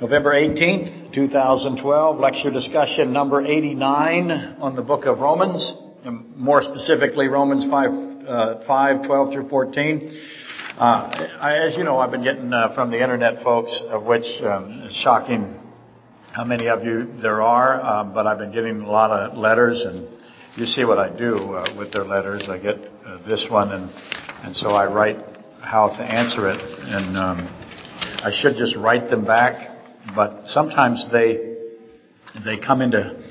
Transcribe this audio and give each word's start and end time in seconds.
November 0.00 0.32
18th, 0.32 1.12
2012, 1.12 2.18
lecture 2.18 2.50
discussion 2.50 3.12
number 3.12 3.44
89 3.44 4.30
on 4.58 4.74
the 4.74 4.80
book 4.80 5.04
of 5.04 5.18
Romans, 5.18 5.74
and 6.06 6.34
more 6.38 6.62
specifically 6.62 7.28
Romans 7.28 7.66
5, 7.70 7.90
uh, 8.26 8.66
5 8.66 9.06
12 9.06 9.32
through 9.34 9.48
14. 9.50 10.22
Uh, 10.78 11.28
I, 11.38 11.58
as 11.58 11.76
you 11.76 11.84
know, 11.84 11.98
I've 11.98 12.10
been 12.10 12.24
getting 12.24 12.50
uh, 12.50 12.74
from 12.74 12.90
the 12.90 12.96
internet 12.96 13.42
folks, 13.42 13.78
of 13.90 14.04
which 14.04 14.24
um, 14.42 14.84
it's 14.86 14.96
shocking 14.96 15.60
how 16.32 16.44
many 16.44 16.68
of 16.68 16.82
you 16.82 17.06
there 17.20 17.42
are, 17.42 17.82
um, 17.82 18.14
but 18.14 18.26
I've 18.26 18.38
been 18.38 18.52
getting 18.52 18.80
a 18.80 18.90
lot 18.90 19.10
of 19.10 19.36
letters, 19.36 19.82
and 19.84 20.08
you 20.56 20.64
see 20.64 20.86
what 20.86 20.96
I 20.96 21.14
do 21.14 21.56
uh, 21.56 21.76
with 21.76 21.92
their 21.92 22.04
letters. 22.04 22.46
I 22.48 22.56
get 22.56 22.76
uh, 23.04 23.18
this 23.28 23.46
one, 23.50 23.70
and 23.70 23.90
and 24.44 24.56
so 24.56 24.70
I 24.70 24.90
write 24.90 25.18
how 25.60 25.88
to 25.88 26.02
answer 26.02 26.48
it, 26.48 26.58
and 26.58 27.18
um, 27.18 27.38
I 28.24 28.30
should 28.32 28.56
just 28.56 28.76
write 28.76 29.10
them 29.10 29.26
back 29.26 29.76
but 30.14 30.46
sometimes 30.46 31.06
they 31.12 31.56
they 32.44 32.58
come 32.58 32.82
into 32.82 33.22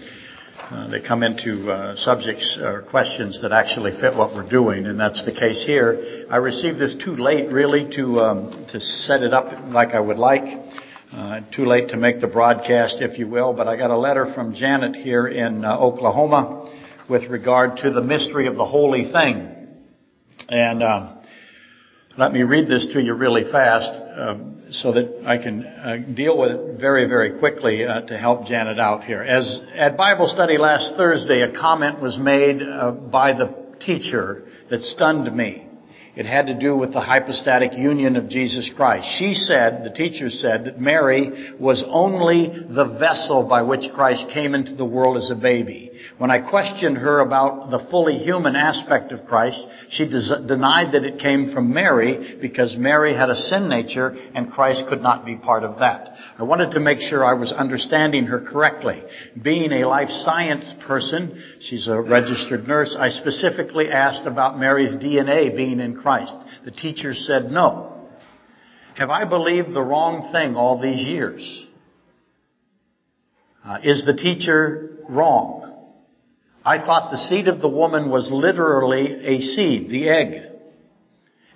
uh, 0.70 0.88
they 0.90 1.02
come 1.02 1.24
into 1.24 1.72
uh, 1.72 1.96
subjects 1.96 2.60
or 2.62 2.84
questions 2.84 3.42
that 3.42 3.52
actually 3.52 3.92
fit 4.00 4.16
what 4.16 4.36
we're 4.36 4.48
doing, 4.48 4.86
and 4.86 5.00
that's 5.00 5.26
the 5.26 5.32
case 5.32 5.64
here. 5.66 6.28
I 6.30 6.38
received 6.38 6.78
this 6.78 6.96
too 7.04 7.16
late, 7.16 7.52
really, 7.52 7.90
to 7.96 8.20
um, 8.20 8.68
to 8.72 8.80
set 8.80 9.24
it 9.24 9.34
up 9.34 9.48
like 9.74 9.90
I 9.90 10.00
would 10.00 10.18
like. 10.18 10.44
Uh, 11.12 11.42
too 11.52 11.66
late 11.66 11.90
to 11.90 11.98
make 11.98 12.22
the 12.22 12.28
broadcast, 12.28 12.98
if 13.00 13.18
you 13.18 13.28
will. 13.28 13.52
But 13.52 13.68
I 13.68 13.78
got 13.78 13.90
a 13.90 13.98
letter 13.98 14.32
from 14.36 14.54
Janet 14.54 14.96
here 14.96 15.28
in 15.28 15.66
uh, 15.66 15.76
Oklahoma 15.76 16.72
with 17.10 17.24
regard 17.32 17.78
to 17.78 17.90
the 17.90 18.02
mystery 18.02 18.46
of 18.46 18.56
the 18.56 18.66
holy 18.66 19.12
thing, 19.12 19.50
and 20.50 20.84
uh, 20.84 21.16
let 22.16 22.32
me 22.32 22.44
read 22.44 22.68
this 22.68 22.86
to 22.94 23.02
you 23.02 23.16
really 23.16 23.50
fast. 23.52 24.59
So 24.72 24.92
that 24.92 25.24
I 25.26 25.38
can 25.38 25.66
uh, 25.66 25.98
deal 26.14 26.38
with 26.38 26.52
it 26.52 26.80
very, 26.80 27.06
very 27.06 27.40
quickly 27.40 27.86
uh, 27.86 28.02
to 28.02 28.18
help 28.18 28.46
Janet 28.46 28.78
out 28.78 29.04
here. 29.04 29.24
As 29.24 29.62
at 29.74 29.98
Bible 29.98 30.28
study 30.28 30.60
last 30.60 30.96
Thursday, 30.96 31.42
a 31.42 31.52
comment 31.52 32.00
was 32.00 32.20
made 32.20 32.62
uh, 32.62 32.92
by 32.92 33.34
the 33.34 33.56
teacher 33.80 34.44
that 34.70 34.82
stunned 34.82 35.36
me. 35.36 35.66
It 36.16 36.28
had 36.28 36.48
to 36.48 36.60
do 36.60 36.76
with 36.76 36.94
the 36.94 37.00
hypostatic 37.00 37.74
union 37.74 38.16
of 38.16 38.30
Jesus 38.30 38.70
Christ. 38.76 39.08
She 39.18 39.34
said, 39.34 39.84
the 39.84 39.90
teacher 39.90 40.30
said, 40.30 40.66
that 40.66 40.80
Mary 40.80 41.54
was 41.60 41.84
only 41.88 42.50
the 42.70 42.86
vessel 42.86 43.48
by 43.48 43.64
which 43.64 43.92
Christ 43.96 44.26
came 44.32 44.54
into 44.54 44.76
the 44.76 44.86
world 44.86 45.18
as 45.18 45.32
a 45.32 45.36
baby. 45.36 45.89
When 46.20 46.32
I 46.32 46.40
questioned 46.40 46.98
her 46.98 47.22
about 47.22 47.72
the 47.72 47.88
fully 47.90 48.18
human 48.18 48.58
aspect 48.58 49.14
of 49.14 49.26
Christ, 49.26 49.58
she 49.88 50.06
des- 50.06 50.46
denied 50.48 50.92
that 50.92 51.06
it 51.06 51.18
came 51.18 51.54
from 51.54 51.74
Mary 51.74 52.38
because 52.42 52.76
Mary 52.76 53.16
had 53.16 53.30
a 53.30 53.38
sin 53.38 53.70
nature 53.70 54.18
and 54.36 54.52
Christ 54.52 54.84
could 54.90 55.02
not 55.02 55.26
be 55.26 55.38
part 55.38 55.64
of 55.64 55.80
that. 55.80 56.14
I 56.38 56.44
wanted 56.44 56.72
to 56.72 56.82
make 56.82 57.00
sure 57.00 57.24
I 57.24 57.36
was 57.36 57.54
understanding 57.54 58.26
her 58.26 58.42
correctly. 58.42 59.02
Being 59.42 59.72
a 59.72 59.88
life 59.88 60.10
science 60.10 60.76
person, 60.86 61.42
she's 61.62 61.88
a 61.88 62.02
registered 62.02 62.68
nurse, 62.68 62.98
I 63.00 63.12
specifically 63.12 63.90
asked 63.90 64.28
about 64.28 64.60
Mary's 64.60 64.96
DNA 64.96 65.56
being 65.56 65.80
in 65.80 65.96
Christ. 65.96 66.36
The 66.66 66.72
teacher 66.72 67.14
said 67.14 67.50
no. 67.50 68.10
Have 68.96 69.10
I 69.10 69.24
believed 69.24 69.74
the 69.74 69.84
wrong 69.84 70.34
thing 70.34 70.58
all 70.58 70.82
these 70.82 71.00
years? 71.00 71.66
Uh, 73.64 73.78
is 73.82 74.04
the 74.06 74.14
teacher 74.14 74.98
wrong? 75.08 75.69
I 76.66 76.80
thought 76.80 77.12
the 77.12 77.18
seed 77.18 77.48
of 77.48 77.62
the 77.62 77.70
woman 77.70 78.10
was 78.10 78.30
literally 78.32 79.26
a 79.26 79.42
seed, 79.42 79.90
the 79.90 80.10
egg. 80.10 80.50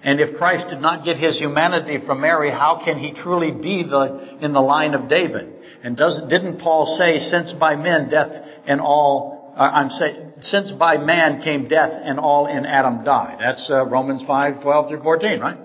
And 0.04 0.20
if 0.20 0.38
Christ 0.38 0.68
did 0.70 0.82
not 0.82 1.06
get 1.06 1.18
his 1.18 1.40
humanity 1.40 2.06
from 2.06 2.22
Mary, 2.22 2.52
how 2.52 2.82
can 2.84 3.00
he 3.00 3.14
truly 3.14 3.52
be 3.52 3.84
the, 3.84 4.38
in 4.42 4.52
the 4.52 4.62
line 4.62 4.94
of 4.94 5.08
David? 5.08 5.54
And 5.82 5.96
doesn't, 5.96 6.30
didn't 6.30 6.60
Paul 6.60 6.98
say, 6.98 7.20
since 7.20 7.54
by 7.54 7.76
men 7.76 8.10
death 8.10 8.32
and 8.66 8.82
all, 8.82 9.54
uh, 9.58 9.62
I'm 9.62 9.90
saying, 9.90 10.34
since 10.42 10.72
by 10.72 10.98
man 10.98 11.42
came 11.42 11.70
death 11.70 11.92
and 11.94 12.20
all 12.20 12.48
in 12.48 12.66
Adam 12.66 13.06
die? 13.06 13.38
That's 13.40 13.70
uh, 13.70 13.86
Romans 13.86 14.24
5, 14.28 14.62
12 14.62 14.90
through 14.90 15.04
14, 15.04 15.40
right? 15.40 15.58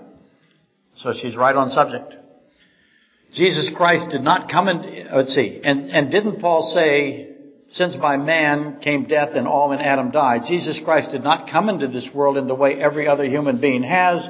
So 0.95 1.13
she's 1.13 1.35
right 1.35 1.55
on 1.55 1.71
subject. 1.71 2.15
Jesus 3.33 3.71
Christ 3.75 4.09
did 4.09 4.21
not 4.21 4.49
come 4.49 4.69
and, 4.69 5.09
let's 5.13 5.35
see, 5.35 5.61
and, 5.63 5.91
and 5.91 6.11
didn't 6.11 6.39
Paul 6.39 6.73
say, 6.73 7.28
since 7.71 7.95
by 7.95 8.17
man 8.17 8.79
came 8.81 9.05
death 9.05 9.29
and 9.35 9.47
all 9.47 9.71
in 9.73 9.79
Adam 9.79 10.09
died, 10.09 10.41
Jesus 10.47 10.79
Christ 10.83 11.11
did 11.11 11.23
not 11.23 11.49
come 11.51 11.69
into 11.69 11.87
this 11.87 12.09
world 12.13 12.37
in 12.37 12.47
the 12.47 12.55
way 12.55 12.81
every 12.81 13.07
other 13.07 13.25
human 13.25 13.61
being 13.61 13.83
has. 13.83 14.27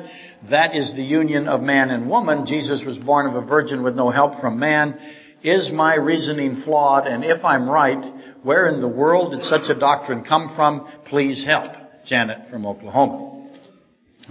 That 0.50 0.75
is 0.75 0.94
the 0.94 1.03
union 1.03 1.47
of 1.47 1.61
man 1.61 1.89
and 1.89 2.09
woman. 2.09 2.45
Jesus 2.45 2.83
was 2.85 2.97
born 2.97 3.27
of 3.27 3.41
a 3.41 3.45
virgin 3.45 3.81
with 3.81 3.95
no 3.95 4.09
help 4.09 4.41
from 4.41 4.59
man. 4.59 5.00
Is 5.41 5.72
my 5.72 5.95
reasoning 5.95 6.63
flawed? 6.63 7.07
And 7.07 7.23
if 7.23 7.45
I'm 7.45 7.69
right, 7.69 8.03
where 8.44 8.67
in 8.67 8.81
the 8.81 8.89
world 8.89 9.31
did 9.31 9.44
such 9.44 9.69
a 9.69 9.79
doctrine 9.79 10.25
come 10.25 10.53
from? 10.56 10.88
Please 11.06 11.45
help. 11.45 11.71
Janet 12.06 12.50
from 12.50 12.66
Oklahoma. 12.66 13.50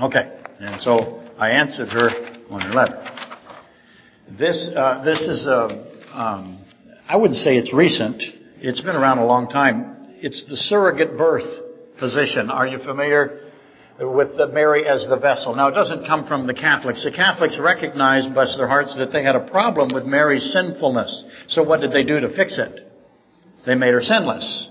Okay. 0.01 0.39
And 0.61 0.83
so 0.83 1.23
I 1.39 1.51
answered 1.51 1.89
her 1.89 2.11
on 2.51 2.61
her 2.61 2.75
letter. 2.75 3.05
This, 4.39 4.71
uh, 4.75 5.03
this 5.03 5.21
is 5.21 5.47
a, 5.47 5.87
um, 6.13 6.63
I 7.09 7.17
wouldn't 7.17 7.39
say 7.39 7.57
it's 7.57 7.73
recent. 7.73 8.23
It's 8.61 8.81
been 8.81 8.97
around 8.97 9.19
a 9.19 9.27
long 9.27 9.49
time. 9.49 9.97
It's 10.21 10.45
the 10.49 10.57
surrogate 10.57 11.17
birth 11.17 11.49
position. 11.99 12.51
Are 12.51 12.67
you 12.67 12.79
familiar 12.79 13.51
with 14.01 14.37
the 14.37 14.49
Mary 14.49 14.85
as 14.85 15.07
the 15.09 15.17
vessel? 15.17 15.55
Now, 15.55 15.69
it 15.69 15.75
doesn't 15.75 16.07
come 16.07 16.27
from 16.27 16.49
the 16.49 16.55
Catholics. 16.55 17.05
The 17.05 17.13
Catholics 17.13 17.57
recognized, 17.61 18.35
bless 18.35 18.57
their 18.57 18.67
hearts, 18.67 18.97
that 18.97 19.13
they 19.13 19.23
had 19.23 19.37
a 19.37 19.49
problem 19.49 19.95
with 19.95 20.05
Mary's 20.05 20.53
sinfulness. 20.53 21.25
So 21.47 21.63
what 21.63 21.81
did 21.81 21.93
they 21.93 22.03
do 22.03 22.19
to 22.19 22.35
fix 22.35 22.59
it? 22.59 22.81
They 23.65 23.77
made 23.77 23.95
her 23.95 24.03
sinless. 24.03 24.69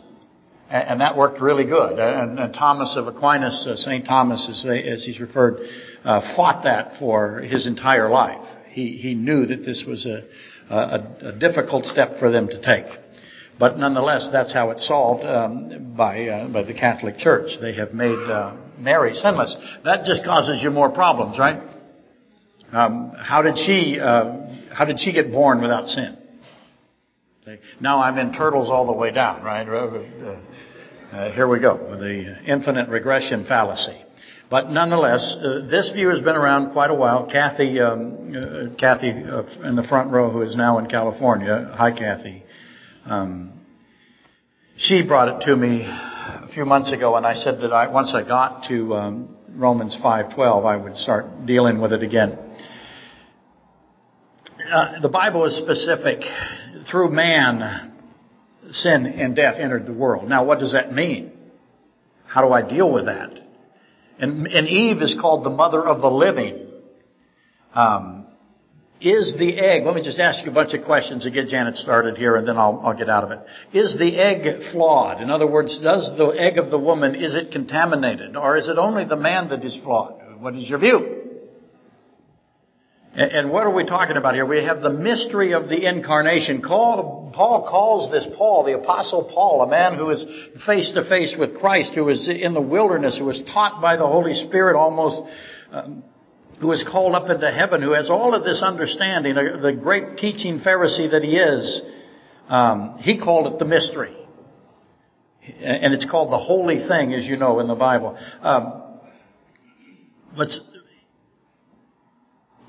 And 0.70 1.00
that 1.00 1.16
worked 1.16 1.40
really 1.40 1.64
good. 1.64 1.98
And, 1.98 2.54
Thomas 2.54 2.94
of 2.98 3.08
Aquinas, 3.08 3.66
uh, 3.70 3.78
St. 3.78 4.06
Thomas, 4.06 4.50
as, 4.50 5.06
he's 5.06 5.22
referred, 5.22 5.62
uh, 6.04 6.36
fought 6.36 6.64
that 6.66 7.00
for 7.00 7.40
his 7.40 7.66
entire 7.66 8.10
life. 8.10 8.46
He, 8.68 9.16
knew 9.16 9.46
that 9.46 9.64
this 9.66 9.86
was 9.88 10.06
a 10.06 11.32
difficult 11.40 11.86
step 11.86 12.20
for 12.20 12.30
them 12.30 12.50
to 12.50 12.62
take. 12.62 12.86
But 13.60 13.78
nonetheless, 13.80 14.30
that's 14.32 14.54
how 14.54 14.70
it's 14.72 14.88
solved 14.88 15.24
um, 15.24 15.94
by 15.98 16.28
uh, 16.28 16.48
by 16.48 16.64
the 16.64 16.74
Catholic 16.74 17.18
Church. 17.18 17.52
They 17.60 17.74
have 17.74 17.94
made 17.94 18.12
uh, 18.12 18.56
Mary 18.78 19.16
sinless. 19.16 19.56
That 19.84 20.06
just 20.06 20.24
causes 20.24 20.62
you 20.62 20.70
more 20.70 20.90
problems, 20.90 21.40
right? 21.40 21.62
Um, 22.72 23.14
how 23.18 23.42
did 23.42 23.58
she 23.58 24.00
uh, 24.00 24.48
how 24.72 24.86
did 24.86 25.00
she 25.00 25.12
get 25.12 25.32
born 25.32 25.62
without 25.62 25.88
sin? 25.88 26.18
Now 27.80 28.02
I'm 28.02 28.18
in 28.18 28.34
turtles 28.34 28.70
all 28.70 28.86
the 28.86 28.94
way 28.94 29.12
down, 29.12 29.42
right? 29.42 29.68
Uh, 29.68 31.16
uh, 31.16 31.32
here 31.32 31.48
we 31.48 31.60
go 31.60 31.76
with 31.90 32.00
the 32.00 32.44
infinite 32.46 32.90
regression 32.90 33.46
fallacy. 33.46 34.04
But 34.50 34.70
nonetheless, 34.70 35.36
uh, 35.38 35.68
this 35.70 35.90
view 35.94 36.10
has 36.10 36.20
been 36.20 36.36
around 36.36 36.72
quite 36.72 36.90
a 36.90 36.94
while. 36.94 37.30
Kathy, 37.30 37.80
um, 37.80 38.34
uh, 38.36 38.76
Kathy 38.78 39.12
uh, 39.12 39.44
in 39.68 39.76
the 39.76 39.84
front 39.84 40.12
row, 40.12 40.30
who 40.30 40.42
is 40.42 40.56
now 40.56 40.78
in 40.80 40.88
California. 40.88 41.72
Hi, 41.74 41.92
Kathy. 41.92 42.44
Um, 43.10 43.54
she 44.76 45.02
brought 45.02 45.30
it 45.30 45.46
to 45.46 45.56
me 45.56 45.84
a 45.84 46.50
few 46.54 46.66
months 46.66 46.92
ago, 46.92 47.16
and 47.16 47.26
I 47.26 47.36
said 47.36 47.62
that 47.62 47.72
I, 47.72 47.88
once 47.88 48.14
I 48.14 48.22
got 48.22 48.66
to 48.68 48.96
um, 48.96 49.38
Romans 49.50 49.98
5:12, 50.04 50.66
I 50.66 50.76
would 50.76 50.98
start 50.98 51.46
dealing 51.46 51.80
with 51.80 51.94
it 51.94 52.04
again. 52.04 52.38
Uh, 54.74 55.00
the 55.02 55.08
Bible 55.08 55.46
is 55.46 55.56
specific. 55.56 56.20
Through 56.92 57.12
man, 57.12 57.94
sin 58.72 59.06
and 59.06 59.36
death 59.36 59.56
entered 59.58 59.86
the 59.86 59.94
world. 59.94 60.28
Now, 60.28 60.44
what 60.44 60.60
does 60.60 60.74
that 60.74 60.94
mean? 60.94 61.32
How 62.26 62.46
do 62.46 62.52
I 62.52 62.62
deal 62.62 62.92
with 62.92 63.06
that? 63.06 63.40
And, 64.20 64.48
and 64.48 64.68
Eve 64.68 65.02
is 65.02 65.16
called 65.20 65.46
the 65.46 65.50
mother 65.50 65.86
of 65.86 66.02
the 66.02 66.12
living. 66.12 66.68
Um, 67.74 68.17
is 69.00 69.36
the 69.38 69.58
egg, 69.60 69.84
let 69.86 69.96
me 69.96 70.02
just 70.04 70.20
ask 70.20 70.44
you 70.44 70.52
a 70.52 70.54
bunch 70.54 70.74
of 70.74 70.84
questions 70.86 71.24
to 71.24 71.32
get 71.32 71.48
Janet 71.48 71.76
started 71.76 72.18
here 72.18 72.36
and 72.36 72.48
then 72.48 72.58
I'll, 72.58 72.82
I'll 72.84 72.98
get 72.98 73.10
out 73.10 73.24
of 73.24 73.32
it. 73.32 73.40
Is 73.78 73.98
the 73.98 74.18
egg 74.18 74.72
flawed? 74.72 75.22
In 75.22 75.30
other 75.30 75.48
words, 75.48 75.80
does 75.82 76.10
the 76.18 76.30
egg 76.30 76.58
of 76.58 76.72
the 76.72 76.80
woman, 76.80 77.16
is 77.16 77.36
it 77.36 77.52
contaminated? 77.52 78.36
Or 78.36 78.58
is 78.58 78.68
it 78.68 78.78
only 78.78 79.06
the 79.06 79.16
man 79.16 79.50
that 79.50 79.64
is 79.64 79.78
flawed? 79.84 80.22
What 80.40 80.56
is 80.56 80.70
your 80.70 80.80
view? 80.80 81.18
And, 83.14 83.50
what 83.50 83.64
are 83.64 83.74
we 83.74 83.84
talking 83.84 84.16
about 84.16 84.36
here? 84.36 84.46
We 84.46 84.64
have 84.64 84.84
the 84.84 84.92
mystery 84.92 85.54
of 85.54 85.70
the 85.70 85.88
incarnation. 85.88 86.62
Paul, 86.62 87.32
Paul 87.34 87.68
calls 87.68 88.12
this 88.12 88.28
Paul, 88.38 88.64
the 88.64 88.78
apostle 88.78 89.24
Paul, 89.24 89.64
a 89.64 89.68
man 89.68 89.96
who 89.98 90.12
is 90.12 90.24
face 90.68 90.92
to 90.94 91.04
face 91.04 91.36
with 91.36 91.58
Christ, 91.58 91.94
who 91.96 92.08
is 92.10 92.30
in 92.30 92.54
the 92.54 92.62
wilderness, 92.62 93.18
who 93.18 93.26
was 93.26 93.42
taught 93.52 93.82
by 93.82 93.98
the 93.98 94.06
Holy 94.06 94.36
Spirit 94.36 94.78
almost 94.78 95.24
um, 95.72 96.04
who 96.60 96.72
is 96.72 96.84
called 96.90 97.16
up 97.16 97.30
into 97.30 97.52
heaven, 97.52 97.82
who 97.82 97.92
has 97.92 98.10
all 98.10 98.34
of 98.34 98.44
this 98.44 98.62
understanding, 98.64 99.36
the 99.36 99.74
great 99.74 100.18
teaching 100.18 100.60
Pharisee 100.60 101.12
that 101.12 101.24
he 101.24 101.38
is, 101.38 101.82
um, 102.50 102.98
he 103.00 103.20
called 103.20 103.54
it 103.54 103.60
the 103.60 103.66
mystery. 103.66 104.16
And 105.62 105.94
it's 105.94 106.10
called 106.10 106.32
the 106.32 106.38
holy 106.38 106.88
thing, 106.88 107.14
as 107.14 107.26
you 107.26 107.38
know, 107.38 107.60
in 107.60 107.68
the 107.68 107.76
Bible. 107.76 108.18
Um, 108.42 108.84
but 110.36 110.50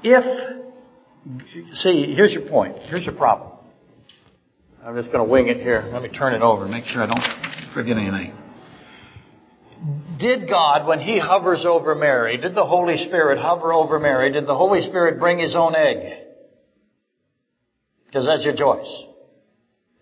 if 0.02 0.58
See, 1.75 2.14
here's 2.14 2.32
your 2.32 2.49
point. 2.49 2.79
Here's 2.79 3.05
your 3.05 3.14
problem. 3.14 3.50
I'm 4.85 4.96
just 4.96 5.12
going 5.12 5.25
to 5.25 5.31
wing 5.31 5.49
it 5.49 5.58
here. 5.58 5.88
Let 5.93 6.02
me 6.02 6.08
turn 6.08 6.35
it 6.35 6.43
over, 6.43 6.67
make 6.67 6.85
sure 6.85 7.02
I 7.02 7.06
don't 7.06 7.75
forget 7.75 7.96
anything. 7.96 8.32
Did 10.19 10.49
God, 10.49 10.87
when 10.87 11.00
He 11.00 11.19
hovers 11.19 11.65
over 11.65 11.94
Mary, 11.94 12.37
did 12.38 12.55
the 12.55 12.67
Holy 12.67 12.97
Spirit 12.97 13.38
hover 13.38 13.73
over 13.73 13.99
Mary? 13.99 14.32
Did 14.32 14.47
the 14.47 14.56
Holy 14.56 14.81
Spirit 14.81 15.19
bring 15.19 15.38
His 15.38 15.55
own 15.55 15.75
egg? 15.75 16.26
Because 18.06 18.26
that's 18.26 18.44
your 18.44 18.55
choice. 18.55 19.05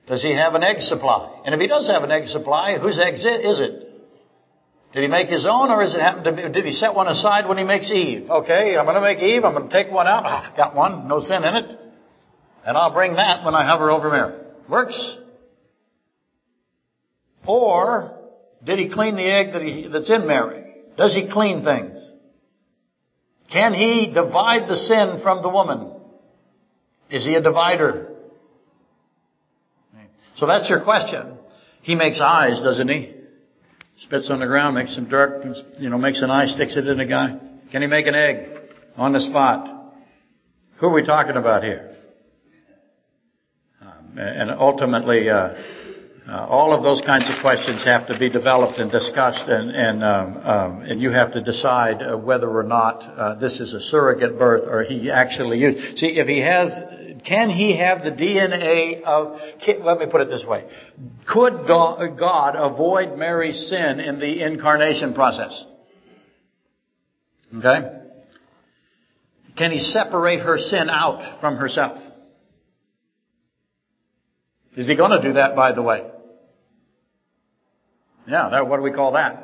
Does 0.07 0.23
He 0.23 0.33
have 0.33 0.55
an 0.55 0.63
egg 0.63 0.81
supply? 0.81 1.43
And 1.45 1.55
if 1.55 1.61
He 1.61 1.67
does 1.67 1.89
have 1.89 2.03
an 2.03 2.11
egg 2.11 2.27
supply, 2.27 2.79
whose 2.79 2.99
egg 2.99 3.15
is 3.15 3.61
it? 3.61 3.87
Did 4.97 5.03
he 5.03 5.09
make 5.09 5.29
his 5.29 5.45
own, 5.45 5.71
or 5.71 5.83
is 5.83 5.95
it 5.95 6.01
happen 6.01 6.25
to 6.25 6.33
be, 6.33 6.49
did 6.49 6.65
he 6.65 6.73
set 6.73 6.95
one 6.95 7.07
aside 7.07 7.47
when 7.47 7.59
he 7.59 7.65
makes 7.65 7.91
Eve? 7.91 8.31
Okay, 8.31 8.75
I'm 8.79 8.87
going 8.87 8.95
to 8.95 9.03
make 9.03 9.19
Eve. 9.19 9.45
I'm 9.45 9.53
going 9.53 9.69
to 9.69 9.83
take 9.83 9.93
one 9.93 10.07
out. 10.07 10.23
Ah, 10.25 10.53
got 10.57 10.75
one, 10.75 11.07
no 11.07 11.21
sin 11.21 11.45
in 11.45 11.55
it, 11.55 11.79
and 12.65 12.79
I'll 12.79 12.95
bring 12.95 13.17
that 13.17 13.45
when 13.45 13.55
I 13.55 13.67
hover 13.67 13.91
over 13.91 14.09
Mary. 14.09 14.39
Works. 14.71 15.19
Or 17.45 18.16
did 18.67 18.79
he 18.81 18.89
clean 18.89 19.15
the 19.17 19.23
egg 19.23 19.53
that 19.53 19.63
he, 19.63 19.89
that's 19.89 20.11
in 20.11 20.27
Mary? 20.27 20.65
Does 20.99 21.15
he 21.15 21.31
clean 21.31 21.63
things? 21.63 22.13
Can 23.51 23.73
he 23.73 24.11
divide 24.13 24.69
the 24.69 24.77
sin 24.77 25.21
from 25.23 25.41
the 25.41 25.49
woman? 25.49 25.93
Is 27.09 27.25
he 27.25 27.35
a 27.35 27.41
divider? 27.41 28.13
So 30.35 30.47
that's 30.47 30.69
your 30.69 30.83
question. 30.83 31.39
He 31.83 31.95
makes 31.95 32.21
eyes, 32.21 32.61
doesn't 32.61 32.89
he? 32.89 33.15
Spits 33.99 34.29
on 34.31 34.41
the 34.41 34.47
ground, 34.47 34.75
makes 34.75 34.95
some 34.95 35.09
dirt, 35.09 35.47
you 35.79 35.89
know, 35.89 35.97
makes 35.97 36.21
an 36.21 36.31
eye, 36.31 36.47
sticks 36.47 36.77
it 36.77 36.87
in 36.87 37.01
a 37.01 37.07
guy. 37.07 37.39
Can 37.71 37.83
he 37.83 37.89
make 37.89 38.07
an 38.07 38.15
egg 38.15 38.51
on 38.97 39.13
the 39.13 39.21
spot? 39.21 39.95
Who 40.79 40.89
are 40.89 40.93
we 40.93 41.05
talking 41.05 41.37
about 41.37 41.63
here? 41.63 41.97
Um, 43.81 44.19
and 44.19 44.51
ultimately, 44.51 45.31
uh, 45.31 45.55
uh, 46.29 46.45
all 46.49 46.75
of 46.75 46.83
those 46.83 47.01
kinds 47.03 47.25
of 47.31 47.41
questions 47.41 47.85
have 47.85 48.09
to 48.09 48.19
be 48.19 48.29
developed 48.29 48.81
and 48.81 48.91
discussed, 48.91 49.45
and 49.47 49.71
and 49.71 50.03
um, 50.03 50.37
um, 50.39 50.81
and 50.83 51.01
you 51.01 51.11
have 51.11 51.33
to 51.33 51.41
decide 51.41 52.03
uh, 52.03 52.17
whether 52.17 52.51
or 52.51 52.65
not 52.65 53.03
uh, 53.03 53.35
this 53.37 53.61
is 53.61 53.73
a 53.73 53.81
surrogate 53.81 54.37
birth 54.37 54.65
or 54.69 54.83
he 54.83 55.09
actually 55.09 55.59
used. 55.59 55.99
See, 55.99 56.19
if 56.19 56.27
he 56.27 56.41
has, 56.41 56.73
can 57.25 57.49
he 57.49 57.77
have 57.77 58.03
the 58.03 58.11
DNA 58.11 59.05
of? 59.05 59.39
Can, 59.65 59.85
let 59.85 59.99
me 59.99 60.07
put 60.11 60.21
it 60.21 60.29
this 60.29 60.45
way: 60.45 60.65
Could 61.29 61.69
God 61.69 62.57
avoid 62.57 63.17
Mary's 63.17 63.69
sin 63.69 64.01
in 64.01 64.19
the 64.19 64.43
incarnation 64.43 65.15
process? 65.15 65.65
Okay. 67.57 68.03
Can 69.57 69.71
he 69.71 69.79
separate 69.79 70.41
her 70.41 70.59
sin 70.59 70.91
out 70.91 71.41
from 71.41 71.57
herself? 71.57 72.03
Is 74.77 74.89
he 74.89 74.97
going 74.97 75.13
to 75.13 75.23
do 75.23 75.35
that, 75.35 75.55
by 75.55 75.71
the 75.73 75.83
way? 75.83 76.03
Yeah, 78.27 78.49
that, 78.51 78.67
what 78.67 78.77
do 78.79 78.83
we 78.83 78.93
call 78.93 79.13
that? 79.13 79.43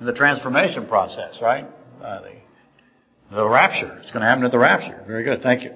The 0.00 0.12
transformation 0.12 0.86
process, 0.86 1.40
right? 1.42 1.66
Uh, 2.02 2.20
the, 2.22 3.36
the 3.36 3.48
rapture. 3.48 3.98
It's 4.00 4.12
going 4.12 4.22
to 4.22 4.28
happen 4.28 4.44
at 4.44 4.52
the 4.52 4.58
rapture. 4.58 5.02
Very 5.06 5.24
good. 5.24 5.42
Thank 5.42 5.64
you. 5.64 5.72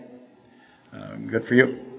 Uh, 0.92 1.16
good 1.16 1.44
for 1.46 1.54
you. 1.54 1.91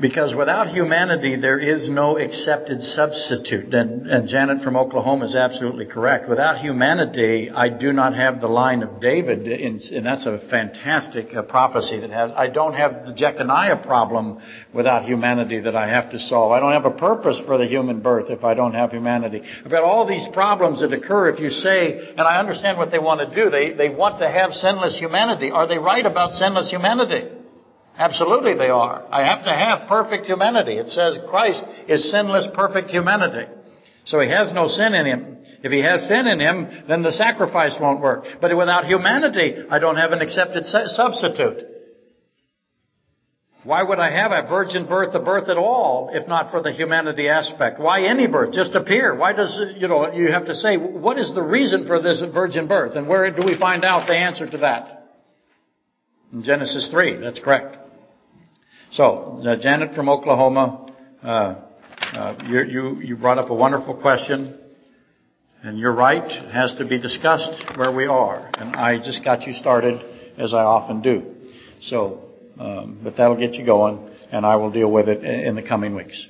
Because 0.00 0.32
without 0.32 0.68
humanity, 0.68 1.34
there 1.34 1.58
is 1.58 1.88
no 1.88 2.18
accepted 2.18 2.80
substitute. 2.80 3.74
And, 3.74 4.06
and, 4.06 4.28
Janet 4.28 4.62
from 4.62 4.76
Oklahoma 4.76 5.26
is 5.26 5.34
absolutely 5.34 5.86
correct. 5.86 6.28
Without 6.28 6.58
humanity, 6.58 7.50
I 7.50 7.68
do 7.68 7.92
not 7.92 8.14
have 8.14 8.40
the 8.40 8.46
line 8.46 8.84
of 8.84 9.00
David, 9.00 9.48
in, 9.48 9.80
and 9.92 10.06
that's 10.06 10.24
a 10.24 10.38
fantastic 10.50 11.34
uh, 11.34 11.42
prophecy 11.42 11.98
that 11.98 12.10
has, 12.10 12.30
I 12.36 12.46
don't 12.46 12.74
have 12.74 13.06
the 13.06 13.12
Jeconiah 13.12 13.82
problem 13.82 14.40
without 14.72 15.04
humanity 15.04 15.58
that 15.60 15.74
I 15.74 15.88
have 15.88 16.12
to 16.12 16.20
solve. 16.20 16.52
I 16.52 16.60
don't 16.60 16.72
have 16.72 16.84
a 16.84 16.96
purpose 16.96 17.40
for 17.44 17.58
the 17.58 17.66
human 17.66 18.00
birth 18.00 18.30
if 18.30 18.44
I 18.44 18.54
don't 18.54 18.74
have 18.74 18.92
humanity. 18.92 19.42
I've 19.64 19.70
got 19.70 19.82
all 19.82 20.06
these 20.06 20.26
problems 20.32 20.80
that 20.80 20.92
occur 20.92 21.30
if 21.30 21.40
you 21.40 21.50
say, 21.50 22.10
and 22.10 22.20
I 22.20 22.38
understand 22.38 22.78
what 22.78 22.92
they 22.92 23.00
want 23.00 23.28
to 23.28 23.34
do, 23.34 23.50
they, 23.50 23.72
they 23.72 23.88
want 23.88 24.20
to 24.20 24.30
have 24.30 24.52
sinless 24.52 24.96
humanity. 24.96 25.50
Are 25.50 25.66
they 25.66 25.78
right 25.78 26.06
about 26.06 26.32
sinless 26.32 26.70
humanity? 26.70 27.37
Absolutely 27.98 28.54
they 28.54 28.68
are. 28.68 29.04
I 29.10 29.26
have 29.26 29.44
to 29.44 29.50
have 29.50 29.88
perfect 29.88 30.26
humanity. 30.26 30.74
It 30.74 30.88
says 30.88 31.18
Christ 31.28 31.64
is 31.88 32.10
sinless, 32.12 32.46
perfect 32.54 32.90
humanity. 32.90 33.50
So 34.04 34.20
he 34.20 34.30
has 34.30 34.52
no 34.52 34.68
sin 34.68 34.94
in 34.94 35.04
him. 35.04 35.38
If 35.64 35.72
he 35.72 35.80
has 35.80 36.06
sin 36.06 36.28
in 36.28 36.38
him, 36.38 36.84
then 36.88 37.02
the 37.02 37.12
sacrifice 37.12 37.76
won't 37.80 38.00
work. 38.00 38.24
But 38.40 38.56
without 38.56 38.86
humanity, 38.86 39.56
I 39.68 39.80
don't 39.80 39.96
have 39.96 40.12
an 40.12 40.22
accepted 40.22 40.64
substitute. 40.64 41.66
Why 43.64 43.82
would 43.82 43.98
I 43.98 44.10
have 44.10 44.30
a 44.30 44.48
virgin 44.48 44.86
birth, 44.86 45.12
a 45.14 45.20
birth 45.20 45.48
at 45.48 45.56
all, 45.56 46.10
if 46.12 46.28
not 46.28 46.52
for 46.52 46.62
the 46.62 46.72
humanity 46.72 47.28
aspect? 47.28 47.80
Why 47.80 48.04
any 48.04 48.28
birth? 48.28 48.54
Just 48.54 48.76
appear. 48.76 49.16
Why 49.16 49.32
does, 49.32 49.60
you 49.76 49.88
know, 49.88 50.12
you 50.12 50.30
have 50.30 50.46
to 50.46 50.54
say, 50.54 50.76
what 50.76 51.18
is 51.18 51.34
the 51.34 51.42
reason 51.42 51.86
for 51.86 52.00
this 52.00 52.22
virgin 52.32 52.68
birth? 52.68 52.94
And 52.94 53.08
where 53.08 53.28
do 53.32 53.42
we 53.44 53.58
find 53.58 53.84
out 53.84 54.06
the 54.06 54.14
answer 54.14 54.48
to 54.48 54.58
that? 54.58 54.98
In 56.32 56.44
Genesis 56.44 56.88
3, 56.90 57.20
that's 57.20 57.40
correct. 57.40 57.77
So, 58.90 59.42
uh, 59.46 59.56
Janet 59.56 59.94
from 59.94 60.08
Oklahoma, 60.08 60.86
uh, 61.22 61.54
uh, 62.14 62.34
you, 62.46 62.60
you, 62.62 63.00
you 63.00 63.16
brought 63.16 63.36
up 63.38 63.50
a 63.50 63.54
wonderful 63.54 63.94
question. 63.94 64.58
And 65.62 65.78
you're 65.78 65.92
right, 65.92 66.24
it 66.24 66.50
has 66.52 66.74
to 66.76 66.86
be 66.86 66.98
discussed 66.98 67.76
where 67.76 67.94
we 67.94 68.06
are. 68.06 68.50
And 68.54 68.76
I 68.76 68.96
just 68.98 69.24
got 69.24 69.42
you 69.42 69.52
started, 69.52 70.00
as 70.38 70.54
I 70.54 70.62
often 70.62 71.02
do. 71.02 71.34
So, 71.82 72.22
um, 72.58 73.00
but 73.02 73.16
that'll 73.16 73.36
get 73.36 73.54
you 73.54 73.66
going, 73.66 74.08
and 74.32 74.46
I 74.46 74.56
will 74.56 74.70
deal 74.70 74.90
with 74.90 75.08
it 75.08 75.22
in 75.22 75.54
the 75.56 75.62
coming 75.62 75.94
weeks. 75.94 76.26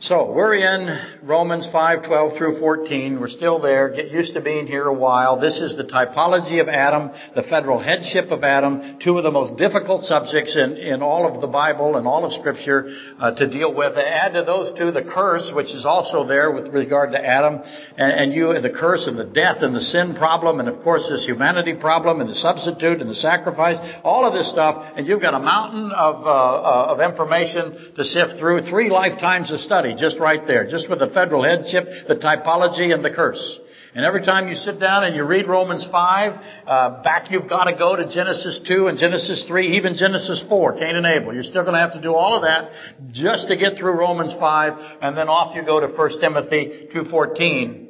So 0.00 0.32
we're 0.32 0.54
in 0.54 0.98
Romans 1.22 1.66
5:12 1.72 2.36
through 2.36 2.58
14. 2.58 3.20
We're 3.20 3.28
still 3.28 3.58
there. 3.58 3.88
Get 3.88 4.10
used 4.10 4.34
to 4.34 4.40
being 4.40 4.66
here 4.66 4.84
a 4.84 4.92
while. 4.92 5.38
This 5.38 5.60
is 5.60 5.76
the 5.76 5.84
typology 5.84 6.60
of 6.60 6.68
Adam, 6.68 7.10
the 7.34 7.44
federal 7.44 7.78
headship 7.78 8.30
of 8.30 8.44
Adam, 8.44 8.98
two 8.98 9.16
of 9.16 9.24
the 9.24 9.30
most 9.30 9.56
difficult 9.56 10.04
subjects 10.04 10.56
in, 10.56 10.76
in 10.76 11.00
all 11.00 11.32
of 11.32 11.40
the 11.40 11.46
Bible 11.46 11.96
and 11.96 12.06
all 12.06 12.24
of 12.24 12.32
Scripture 12.32 12.92
uh, 13.18 13.34
to 13.36 13.46
deal 13.46 13.72
with. 13.72 13.96
Add 13.96 14.34
to 14.34 14.42
those 14.42 14.76
two 14.76 14.90
the 14.90 15.02
curse, 15.02 15.50
which 15.54 15.72
is 15.72 15.86
also 15.86 16.26
there 16.26 16.50
with 16.50 16.68
regard 16.68 17.12
to 17.12 17.24
Adam, 17.24 17.62
and, 17.96 18.34
you 18.34 18.50
and 18.50 18.64
you 18.64 18.70
the 18.70 18.76
curse 18.76 19.06
and 19.06 19.18
the 19.18 19.24
death 19.24 19.58
and 19.60 19.74
the 19.74 19.80
sin 19.80 20.14
problem, 20.14 20.60
and 20.60 20.68
of 20.68 20.82
course 20.82 21.08
this 21.08 21.24
humanity 21.24 21.74
problem 21.74 22.20
and 22.20 22.28
the 22.28 22.34
substitute 22.34 23.00
and 23.00 23.08
the 23.08 23.14
sacrifice, 23.14 23.78
all 24.02 24.26
of 24.26 24.34
this 24.34 24.50
stuff, 24.50 24.92
and 24.96 25.06
you've 25.06 25.22
got 25.22 25.34
a 25.34 25.38
mountain 25.38 25.92
of 25.92 26.26
uh, 26.26 26.28
uh, 26.28 26.86
of 26.90 27.00
information 27.00 27.92
to 27.96 28.04
sift 28.04 28.38
through. 28.38 28.62
Three 28.68 28.90
lifetimes 28.90 29.52
of 29.52 29.60
study 29.60 29.83
just 29.92 30.18
right 30.18 30.46
there, 30.46 30.66
just 30.66 30.88
with 30.88 31.00
the 31.00 31.08
federal 31.08 31.42
headship, 31.42 32.08
the 32.08 32.16
typology, 32.16 32.94
and 32.94 33.04
the 33.04 33.10
curse. 33.10 33.58
And 33.94 34.04
every 34.04 34.24
time 34.24 34.48
you 34.48 34.56
sit 34.56 34.80
down 34.80 35.04
and 35.04 35.14
you 35.14 35.22
read 35.22 35.46
Romans 35.46 35.86
5, 35.90 36.40
uh, 36.66 37.02
back 37.02 37.30
you've 37.30 37.48
got 37.48 37.64
to 37.64 37.76
go 37.76 37.94
to 37.94 38.08
Genesis 38.08 38.60
2 38.66 38.88
and 38.88 38.98
Genesis 38.98 39.44
3, 39.46 39.76
even 39.76 39.94
Genesis 39.94 40.42
4, 40.48 40.78
Cain 40.78 40.96
and 40.96 41.06
Abel. 41.06 41.32
You're 41.32 41.44
still 41.44 41.62
going 41.62 41.74
to 41.74 41.80
have 41.80 41.92
to 41.92 42.00
do 42.00 42.12
all 42.14 42.34
of 42.34 42.42
that 42.42 42.70
just 43.12 43.46
to 43.48 43.56
get 43.56 43.76
through 43.76 43.92
Romans 43.92 44.32
5, 44.32 44.98
and 45.00 45.16
then 45.16 45.28
off 45.28 45.54
you 45.54 45.64
go 45.64 45.78
to 45.78 45.86
1 45.86 46.20
Timothy 46.20 46.88
2.14 46.92 47.86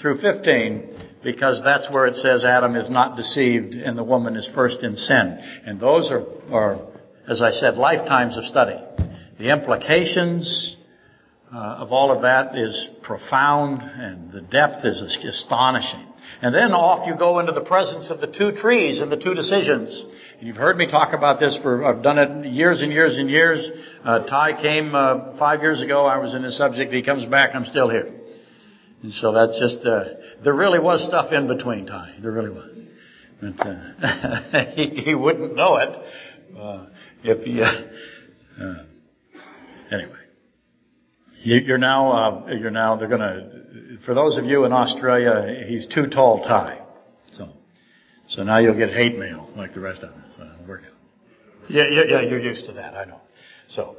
through 0.00 0.20
15, 0.20 1.20
because 1.22 1.60
that's 1.62 1.88
where 1.92 2.06
it 2.06 2.16
says 2.16 2.44
Adam 2.44 2.74
is 2.74 2.90
not 2.90 3.16
deceived 3.16 3.74
and 3.74 3.96
the 3.96 4.04
woman 4.04 4.36
is 4.36 4.48
first 4.56 4.82
in 4.82 4.96
sin. 4.96 5.38
And 5.64 5.80
those 5.80 6.10
are, 6.10 6.24
are 6.52 6.80
as 7.28 7.40
I 7.40 7.52
said, 7.52 7.76
lifetimes 7.76 8.36
of 8.36 8.44
study. 8.44 8.78
The 9.38 9.50
implications, 9.50 10.76
of 11.54 11.92
all 11.92 12.10
of 12.10 12.22
that 12.22 12.56
is 12.56 12.88
profound 13.02 13.80
and 13.82 14.32
the 14.32 14.40
depth 14.40 14.84
is 14.84 15.00
astonishing. 15.24 16.06
And 16.42 16.54
then 16.54 16.72
off 16.72 17.06
you 17.06 17.16
go 17.16 17.38
into 17.38 17.52
the 17.52 17.60
presence 17.60 18.10
of 18.10 18.20
the 18.20 18.26
two 18.26 18.52
trees 18.52 19.00
and 19.00 19.10
the 19.10 19.16
two 19.16 19.34
decisions. 19.34 20.04
And 20.38 20.46
you've 20.46 20.56
heard 20.56 20.76
me 20.76 20.86
talk 20.86 21.12
about 21.12 21.38
this 21.40 21.56
for, 21.62 21.84
I've 21.84 22.02
done 22.02 22.18
it 22.18 22.46
years 22.52 22.82
and 22.82 22.92
years 22.92 23.16
and 23.16 23.30
years. 23.30 23.66
Uh, 24.02 24.20
Ty 24.26 24.60
came 24.60 24.94
uh, 24.94 25.36
five 25.38 25.60
years 25.62 25.80
ago. 25.80 26.06
I 26.06 26.18
was 26.18 26.34
in 26.34 26.42
this 26.42 26.58
subject. 26.58 26.92
He 26.92 27.02
comes 27.02 27.24
back. 27.26 27.54
I'm 27.54 27.64
still 27.66 27.88
here. 27.88 28.12
And 29.02 29.12
so 29.12 29.32
that's 29.32 29.58
just, 29.58 29.86
uh, 29.86 30.04
there 30.42 30.54
really 30.54 30.80
was 30.80 31.06
stuff 31.06 31.32
in 31.32 31.46
between, 31.46 31.86
Ty. 31.86 32.16
There 32.20 32.32
really 32.32 32.50
was. 32.50 32.70
But, 33.40 33.66
uh, 33.66 34.64
he, 34.74 35.02
he, 35.04 35.14
wouldn't 35.14 35.54
know 35.54 35.76
it, 35.76 35.98
uh, 36.58 36.86
if 37.22 37.44
he, 37.44 37.62
anyway. 39.92 40.23
You're 41.44 41.76
now, 41.78 42.12
uh, 42.12 42.46
you're 42.58 42.70
now, 42.70 42.96
they're 42.96 43.08
gonna, 43.08 43.50
for 44.06 44.14
those 44.14 44.38
of 44.38 44.46
you 44.46 44.64
in 44.64 44.72
Australia, 44.72 45.64
he's 45.66 45.86
too 45.86 46.06
tall 46.06 46.42
Ty. 46.42 46.80
So, 47.32 47.50
so 48.28 48.42
now 48.44 48.58
you'll 48.58 48.78
get 48.78 48.90
hate 48.90 49.18
mail 49.18 49.50
like 49.54 49.74
the 49.74 49.80
rest 49.80 50.02
of 50.02 50.10
us. 50.10 50.36
So 50.38 50.50
work 50.66 50.84
out. 50.86 50.92
Yeah, 51.68 51.84
yeah, 51.90 52.02
yeah, 52.08 52.20
you're 52.22 52.40
used 52.40 52.64
to 52.66 52.72
that, 52.72 52.94
I 52.94 53.04
know. 53.04 53.20
So, 53.68 53.96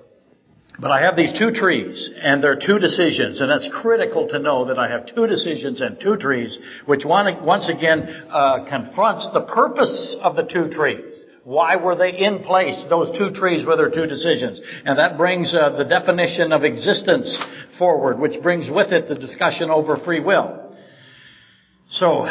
But 0.79 0.91
I 0.91 1.01
have 1.01 1.15
these 1.15 1.37
two 1.37 1.51
trees, 1.51 2.09
and 2.19 2.43
there 2.43 2.51
are 2.51 2.59
two 2.59 2.79
decisions, 2.79 3.41
and 3.41 3.49
that's 3.49 3.69
critical 3.71 4.27
to 4.29 4.39
know 4.39 4.65
that 4.65 4.79
I 4.79 4.89
have 4.89 5.05
two 5.05 5.27
decisions 5.27 5.81
and 5.81 5.99
two 5.99 6.17
trees, 6.17 6.57
which 6.85 7.05
one, 7.05 7.45
once 7.45 7.69
again 7.69 8.01
uh, 8.29 8.65
confronts 8.67 9.29
the 9.33 9.41
purpose 9.41 10.15
of 10.21 10.35
the 10.35 10.43
two 10.43 10.69
trees. 10.69 11.24
Why 11.45 11.77
were 11.77 11.95
they 11.95 12.09
in 12.09 12.39
place, 12.43 12.83
those 12.89 13.17
two 13.17 13.31
trees 13.31 13.65
with 13.65 13.77
their 13.77 13.91
two 13.91 14.07
decisions? 14.07 14.59
And 14.83 14.99
that 14.99 15.15
brings 15.15 15.53
uh, 15.55 15.77
the 15.77 15.85
definition 15.85 16.51
of 16.51 16.63
existence 16.63 17.39
forward, 17.77 18.19
which 18.19 18.41
brings 18.41 18.69
with 18.69 18.91
it 18.91 19.07
the 19.07 19.15
discussion 19.15 19.69
over 19.69 19.95
free 19.95 20.19
will. 20.19 20.75
So, 21.91 22.25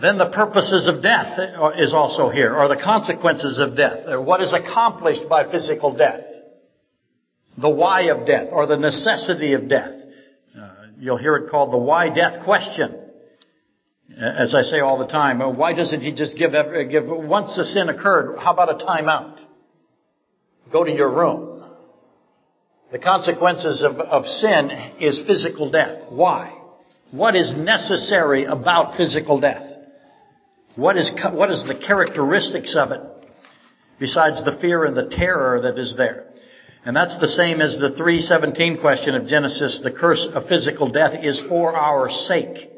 then 0.00 0.16
the 0.16 0.30
purposes 0.32 0.88
of 0.88 1.02
death 1.02 1.38
is 1.76 1.92
also 1.92 2.30
here, 2.30 2.56
or 2.56 2.68
the 2.68 2.80
consequences 2.82 3.58
of 3.58 3.76
death, 3.76 4.06
or 4.06 4.22
what 4.22 4.40
is 4.40 4.52
accomplished 4.52 5.28
by 5.28 5.50
physical 5.50 5.96
death 5.96 6.20
the 7.58 7.68
why 7.68 8.02
of 8.02 8.26
death 8.26 8.48
or 8.50 8.66
the 8.66 8.76
necessity 8.76 9.52
of 9.52 9.68
death. 9.68 9.92
Uh, 10.58 10.68
you'll 10.98 11.18
hear 11.18 11.36
it 11.36 11.50
called 11.50 11.72
the 11.72 11.78
why 11.78 12.08
death 12.08 12.44
question. 12.44 13.01
As 14.18 14.54
I 14.54 14.62
say 14.62 14.80
all 14.80 14.98
the 14.98 15.06
time, 15.06 15.40
uh, 15.40 15.50
why 15.50 15.72
doesn't 15.72 16.00
he 16.00 16.12
just 16.12 16.36
give, 16.36 16.52
give, 16.90 17.04
once 17.06 17.56
the 17.56 17.64
sin 17.64 17.88
occurred, 17.88 18.38
how 18.38 18.52
about 18.52 18.82
a 18.82 18.84
timeout? 18.84 19.38
Go 20.70 20.84
to 20.84 20.90
your 20.90 21.10
room. 21.10 21.64
The 22.90 22.98
consequences 22.98 23.82
of, 23.82 23.96
of 23.96 24.26
sin 24.26 24.70
is 25.00 25.20
physical 25.26 25.70
death. 25.70 26.10
Why? 26.10 26.58
What 27.10 27.36
is 27.36 27.54
necessary 27.56 28.44
about 28.44 28.96
physical 28.96 29.40
death? 29.40 29.62
What 30.76 30.96
is, 30.96 31.10
what 31.32 31.50
is 31.50 31.64
the 31.64 31.80
characteristics 31.86 32.74
of 32.76 32.92
it? 32.92 33.00
Besides 33.98 34.44
the 34.44 34.58
fear 34.60 34.84
and 34.84 34.96
the 34.96 35.08
terror 35.08 35.60
that 35.62 35.78
is 35.78 35.94
there. 35.96 36.26
And 36.84 36.96
that's 36.96 37.18
the 37.18 37.28
same 37.28 37.60
as 37.60 37.78
the 37.78 37.90
317 37.96 38.80
question 38.80 39.14
of 39.14 39.26
Genesis. 39.26 39.80
The 39.82 39.90
curse 39.90 40.26
of 40.34 40.48
physical 40.48 40.90
death 40.90 41.12
is 41.22 41.40
for 41.48 41.76
our 41.76 42.10
sake. 42.10 42.71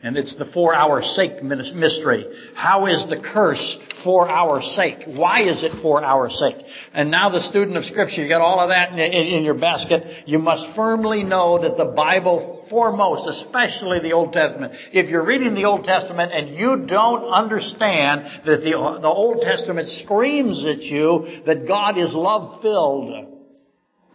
And 0.00 0.16
it's 0.16 0.36
the 0.36 0.44
for 0.44 0.74
our 0.74 1.02
sake 1.02 1.42
mystery. 1.42 2.24
How 2.54 2.86
is 2.86 3.04
the 3.08 3.18
curse 3.18 3.78
for 4.04 4.28
our 4.28 4.62
sake? 4.62 4.98
Why 5.06 5.42
is 5.42 5.64
it 5.64 5.82
for 5.82 6.04
our 6.04 6.30
sake? 6.30 6.54
And 6.92 7.10
now 7.10 7.30
the 7.30 7.40
student 7.40 7.76
of 7.76 7.84
scripture, 7.84 8.22
you 8.22 8.28
got 8.28 8.40
all 8.40 8.60
of 8.60 8.68
that 8.68 8.92
in, 8.96 9.42
your 9.42 9.58
basket. 9.58 10.24
You 10.28 10.38
must 10.38 10.76
firmly 10.76 11.24
know 11.24 11.62
that 11.62 11.76
the 11.76 11.86
Bible 11.96 12.64
foremost, 12.70 13.28
especially 13.28 13.98
the 13.98 14.12
Old 14.12 14.32
Testament, 14.32 14.72
if 14.92 15.08
you're 15.08 15.24
reading 15.24 15.56
the 15.56 15.64
Old 15.64 15.84
Testament 15.84 16.30
and 16.32 16.50
you 16.50 16.86
don't 16.86 17.24
understand 17.24 18.44
that 18.46 18.60
the, 18.60 18.98
the 19.02 19.08
Old 19.08 19.42
Testament 19.42 19.88
screams 19.88 20.64
at 20.64 20.80
you 20.82 21.42
that 21.44 21.66
God 21.66 21.98
is 21.98 22.14
love 22.14 22.62
filled, 22.62 23.34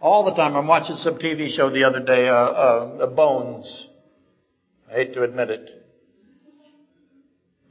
all 0.00 0.24
the 0.24 0.34
time. 0.34 0.56
I'm 0.56 0.66
watching 0.66 0.96
some 0.96 1.16
TV 1.18 1.48
show 1.48 1.68
the 1.68 1.84
other 1.84 2.00
day, 2.00 2.28
uh, 2.28 2.34
uh, 2.34 3.06
Bones. 3.06 3.88
I 4.90 4.94
hate 4.94 5.14
to 5.14 5.22
admit 5.22 5.50
it. 5.50 5.84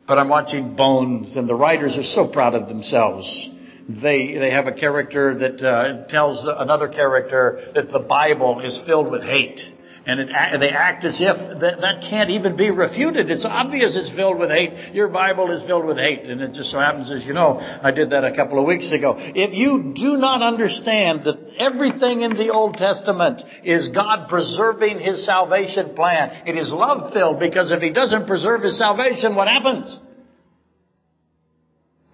But 0.08 0.18
I'm 0.18 0.30
watching 0.30 0.76
Bones, 0.76 1.36
and 1.36 1.48
the 1.48 1.56
writers 1.56 1.98
are 1.98 2.04
so 2.04 2.28
proud 2.28 2.56
of 2.56 2.68
themselves. 2.68 3.50
They, 3.88 4.36
they 4.38 4.52
have 4.52 4.68
a 4.68 4.74
character 4.74 5.38
that 5.40 5.62
uh, 5.62 6.08
tells 6.08 6.46
another 6.46 6.88
character 6.88 7.72
that 7.76 7.92
the 7.92 8.00
Bible 8.00 8.60
is 8.62 8.80
filled 8.86 9.10
with 9.10 9.24
hate. 9.24 9.60
And 10.06 10.20
it, 10.20 10.28
they 10.60 10.70
act 10.70 11.06
as 11.06 11.22
if 11.22 11.62
that, 11.62 11.80
that 11.80 12.02
can't 12.10 12.30
even 12.30 12.58
be 12.58 12.70
refuted. 12.70 13.32
It's 13.32 13.46
obvious 13.46 13.96
it's 13.96 14.14
filled 14.14 14.38
with 14.38 14.50
hate. 14.50 14.94
Your 14.94 15.08
Bible 15.08 15.50
is 15.50 15.66
filled 15.66 15.86
with 15.86 15.98
hate. 15.98 16.26
And 16.26 16.42
it 16.42 16.52
just 16.52 16.72
so 16.72 16.80
happens, 16.80 17.10
as 17.10 17.24
you 17.24 17.32
know, 17.32 17.58
I 17.58 17.92
did 17.92 18.10
that 18.10 18.26
a 18.26 18.36
couple 18.36 18.60
of 18.60 18.66
weeks 18.66 18.92
ago. 18.92 19.16
If 19.18 19.54
you 19.54 19.94
do 19.96 20.18
not 20.18 20.42
understand 20.42 21.24
that 21.24 21.38
everything 21.58 22.22
in 22.22 22.32
the 22.32 22.50
Old 22.50 22.76
Testament 22.76 23.42
is 23.64 23.92
God 23.92 24.28
preserving 24.28 25.00
His 25.00 25.26
salvation 25.26 25.96
plan, 25.96 26.48
it 26.48 26.58
is 26.58 26.70
love 26.74 27.14
filled 27.14 27.40
because 27.40 27.72
if 27.72 27.82
He 27.82 27.92
doesn't 27.92 28.28
preserve 28.28 28.62
His 28.62 28.78
salvation, 28.78 29.36
what 29.36 29.48
happens? 29.48 29.98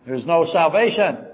There's 0.05 0.27
no 0.27 0.46
salvation. 0.46 1.25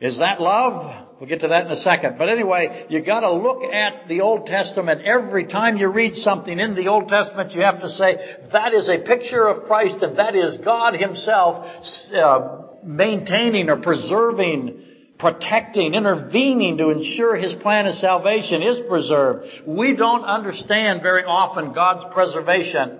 Is 0.00 0.18
that 0.18 0.40
love? 0.40 1.05
We'll 1.18 1.30
get 1.30 1.40
to 1.40 1.48
that 1.48 1.64
in 1.64 1.72
a 1.72 1.76
second. 1.76 2.18
But 2.18 2.28
anyway, 2.28 2.86
you 2.90 3.00
gotta 3.00 3.32
look 3.32 3.62
at 3.62 4.06
the 4.06 4.20
Old 4.20 4.46
Testament. 4.46 5.00
Every 5.02 5.46
time 5.46 5.78
you 5.78 5.88
read 5.88 6.14
something 6.14 6.58
in 6.58 6.74
the 6.74 6.88
Old 6.88 7.08
Testament, 7.08 7.52
you 7.52 7.62
have 7.62 7.80
to 7.80 7.88
say, 7.88 8.38
that 8.52 8.74
is 8.74 8.88
a 8.90 8.98
picture 8.98 9.48
of 9.48 9.64
Christ 9.64 10.02
and 10.02 10.18
that 10.18 10.34
is 10.34 10.58
God 10.58 10.94
Himself 10.94 11.66
uh, 12.14 12.58
maintaining 12.84 13.70
or 13.70 13.78
preserving, 13.78 14.82
protecting, 15.18 15.94
intervening 15.94 16.76
to 16.76 16.90
ensure 16.90 17.34
His 17.36 17.54
plan 17.54 17.86
of 17.86 17.94
salvation 17.94 18.60
is 18.60 18.80
preserved. 18.86 19.46
We 19.66 19.96
don't 19.96 20.24
understand 20.24 21.00
very 21.00 21.24
often 21.24 21.72
God's 21.72 22.04
preservation. 22.12 22.98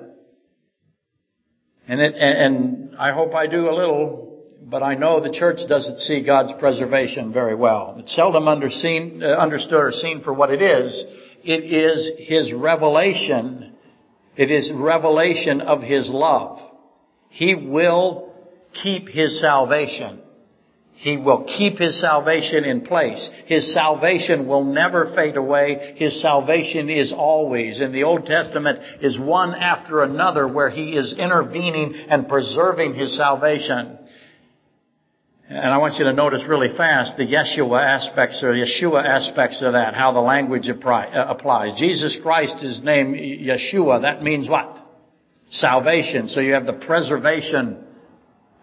And, 1.87 2.01
it, 2.01 2.15
and 2.15 2.97
I 2.99 3.13
hope 3.13 3.35
I 3.35 3.47
do 3.47 3.69
a 3.69 3.75
little 3.75 4.26
but 4.69 4.83
I 4.83 4.95
know 4.95 5.21
the 5.21 5.31
church 5.31 5.61
doesn't 5.69 6.01
see 6.01 6.25
God's 6.25 6.53
preservation 6.59 7.33
very 7.33 7.55
well. 7.55 7.95
It's 7.99 8.15
seldom 8.17 8.45
underseen, 8.45 9.23
uh, 9.23 9.37
understood 9.37 9.81
or 9.81 9.93
seen 9.93 10.23
for 10.23 10.33
what 10.33 10.51
it 10.51 10.61
is. 10.61 11.05
It 11.45 11.65
is 11.65 12.11
His 12.19 12.53
revelation. 12.53 13.75
It 14.37 14.51
is 14.51 14.73
revelation 14.73 15.61
of 15.61 15.83
His 15.83 16.09
love. 16.09 16.61
He 17.29 17.55
will 17.55 18.35
keep 18.83 19.09
His 19.09 19.41
salvation. 19.41 20.21
He 20.95 21.17
will 21.17 21.45
keep 21.45 21.79
His 21.79 22.01
salvation 22.01 22.65
in 22.65 22.81
place. 22.81 23.29
His 23.45 23.73
salvation 23.73 24.49
will 24.49 24.65
never 24.65 25.15
fade 25.15 25.37
away. 25.37 25.95
His 25.97 26.21
salvation 26.21 26.91
is 26.91 27.13
always. 27.13 27.81
In 27.81 27.93
the 27.93 28.03
Old 28.03 28.27
Testament 28.27 28.81
is 29.01 29.17
one 29.17 29.55
after 29.55 30.03
another 30.03 30.49
where 30.49 30.71
He 30.71 30.97
is 30.97 31.15
intervening 31.17 31.95
and 32.09 32.27
preserving 32.27 32.95
His 32.95 33.17
salvation. 33.17 33.99
And 35.49 35.73
I 35.73 35.79
want 35.79 35.95
you 35.95 36.05
to 36.07 36.13
notice 36.13 36.43
really 36.49 36.77
fast 36.77 37.17
the 37.17 37.25
Yeshua 37.25 37.81
aspects 37.81 38.43
or 38.43 38.53
Yeshua 38.53 39.05
aspects 39.05 39.63
of 39.63 39.75
that, 39.75 39.95
how 39.95 40.13
the 40.13 40.21
language 40.21 40.69
uh, 40.69 41.25
applies. 41.29 41.79
Jesus 41.79 42.19
Christ 42.21 42.65
is 42.65 42.83
named 42.83 43.15
Yeshua. 43.15 44.03
That 44.03 44.25
means 44.25 44.49
what? 44.49 44.85
Salvation. 45.51 46.29
So 46.29 46.41
you 46.41 46.55
have 46.55 46.67
the 46.67 46.73
preservation 46.73 47.86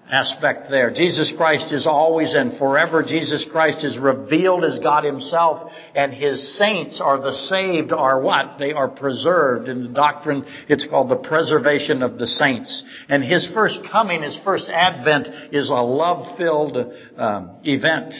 aspect 0.09 0.69
there. 0.69 0.91
Jesus 0.91 1.33
Christ 1.35 1.71
is 1.71 1.87
always 1.87 2.33
and 2.33 2.57
forever. 2.57 3.03
Jesus 3.03 3.45
Christ 3.51 3.83
is 3.83 3.97
revealed 3.97 4.63
as 4.63 4.79
God 4.79 5.03
Himself 5.03 5.71
and 5.95 6.13
His 6.13 6.57
saints 6.57 7.01
are 7.01 7.19
the 7.19 7.31
saved 7.31 7.91
are 7.91 8.19
what? 8.21 8.57
They 8.59 8.73
are 8.73 8.89
preserved. 8.89 9.69
In 9.69 9.83
the 9.83 9.89
doctrine, 9.89 10.45
it's 10.67 10.85
called 10.87 11.09
the 11.09 11.15
preservation 11.15 12.03
of 12.03 12.17
the 12.17 12.27
saints. 12.27 12.83
And 13.09 13.23
His 13.23 13.47
first 13.53 13.79
coming, 13.91 14.23
His 14.23 14.37
first 14.43 14.67
advent 14.69 15.27
is 15.53 15.69
a 15.69 15.81
love-filled 15.81 16.77
um, 17.17 17.51
event. 17.63 18.13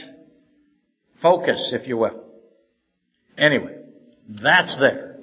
Focus, 1.22 1.72
if 1.74 1.88
you 1.88 1.98
will. 1.98 2.24
Anyway, 3.38 3.78
that's 4.42 4.78
there. 4.80 5.18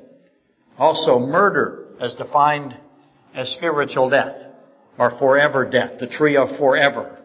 Also, 0.79 1.19
murder 1.19 1.88
as 2.00 2.14
defined 2.14 2.76
as 3.35 3.50
spiritual 3.50 4.11
death 4.11 4.50
or 5.00 5.19
forever 5.19 5.64
death, 5.64 5.99
the 5.99 6.07
tree 6.07 6.37
of 6.37 6.59
forever. 6.59 7.16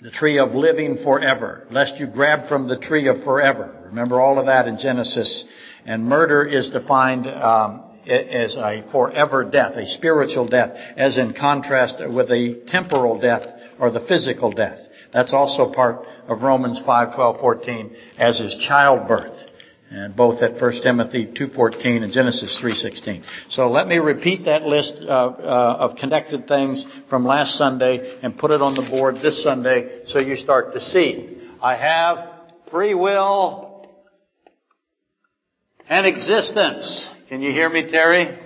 The 0.00 0.12
tree 0.12 0.38
of 0.38 0.54
living 0.54 0.98
forever, 1.02 1.66
lest 1.68 1.98
you 1.98 2.06
grab 2.06 2.48
from 2.48 2.68
the 2.68 2.78
tree 2.78 3.08
of 3.08 3.24
forever. 3.24 3.76
Remember 3.86 4.20
all 4.20 4.38
of 4.38 4.46
that 4.46 4.68
in 4.68 4.78
Genesis. 4.78 5.44
And 5.84 6.04
murder 6.04 6.44
is 6.44 6.70
defined 6.70 7.26
um, 7.26 7.82
as 8.06 8.56
a 8.56 8.84
forever 8.92 9.42
death, 9.42 9.74
a 9.74 9.84
spiritual 9.84 10.46
death, 10.46 10.70
as 10.96 11.18
in 11.18 11.34
contrast 11.34 11.96
with 11.98 12.30
a 12.30 12.62
temporal 12.68 13.18
death 13.18 13.42
or 13.80 13.90
the 13.90 14.06
physical 14.06 14.52
death. 14.52 14.78
That's 15.12 15.32
also 15.32 15.72
part 15.72 16.06
of 16.28 16.42
Romans 16.42 16.80
5, 16.86 17.16
12, 17.16 17.40
14, 17.40 17.96
as 18.18 18.38
is 18.38 18.64
childbirth 18.68 19.31
and 19.92 20.16
both 20.16 20.40
at 20.40 20.60
1 20.60 20.82
Timothy 20.82 21.26
2.14 21.26 22.02
and 22.02 22.12
Genesis 22.12 22.58
3.16. 22.62 23.22
So 23.50 23.70
let 23.70 23.86
me 23.86 23.98
repeat 23.98 24.46
that 24.46 24.62
list 24.62 24.94
uh, 25.02 25.06
uh, 25.06 25.76
of 25.80 25.96
connected 25.96 26.48
things 26.48 26.84
from 27.10 27.26
last 27.26 27.58
Sunday 27.58 28.18
and 28.22 28.38
put 28.38 28.50
it 28.52 28.62
on 28.62 28.74
the 28.74 28.88
board 28.90 29.16
this 29.16 29.42
Sunday 29.42 30.04
so 30.06 30.18
you 30.18 30.36
start 30.36 30.72
to 30.72 30.80
see. 30.80 31.36
I 31.60 31.76
have 31.76 32.26
free 32.70 32.94
will 32.94 33.86
and 35.90 36.06
existence. 36.06 37.06
Can 37.28 37.42
you 37.42 37.50
hear 37.50 37.68
me, 37.68 37.90
Terry? 37.90 38.38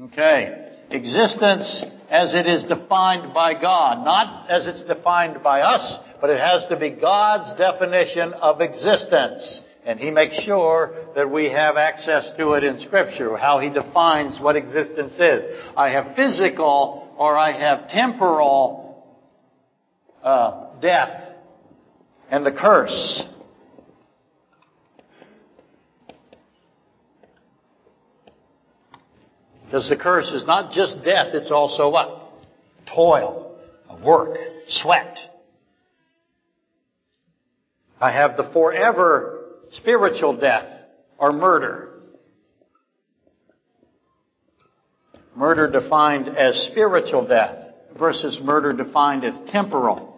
Okay. 0.00 0.70
Existence 0.90 1.84
as 2.08 2.34
it 2.34 2.46
is 2.46 2.64
defined 2.64 3.34
by 3.34 3.60
God, 3.60 4.04
not 4.04 4.48
as 4.48 4.68
it's 4.68 4.84
defined 4.84 5.42
by 5.42 5.62
us, 5.62 5.98
but 6.20 6.30
it 6.30 6.38
has 6.38 6.64
to 6.68 6.76
be 6.76 6.90
God's 6.90 7.52
definition 7.56 8.32
of 8.34 8.60
existence. 8.60 9.62
And 9.84 9.98
he 9.98 10.10
makes 10.10 10.40
sure 10.42 10.94
that 11.16 11.28
we 11.28 11.50
have 11.50 11.76
access 11.76 12.30
to 12.38 12.52
it 12.52 12.62
in 12.62 12.78
scripture, 12.78 13.36
how 13.36 13.58
he 13.58 13.68
defines 13.68 14.38
what 14.40 14.54
existence 14.54 15.14
is. 15.18 15.56
I 15.76 15.90
have 15.90 16.14
physical 16.14 17.14
or 17.18 17.36
I 17.36 17.52
have 17.58 17.88
temporal 17.88 19.04
uh, 20.22 20.78
death 20.80 21.34
and 22.30 22.46
the 22.46 22.52
curse. 22.52 23.24
Because 29.64 29.88
the 29.88 29.96
curse 29.96 30.30
is 30.32 30.44
not 30.46 30.70
just 30.70 31.02
death, 31.02 31.28
it's 31.34 31.50
also 31.50 31.90
what? 31.90 32.30
Toil, 32.94 33.58
work, 34.04 34.36
sweat. 34.68 35.18
I 38.00 38.12
have 38.12 38.36
the 38.36 38.50
forever 38.52 39.41
spiritual 39.72 40.36
death 40.36 40.68
or 41.18 41.32
murder. 41.32 41.88
Murder 45.34 45.70
defined 45.70 46.28
as 46.28 46.68
spiritual 46.70 47.26
death 47.26 47.56
versus 47.98 48.38
murder 48.42 48.72
defined 48.72 49.24
as 49.24 49.38
temporal. 49.50 50.10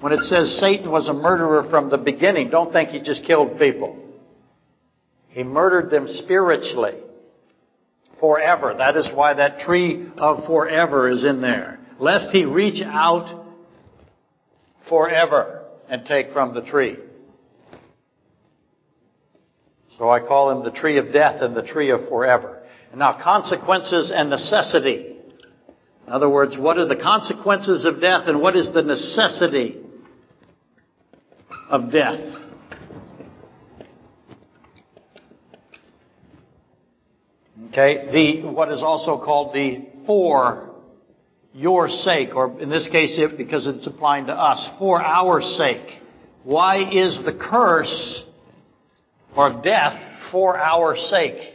When 0.00 0.12
it 0.12 0.20
says 0.20 0.58
Satan 0.58 0.90
was 0.90 1.08
a 1.08 1.14
murderer 1.14 1.68
from 1.68 1.90
the 1.90 1.98
beginning, 1.98 2.50
don't 2.50 2.72
think 2.72 2.90
he 2.90 3.00
just 3.00 3.24
killed 3.24 3.58
people. 3.58 3.98
He 5.28 5.42
murdered 5.42 5.90
them 5.90 6.06
spiritually. 6.06 6.94
Forever. 8.20 8.74
That 8.78 8.96
is 8.96 9.10
why 9.12 9.34
that 9.34 9.60
tree 9.60 10.08
of 10.16 10.46
forever 10.46 11.08
is 11.08 11.24
in 11.24 11.42
there. 11.42 11.78
Lest 11.98 12.30
he 12.30 12.46
reach 12.46 12.82
out 12.82 13.44
forever 14.88 15.55
and 15.88 16.04
take 16.04 16.32
from 16.32 16.54
the 16.54 16.62
tree. 16.62 16.96
So 19.98 20.10
I 20.10 20.20
call 20.20 20.50
him 20.50 20.64
the 20.64 20.70
tree 20.70 20.98
of 20.98 21.12
death 21.12 21.40
and 21.40 21.56
the 21.56 21.62
tree 21.62 21.90
of 21.90 22.08
forever. 22.08 22.62
And 22.90 22.98
now 22.98 23.20
consequences 23.22 24.12
and 24.14 24.28
necessity. 24.28 25.16
In 26.06 26.12
other 26.12 26.28
words, 26.28 26.56
what 26.58 26.78
are 26.78 26.86
the 26.86 26.96
consequences 26.96 27.84
of 27.84 28.00
death 28.00 28.28
and 28.28 28.40
what 28.40 28.56
is 28.56 28.72
the 28.72 28.82
necessity 28.82 29.78
of 31.68 31.90
death? 31.90 32.20
Okay, 37.68 38.08
the, 38.42 38.48
what 38.48 38.70
is 38.70 38.82
also 38.82 39.18
called 39.18 39.54
the 39.54 39.86
for 40.06 40.75
your 41.56 41.88
sake, 41.88 42.34
or 42.34 42.60
in 42.60 42.68
this 42.68 42.86
case, 42.88 43.18
it, 43.18 43.38
because 43.38 43.66
it's 43.66 43.86
applying 43.86 44.26
to 44.26 44.32
us, 44.32 44.68
for 44.78 45.02
our 45.02 45.40
sake. 45.40 46.02
Why 46.44 46.88
is 46.88 47.18
the 47.24 47.32
curse 47.32 48.24
or 49.34 49.60
death 49.64 49.98
for 50.30 50.58
our 50.58 50.94
sake? 50.96 51.54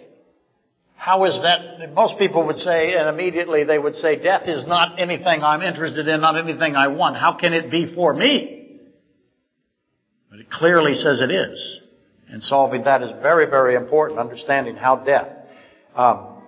How 0.95 1.25
is 1.25 1.39
that? 1.43 1.93
Most 1.93 2.17
people 2.17 2.47
would 2.47 2.57
say, 2.57 2.93
and 2.93 3.09
immediately 3.09 3.63
they 3.63 3.77
would 3.77 3.95
say, 3.95 4.15
death 4.15 4.47
is 4.47 4.65
not 4.65 4.99
anything 4.99 5.43
I'm 5.43 5.61
interested 5.61 6.07
in, 6.07 6.19
not 6.19 6.35
anything 6.35 6.75
I 6.75 6.87
want. 6.87 7.15
How 7.15 7.33
can 7.33 7.53
it 7.53 7.69
be 7.69 7.93
for 7.93 8.11
me? 8.11 8.79
But 10.31 10.39
it 10.39 10.49
clearly 10.49 10.95
says 10.95 11.21
it 11.21 11.29
is. 11.31 11.79
And 12.27 12.41
solving 12.41 12.85
that 12.85 13.03
is 13.03 13.11
very, 13.21 13.45
very 13.45 13.75
important, 13.75 14.19
understanding 14.19 14.75
how 14.75 14.95
death. 14.97 15.29
Um, 15.95 16.41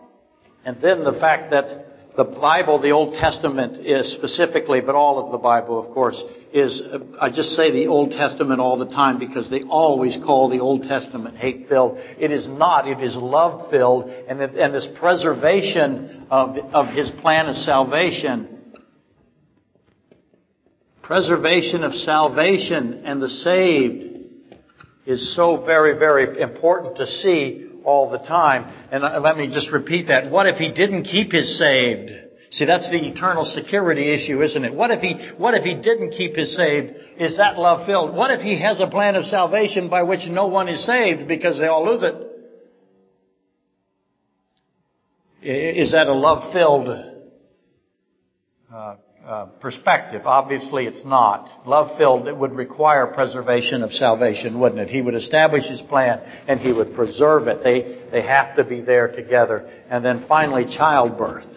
and 0.65 0.81
then 0.81 1.03
the 1.03 1.13
fact 1.13 1.51
that 1.51 1.92
the 2.15 2.23
Bible, 2.23 2.79
the 2.79 2.91
Old 2.91 3.15
Testament 3.15 3.85
is 3.85 4.11
specifically, 4.11 4.81
but 4.81 4.93
all 4.93 5.25
of 5.25 5.31
the 5.31 5.39
Bible, 5.39 5.83
of 5.83 5.93
course, 5.93 6.23
is, 6.53 6.81
I 7.19 7.29
just 7.29 7.49
say 7.49 7.71
the 7.71 7.87
Old 7.87 8.11
Testament 8.11 8.59
all 8.59 8.77
the 8.77 8.85
time 8.85 9.17
because 9.17 9.49
they 9.49 9.63
always 9.63 10.17
call 10.23 10.49
the 10.49 10.59
Old 10.59 10.83
Testament 10.83 11.37
hate 11.37 11.67
filled. 11.67 11.97
It 11.97 12.29
is 12.29 12.47
not, 12.47 12.87
it 12.87 13.01
is 13.01 13.15
love 13.15 13.71
filled, 13.71 14.09
and, 14.09 14.39
and 14.39 14.75
this 14.75 14.87
preservation 14.99 16.27
of, 16.29 16.55
of 16.71 16.87
His 16.93 17.09
plan 17.21 17.47
of 17.47 17.55
salvation, 17.55 18.59
preservation 21.01 21.83
of 21.83 21.93
salvation 21.93 23.03
and 23.05 23.21
the 23.21 23.29
saved 23.29 24.13
is 25.07 25.35
so 25.35 25.65
very, 25.65 25.97
very 25.97 26.39
important 26.39 26.97
to 26.97 27.07
see 27.07 27.69
all 27.85 28.09
the 28.09 28.19
time. 28.19 28.71
And 28.91 29.03
uh, 29.03 29.19
let 29.19 29.37
me 29.37 29.47
just 29.47 29.71
repeat 29.71 30.07
that. 30.07 30.29
What 30.29 30.47
if 30.47 30.57
he 30.57 30.71
didn't 30.71 31.03
keep 31.03 31.31
his 31.31 31.57
saved? 31.57 32.11
See, 32.51 32.65
that's 32.65 32.89
the 32.89 32.97
eternal 33.07 33.45
security 33.45 34.13
issue, 34.13 34.41
isn't 34.43 34.63
it? 34.63 34.73
What 34.73 34.91
if 34.91 35.01
he, 35.01 35.15
what 35.37 35.55
if 35.55 35.63
he 35.63 35.73
didn't 35.73 36.11
keep 36.11 36.35
his 36.35 36.55
saved? 36.55 36.93
Is 37.19 37.37
that 37.37 37.57
love 37.57 37.87
filled? 37.87 38.13
What 38.13 38.29
if 38.31 38.41
he 38.41 38.61
has 38.61 38.79
a 38.79 38.87
plan 38.87 39.15
of 39.15 39.25
salvation 39.25 39.89
by 39.89 40.03
which 40.03 40.27
no 40.27 40.47
one 40.47 40.67
is 40.67 40.85
saved 40.85 41.27
because 41.27 41.57
they 41.57 41.65
all 41.65 41.85
lose 41.85 42.03
it? 42.03 42.15
Is 45.41 45.91
that 45.91 46.07
a 46.07 46.13
love 46.13 46.53
filled 46.53 46.89
uh, 48.73 48.95
uh, 49.25 49.45
perspective. 49.61 50.23
Obviously, 50.25 50.85
it's 50.85 51.05
not. 51.05 51.65
Love 51.65 51.97
filled, 51.97 52.27
it 52.27 52.35
would 52.35 52.51
require 52.51 53.07
preservation 53.07 53.81
of 53.81 53.93
salvation, 53.93 54.59
wouldn't 54.59 54.81
it? 54.81 54.89
He 54.89 55.01
would 55.01 55.15
establish 55.15 55.65
his 55.65 55.81
plan 55.83 56.19
and 56.47 56.59
he 56.59 56.73
would 56.73 56.93
preserve 56.93 57.47
it. 57.47 57.63
They, 57.63 58.03
they 58.11 58.21
have 58.21 58.57
to 58.57 58.63
be 58.63 58.81
there 58.81 59.07
together. 59.07 59.69
And 59.89 60.03
then 60.03 60.25
finally, 60.27 60.65
childbirth. 60.65 61.47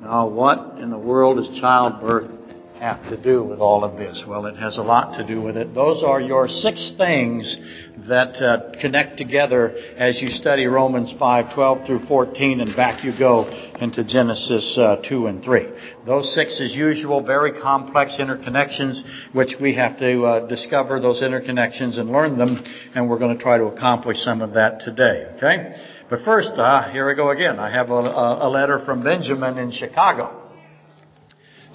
Now, 0.00 0.28
what 0.28 0.78
in 0.80 0.90
the 0.90 0.98
world 0.98 1.38
is 1.38 1.60
childbirth 1.60 2.37
have 2.78 3.02
to 3.10 3.16
do 3.16 3.42
with 3.42 3.58
all 3.58 3.84
of 3.84 3.96
this? 3.96 4.24
Well, 4.26 4.46
it 4.46 4.56
has 4.56 4.78
a 4.78 4.82
lot 4.82 5.18
to 5.18 5.26
do 5.26 5.42
with 5.42 5.56
it. 5.56 5.74
Those 5.74 6.02
are 6.02 6.20
your 6.20 6.48
six 6.48 6.92
things 6.96 7.58
that 8.06 8.36
uh, 8.36 8.80
connect 8.80 9.18
together 9.18 9.76
as 9.96 10.22
you 10.22 10.28
study 10.28 10.66
Romans 10.66 11.12
5, 11.18 11.54
12 11.54 11.86
through 11.86 12.06
14, 12.06 12.60
and 12.60 12.76
back 12.76 13.04
you 13.04 13.12
go 13.18 13.48
into 13.80 14.04
Genesis 14.04 14.78
uh, 14.78 15.02
2 15.08 15.26
and 15.26 15.42
3. 15.42 15.66
Those 16.06 16.32
six, 16.34 16.60
as 16.60 16.74
usual, 16.74 17.20
very 17.20 17.60
complex 17.60 18.16
interconnections, 18.18 19.02
which 19.32 19.54
we 19.60 19.74
have 19.74 19.98
to 19.98 20.24
uh, 20.24 20.46
discover 20.46 21.00
those 21.00 21.20
interconnections 21.20 21.98
and 21.98 22.10
learn 22.10 22.38
them, 22.38 22.62
and 22.94 23.08
we're 23.08 23.18
going 23.18 23.36
to 23.36 23.42
try 23.42 23.58
to 23.58 23.64
accomplish 23.64 24.18
some 24.18 24.40
of 24.40 24.54
that 24.54 24.80
today. 24.80 25.26
Okay? 25.36 25.74
But 26.08 26.20
first, 26.24 26.52
uh, 26.54 26.90
here 26.90 27.06
we 27.06 27.14
go 27.14 27.30
again. 27.30 27.58
I 27.58 27.70
have 27.70 27.90
a, 27.90 27.92
a 27.92 28.48
letter 28.48 28.82
from 28.84 29.02
Benjamin 29.02 29.58
in 29.58 29.72
Chicago. 29.72 30.47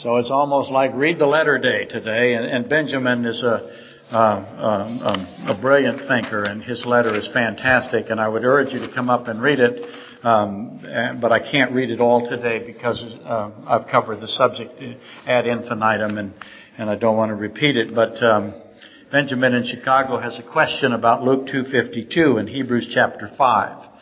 So 0.04 0.18
it's 0.18 0.32
almost 0.32 0.70
like 0.70 0.92
read 0.96 1.18
the 1.18 1.26
letter 1.26 1.58
day 1.58 1.86
today, 1.86 2.34
and, 2.34 2.46
and 2.46 2.68
Benjamin 2.68 3.24
is 3.24 3.42
a, 3.42 4.06
uh, 4.12 4.18
um, 4.18 5.00
um, 5.02 5.48
a 5.48 5.58
brilliant 5.62 6.10
thinker, 6.10 6.44
and 6.44 6.62
his 6.62 6.86
letter 6.86 7.16
is 7.16 7.30
fantastic, 7.32 8.10
and 8.10 8.20
I 8.20 8.28
would 8.28 8.44
urge 8.44 8.74
you 8.74 8.80
to 8.80 8.94
come 8.94 9.10
up 9.10 9.30
and 9.30 9.42
read 9.42 9.62
it. 9.62 9.82
Um, 10.22 10.82
but 11.22 11.32
I 11.32 11.40
can't 11.40 11.72
read 11.72 11.90
it 11.90 12.02
all 12.02 12.30
today 12.30 12.66
because 12.66 13.02
uh, 13.24 13.52
I've 13.66 13.88
covered 13.88 14.20
the 14.20 14.28
subject 14.28 14.74
ad 15.26 15.48
infinitum, 15.48 16.18
and 16.18 16.34
and 16.78 16.90
I 16.90 16.96
don't 16.96 17.16
want 17.16 17.30
to 17.30 17.36
repeat 17.36 17.78
it. 17.78 17.96
But 17.96 18.22
um, 18.22 18.56
Benjamin 19.10 19.54
in 19.54 19.66
Chicago 19.66 20.20
has 20.20 20.38
a 20.38 20.44
question 20.44 20.92
about 20.92 21.24
Luke 21.24 21.48
2:52 21.48 22.40
and 22.42 22.50
Hebrews 22.50 22.92
chapter 22.94 23.32
5 23.38 23.93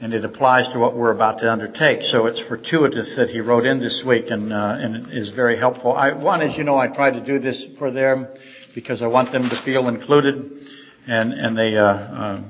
and 0.00 0.14
it 0.14 0.24
applies 0.24 0.66
to 0.72 0.78
what 0.78 0.96
we're 0.96 1.12
about 1.12 1.38
to 1.38 1.52
undertake. 1.52 2.00
So 2.02 2.26
it's 2.26 2.42
fortuitous 2.48 3.14
that 3.16 3.28
he 3.28 3.40
wrote 3.40 3.66
in 3.66 3.80
this 3.80 4.02
week 4.06 4.26
and, 4.28 4.52
uh, 4.52 4.76
and 4.78 5.12
is 5.12 5.30
very 5.30 5.58
helpful. 5.58 5.92
I, 5.92 6.12
one, 6.12 6.40
as 6.40 6.56
you 6.56 6.64
know, 6.64 6.78
I 6.78 6.88
try 6.88 7.10
to 7.10 7.24
do 7.24 7.38
this 7.38 7.66
for 7.78 7.90
them 7.90 8.26
because 8.74 9.02
I 9.02 9.08
want 9.08 9.30
them 9.30 9.42
to 9.50 9.62
feel 9.64 9.88
included, 9.88 10.68
and 11.06 11.32
and 11.32 11.58
they 11.58 11.76
uh, 11.76 11.84
uh, 11.84 12.42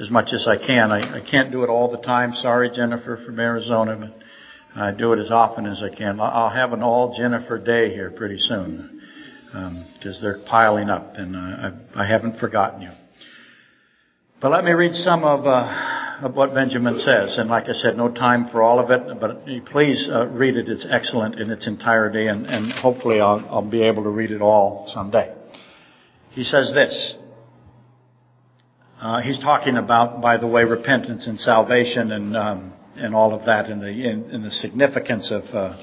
as 0.00 0.10
much 0.10 0.32
as 0.32 0.46
I 0.48 0.56
can. 0.56 0.90
I, 0.92 1.18
I 1.18 1.30
can't 1.30 1.50
do 1.52 1.62
it 1.62 1.68
all 1.68 1.90
the 1.90 1.98
time. 1.98 2.32
Sorry, 2.32 2.70
Jennifer 2.70 3.20
from 3.24 3.38
Arizona, 3.38 3.96
but 3.96 4.80
I 4.80 4.92
do 4.92 5.12
it 5.12 5.18
as 5.18 5.30
often 5.30 5.66
as 5.66 5.82
I 5.82 5.94
can. 5.94 6.20
I'll 6.20 6.50
have 6.50 6.72
an 6.72 6.82
all 6.82 7.14
Jennifer 7.16 7.58
day 7.58 7.92
here 7.92 8.10
pretty 8.10 8.38
soon 8.38 9.02
because 9.46 10.16
um, 10.16 10.22
they're 10.22 10.40
piling 10.46 10.88
up, 10.90 11.14
and 11.16 11.34
uh, 11.34 11.70
I, 11.96 12.04
I 12.04 12.06
haven't 12.06 12.38
forgotten 12.38 12.82
you. 12.82 12.90
But 14.40 14.52
let 14.52 14.64
me 14.64 14.72
read 14.72 14.94
some 14.94 15.24
of. 15.24 15.46
Uh, 15.46 15.97
of 16.20 16.34
what 16.34 16.54
Benjamin 16.54 16.98
says. 16.98 17.38
And 17.38 17.48
like 17.48 17.68
I 17.68 17.72
said, 17.72 17.96
no 17.96 18.10
time 18.10 18.48
for 18.50 18.62
all 18.62 18.80
of 18.80 18.90
it, 18.90 19.20
but 19.20 19.44
please 19.66 20.08
uh, 20.12 20.26
read 20.26 20.56
it. 20.56 20.68
It's 20.68 20.86
excellent 20.88 21.38
in 21.38 21.50
its 21.50 21.66
entirety, 21.66 22.26
and, 22.26 22.46
and 22.46 22.72
hopefully 22.72 23.20
I'll, 23.20 23.44
I'll 23.50 23.70
be 23.70 23.82
able 23.82 24.02
to 24.04 24.10
read 24.10 24.30
it 24.30 24.42
all 24.42 24.90
someday. 24.92 25.34
He 26.30 26.44
says 26.44 26.72
this. 26.74 27.14
Uh, 29.00 29.20
he's 29.22 29.38
talking 29.38 29.76
about, 29.76 30.20
by 30.20 30.38
the 30.38 30.46
way, 30.46 30.64
repentance 30.64 31.26
and 31.26 31.38
salvation 31.38 32.10
and 32.10 32.36
um, 32.36 32.72
and 32.96 33.14
all 33.14 33.32
of 33.32 33.46
that, 33.46 33.66
and 33.66 33.80
the 33.80 33.88
in, 33.88 34.28
in 34.30 34.42
the 34.42 34.50
significance 34.50 35.30
of 35.30 35.44
uh, 35.54 35.76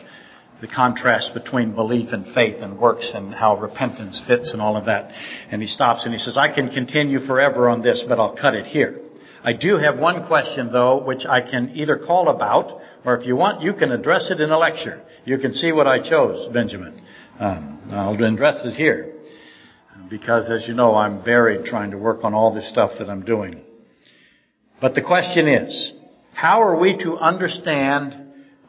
the 0.60 0.68
contrast 0.68 1.34
between 1.34 1.74
belief 1.74 2.10
and 2.12 2.34
faith 2.34 2.62
and 2.62 2.78
works, 2.78 3.10
and 3.14 3.34
how 3.34 3.58
repentance 3.58 4.22
fits, 4.28 4.52
and 4.52 4.62
all 4.62 4.76
of 4.76 4.88
that. 4.88 5.12
And 5.50 5.62
he 5.62 5.68
stops 5.68 6.04
and 6.04 6.14
he 6.14 6.20
says, 6.20 6.38
"I 6.38 6.54
can 6.54 6.70
continue 6.72 7.26
forever 7.26 7.70
on 7.70 7.82
this, 7.82 8.04
but 8.06 8.20
I'll 8.20 8.36
cut 8.36 8.54
it 8.54 8.66
here." 8.66 9.00
I 9.46 9.54
do 9.54 9.78
have 9.78 10.00
one 10.00 10.26
question 10.26 10.72
though, 10.72 11.04
which 11.04 11.24
I 11.24 11.40
can 11.40 11.74
either 11.76 11.98
call 11.98 12.30
about, 12.30 12.82
or 13.06 13.16
if 13.16 13.28
you 13.28 13.36
want, 13.36 13.62
you 13.62 13.74
can 13.74 13.92
address 13.92 14.32
it 14.32 14.42
in 14.42 14.50
a 14.50 14.58
lecture. 14.58 15.04
You 15.24 15.38
can 15.38 15.54
see 15.54 15.72
what 15.72 15.86
I 15.86 16.00
chose, 16.00 16.52
Benjamin. 16.52 17.00
Um, 17.40 17.80
I'll 17.92 18.14
address 18.16 18.66
it 18.66 18.74
here. 18.74 19.14
Because 20.10 20.50
as 20.50 20.68
you 20.68 20.74
know, 20.74 20.96
I'm 20.96 21.24
buried 21.24 21.66
trying 21.66 21.92
to 21.92 21.98
work 21.98 22.24
on 22.24 22.34
all 22.34 22.56
this 22.56 22.68
stuff 22.68 22.94
that 22.98 23.08
I'm 23.08 23.24
doing. 23.24 23.62
But 24.82 24.96
the 24.96 25.04
question 25.04 25.48
is, 25.48 25.94
how 26.34 26.64
are 26.64 26.80
we 26.80 26.98
to 27.04 27.16
understand 27.16 28.16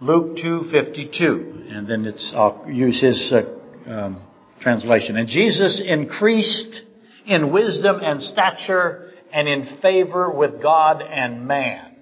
Luke 0.03 0.37
2:52? 0.37 1.75
And 1.75 1.89
then 1.89 2.05
it's 2.05 2.33
I'll 2.37 2.67
use 2.69 3.01
his 3.01 3.33
uh, 3.33 3.91
um, 3.91 4.21
translation. 4.61 5.17
And 5.17 5.27
Jesus 5.27 5.83
increased 5.83 6.83
in 7.25 7.51
wisdom 7.51 8.01
and 8.03 8.21
stature 8.23 9.06
and 9.37 9.49
in 9.49 9.81
favor 9.83 10.31
with 10.31 10.63
God 10.63 11.03
and 11.03 11.47
man. 11.47 11.95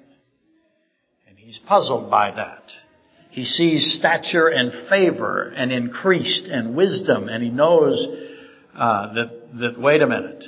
And 1.29 1.37
he's 1.37 1.59
puzzled 1.59 2.09
by 2.09 2.31
that. 2.31 2.71
He 3.31 3.45
sees 3.45 3.97
stature 3.99 4.47
and 4.47 4.89
favor 4.89 5.53
and 5.57 5.73
increased 5.73 6.45
and 6.45 6.77
wisdom 6.77 7.29
and 7.29 7.43
he 7.43 7.51
knows 7.51 8.07
uh, 8.77 9.15
that, 9.15 9.59
that, 9.59 9.81
wait 9.81 10.01
a 10.01 10.07
minute. 10.07 10.45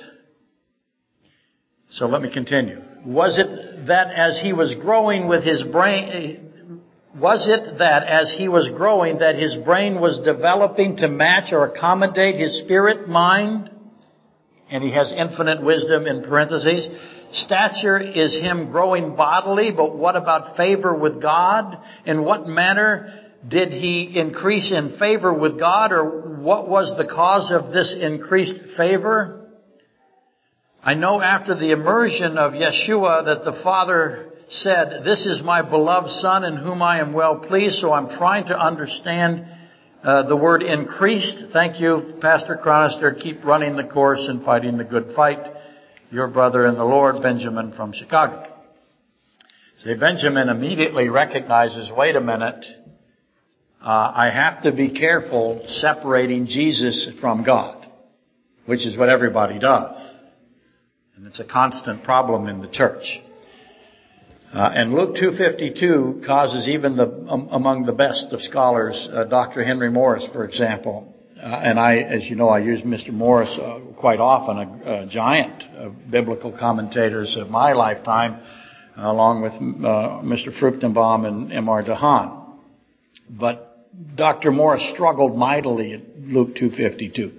So 1.90 2.06
let 2.06 2.22
me 2.22 2.32
continue. 2.32 2.80
Was 3.04 3.36
it 3.36 3.86
that 3.88 4.12
as 4.12 4.40
he 4.40 4.52
was 4.52 4.76
growing 4.76 5.26
with 5.26 5.42
his 5.42 5.64
brain, 5.64 6.82
was 7.16 7.48
it 7.48 7.78
that 7.78 8.04
as 8.04 8.32
he 8.38 8.46
was 8.46 8.70
growing 8.76 9.18
that 9.18 9.34
his 9.34 9.56
brain 9.64 10.00
was 10.00 10.20
developing 10.20 10.98
to 10.98 11.08
match 11.08 11.52
or 11.52 11.64
accommodate 11.64 12.36
his 12.36 12.60
spirit 12.62 13.08
mind? 13.08 13.70
And 14.70 14.82
he 14.82 14.92
has 14.92 15.12
infinite 15.12 15.62
wisdom 15.62 16.06
in 16.06 16.22
parentheses. 16.22 16.88
Stature 17.32 17.98
is 18.00 18.38
him 18.38 18.70
growing 18.70 19.14
bodily, 19.14 19.70
but 19.70 19.96
what 19.96 20.16
about 20.16 20.56
favor 20.56 20.94
with 20.94 21.20
God? 21.20 21.78
In 22.04 22.24
what 22.24 22.46
manner 22.46 23.26
did 23.46 23.72
he 23.72 24.16
increase 24.16 24.72
in 24.72 24.98
favor 24.98 25.32
with 25.32 25.58
God, 25.58 25.92
or 25.92 26.36
what 26.40 26.68
was 26.68 26.96
the 26.96 27.06
cause 27.06 27.52
of 27.52 27.72
this 27.72 27.94
increased 27.98 28.58
favor? 28.76 29.48
I 30.82 30.94
know 30.94 31.20
after 31.20 31.54
the 31.54 31.72
immersion 31.72 32.38
of 32.38 32.52
Yeshua 32.52 33.26
that 33.26 33.44
the 33.44 33.60
Father 33.62 34.32
said, 34.48 35.02
This 35.04 35.26
is 35.26 35.42
my 35.42 35.62
beloved 35.62 36.10
Son 36.10 36.44
in 36.44 36.56
whom 36.56 36.80
I 36.82 37.00
am 37.00 37.12
well 37.12 37.38
pleased, 37.38 37.78
so 37.78 37.92
I'm 37.92 38.08
trying 38.08 38.46
to 38.46 38.58
understand 38.58 39.46
uh, 40.06 40.22
the 40.22 40.36
word 40.36 40.62
increased. 40.62 41.46
Thank 41.52 41.80
you, 41.80 42.14
Pastor 42.20 42.60
Chronister. 42.64 43.20
Keep 43.20 43.44
running 43.44 43.74
the 43.74 43.82
course 43.82 44.24
and 44.28 44.44
fighting 44.44 44.76
the 44.78 44.84
good 44.84 45.16
fight. 45.16 45.40
Your 46.12 46.28
brother 46.28 46.64
in 46.64 46.76
the 46.76 46.84
Lord, 46.84 47.20
Benjamin 47.20 47.72
from 47.72 47.92
Chicago. 47.92 48.46
See, 49.82 49.94
Benjamin 49.94 50.48
immediately 50.48 51.08
recognizes, 51.08 51.90
wait 51.90 52.14
a 52.14 52.20
minute, 52.20 52.64
uh, 53.82 54.12
I 54.14 54.30
have 54.32 54.62
to 54.62 54.70
be 54.70 54.90
careful 54.90 55.62
separating 55.66 56.46
Jesus 56.46 57.10
from 57.20 57.42
God, 57.42 57.84
which 58.64 58.86
is 58.86 58.96
what 58.96 59.08
everybody 59.08 59.58
does. 59.58 59.96
And 61.16 61.26
it's 61.26 61.40
a 61.40 61.44
constant 61.44 62.04
problem 62.04 62.46
in 62.46 62.60
the 62.60 62.68
church. 62.68 63.20
Uh, 64.52 64.70
and 64.74 64.94
Luke 64.94 65.16
252 65.16 66.22
causes 66.24 66.68
even 66.68 66.96
the 66.96 67.06
um, 67.28 67.48
among 67.50 67.84
the 67.84 67.92
best 67.92 68.28
of 68.32 68.40
scholars, 68.40 69.08
uh, 69.12 69.24
Dr. 69.24 69.64
Henry 69.64 69.90
Morris, 69.90 70.26
for 70.32 70.44
example, 70.44 71.12
uh, 71.36 71.60
and 71.62 71.78
I, 71.78 71.96
as 71.96 72.24
you 72.24 72.36
know, 72.36 72.48
I 72.48 72.60
use 72.60 72.82
Mr. 72.82 73.10
Morris 73.12 73.58
uh, 73.60 73.80
quite 73.96 74.20
often, 74.20 74.56
a, 74.56 75.02
a, 75.02 75.06
giant 75.06 75.64
of 75.76 76.10
biblical 76.10 76.56
commentators 76.56 77.36
of 77.36 77.50
my 77.50 77.72
lifetime, 77.72 78.40
along 78.96 79.42
with 79.42 79.52
uh, 79.52 80.22
Mr. 80.24 80.56
Fruchtenbaum 80.58 81.26
and 81.26 81.52
M.R. 81.52 81.82
DeHaan. 81.82 82.58
But 83.28 84.16
Dr. 84.16 84.52
Morris 84.52 84.90
struggled 84.94 85.36
mightily 85.36 85.92
at 85.92 86.00
Luke 86.18 86.54
252. 86.54 87.32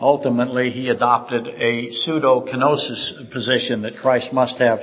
Ultimately, 0.00 0.70
he 0.70 0.88
adopted 0.88 1.46
a 1.46 1.90
pseudo-kenosis 1.90 3.30
position 3.30 3.82
that 3.82 3.96
Christ 3.96 4.32
must 4.32 4.58
have 4.58 4.80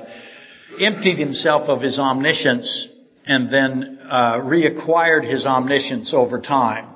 emptied 0.79 1.17
himself 1.17 1.69
of 1.69 1.81
his 1.81 1.99
omniscience 1.99 2.87
and 3.25 3.51
then 3.51 3.99
uh, 4.09 4.39
reacquired 4.39 5.29
his 5.29 5.45
omniscience 5.45 6.13
over 6.13 6.39
time. 6.39 6.87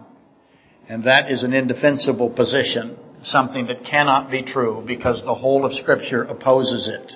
And 0.87 1.05
that 1.05 1.31
is 1.31 1.43
an 1.43 1.53
indefensible 1.53 2.29
position, 2.29 2.97
something 3.23 3.67
that 3.67 3.85
cannot 3.85 4.29
be 4.29 4.43
true 4.43 4.83
because 4.85 5.23
the 5.23 5.33
whole 5.33 5.65
of 5.65 5.73
Scripture 5.73 6.23
opposes 6.23 6.87
it. 6.87 7.13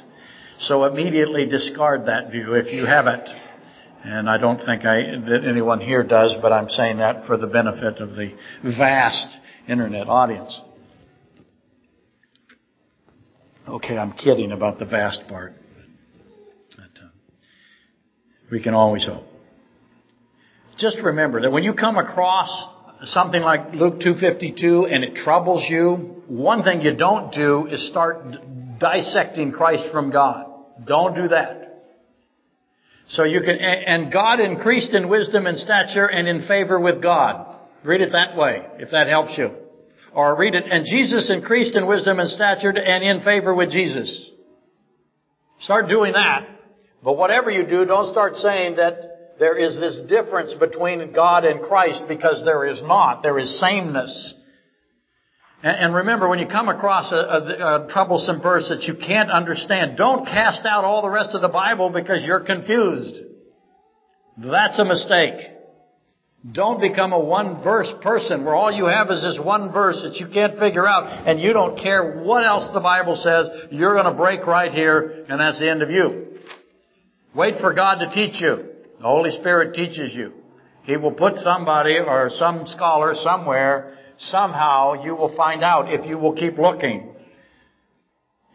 So 0.59 0.85
immediately 0.85 1.45
discard 1.45 2.07
that 2.07 2.31
view 2.31 2.53
if 2.53 2.73
you 2.73 2.85
have 2.85 3.07
it. 3.07 3.29
And 4.03 4.29
I 4.29 4.37
don't 4.37 4.57
think 4.57 4.85
I, 4.85 4.97
that 5.27 5.41
anyone 5.47 5.81
here 5.81 6.03
does, 6.03 6.35
but 6.41 6.53
I'm 6.53 6.69
saying 6.69 6.97
that 6.97 7.25
for 7.25 7.37
the 7.37 7.47
benefit 7.47 7.99
of 7.99 8.15
the 8.15 8.33
vast 8.63 9.27
internet 9.67 10.07
audience. 10.07 10.59
Okay, 13.67 13.97
I'm 13.97 14.13
kidding 14.13 14.51
about 14.51 14.79
the 14.79 14.85
vast 14.85 15.27
part. 15.27 15.53
We 18.51 18.61
can 18.61 18.73
always 18.73 19.05
hope. 19.05 19.25
Just 20.77 20.97
remember 21.03 21.41
that 21.41 21.51
when 21.51 21.63
you 21.63 21.73
come 21.73 21.97
across 21.97 22.49
something 23.05 23.41
like 23.41 23.73
Luke 23.73 23.99
252 23.99 24.87
and 24.87 25.03
it 25.03 25.15
troubles 25.15 25.65
you, 25.69 26.23
one 26.27 26.63
thing 26.63 26.81
you 26.81 26.95
don't 26.95 27.33
do 27.33 27.67
is 27.67 27.87
start 27.89 28.23
dissecting 28.79 29.51
Christ 29.51 29.85
from 29.91 30.11
God. 30.11 30.45
Don't 30.85 31.15
do 31.15 31.27
that. 31.29 31.83
So 33.09 33.23
you 33.23 33.41
can, 33.41 33.57
and 33.57 34.11
God 34.11 34.39
increased 34.39 34.93
in 34.93 35.09
wisdom 35.09 35.47
and 35.47 35.57
stature 35.57 36.05
and 36.05 36.27
in 36.27 36.47
favor 36.47 36.79
with 36.79 37.01
God. 37.01 37.55
Read 37.83 38.01
it 38.01 38.11
that 38.11 38.37
way, 38.37 38.65
if 38.77 38.91
that 38.91 39.07
helps 39.07 39.37
you. 39.37 39.51
Or 40.13 40.35
read 40.37 40.55
it, 40.55 40.65
and 40.69 40.85
Jesus 40.85 41.29
increased 41.31 41.75
in 41.75 41.87
wisdom 41.87 42.19
and 42.19 42.29
stature 42.29 42.69
and 42.69 43.03
in 43.03 43.23
favor 43.23 43.53
with 43.53 43.71
Jesus. 43.71 44.29
Start 45.59 45.87
doing 45.87 46.13
that. 46.13 46.58
But 47.03 47.17
whatever 47.17 47.49
you 47.49 47.63
do, 47.63 47.85
don't 47.85 48.11
start 48.11 48.35
saying 48.35 48.75
that 48.75 49.37
there 49.39 49.57
is 49.57 49.79
this 49.79 50.01
difference 50.09 50.53
between 50.53 51.13
God 51.13 51.45
and 51.45 51.61
Christ 51.61 52.03
because 52.07 52.43
there 52.43 52.65
is 52.65 52.81
not. 52.81 53.23
There 53.23 53.39
is 53.39 53.59
sameness. 53.59 54.33
And, 55.61 55.93
remember, 55.93 56.29
when 56.29 56.39
you 56.39 56.47
come 56.47 56.69
across 56.69 57.11
a, 57.11 57.15
a, 57.15 57.85
a 57.85 57.87
troublesome 57.89 58.41
verse 58.41 58.69
that 58.69 58.83
you 58.83 58.95
can't 58.95 59.29
understand, 59.29 59.97
don't 59.97 60.25
cast 60.25 60.65
out 60.65 60.85
all 60.85 61.01
the 61.01 61.09
rest 61.09 61.31
of 61.33 61.41
the 61.41 61.49
Bible 61.49 61.89
because 61.89 62.23
you're 62.25 62.39
confused. 62.39 63.19
That's 64.37 64.79
a 64.79 64.85
mistake. 64.85 65.35
Don't 66.49 66.79
become 66.79 67.11
a 67.11 67.19
one 67.19 67.61
verse 67.61 67.91
person 68.01 68.45
where 68.45 68.55
all 68.55 68.71
you 68.71 68.85
have 68.85 69.11
is 69.11 69.21
this 69.21 69.37
one 69.37 69.73
verse 69.73 70.01
that 70.03 70.15
you 70.15 70.27
can't 70.27 70.57
figure 70.57 70.87
out 70.87 71.27
and 71.27 71.41
you 71.41 71.51
don't 71.51 71.77
care 71.77 72.21
what 72.21 72.45
else 72.45 72.69
the 72.73 72.79
Bible 72.79 73.17
says. 73.17 73.67
You're 73.71 73.95
going 73.95 74.05
to 74.05 74.13
break 74.17 74.47
right 74.47 74.71
here 74.71 75.25
and 75.27 75.41
that's 75.41 75.59
the 75.59 75.69
end 75.69 75.81
of 75.81 75.89
you. 75.89 76.28
Wait 77.35 77.59
for 77.59 77.73
God 77.73 77.99
to 77.99 78.09
teach 78.09 78.41
you. 78.41 78.69
The 78.97 79.05
Holy 79.05 79.31
Spirit 79.31 79.75
teaches 79.75 80.13
you. 80.13 80.33
He 80.83 80.97
will 80.97 81.11
put 81.11 81.35
somebody 81.35 81.97
or 81.99 82.29
some 82.31 82.65
scholar 82.65 83.13
somewhere, 83.15 83.97
somehow 84.17 85.03
you 85.03 85.15
will 85.15 85.35
find 85.35 85.63
out 85.63 85.93
if 85.93 86.05
you 86.07 86.17
will 86.17 86.33
keep 86.33 86.57
looking. 86.57 87.07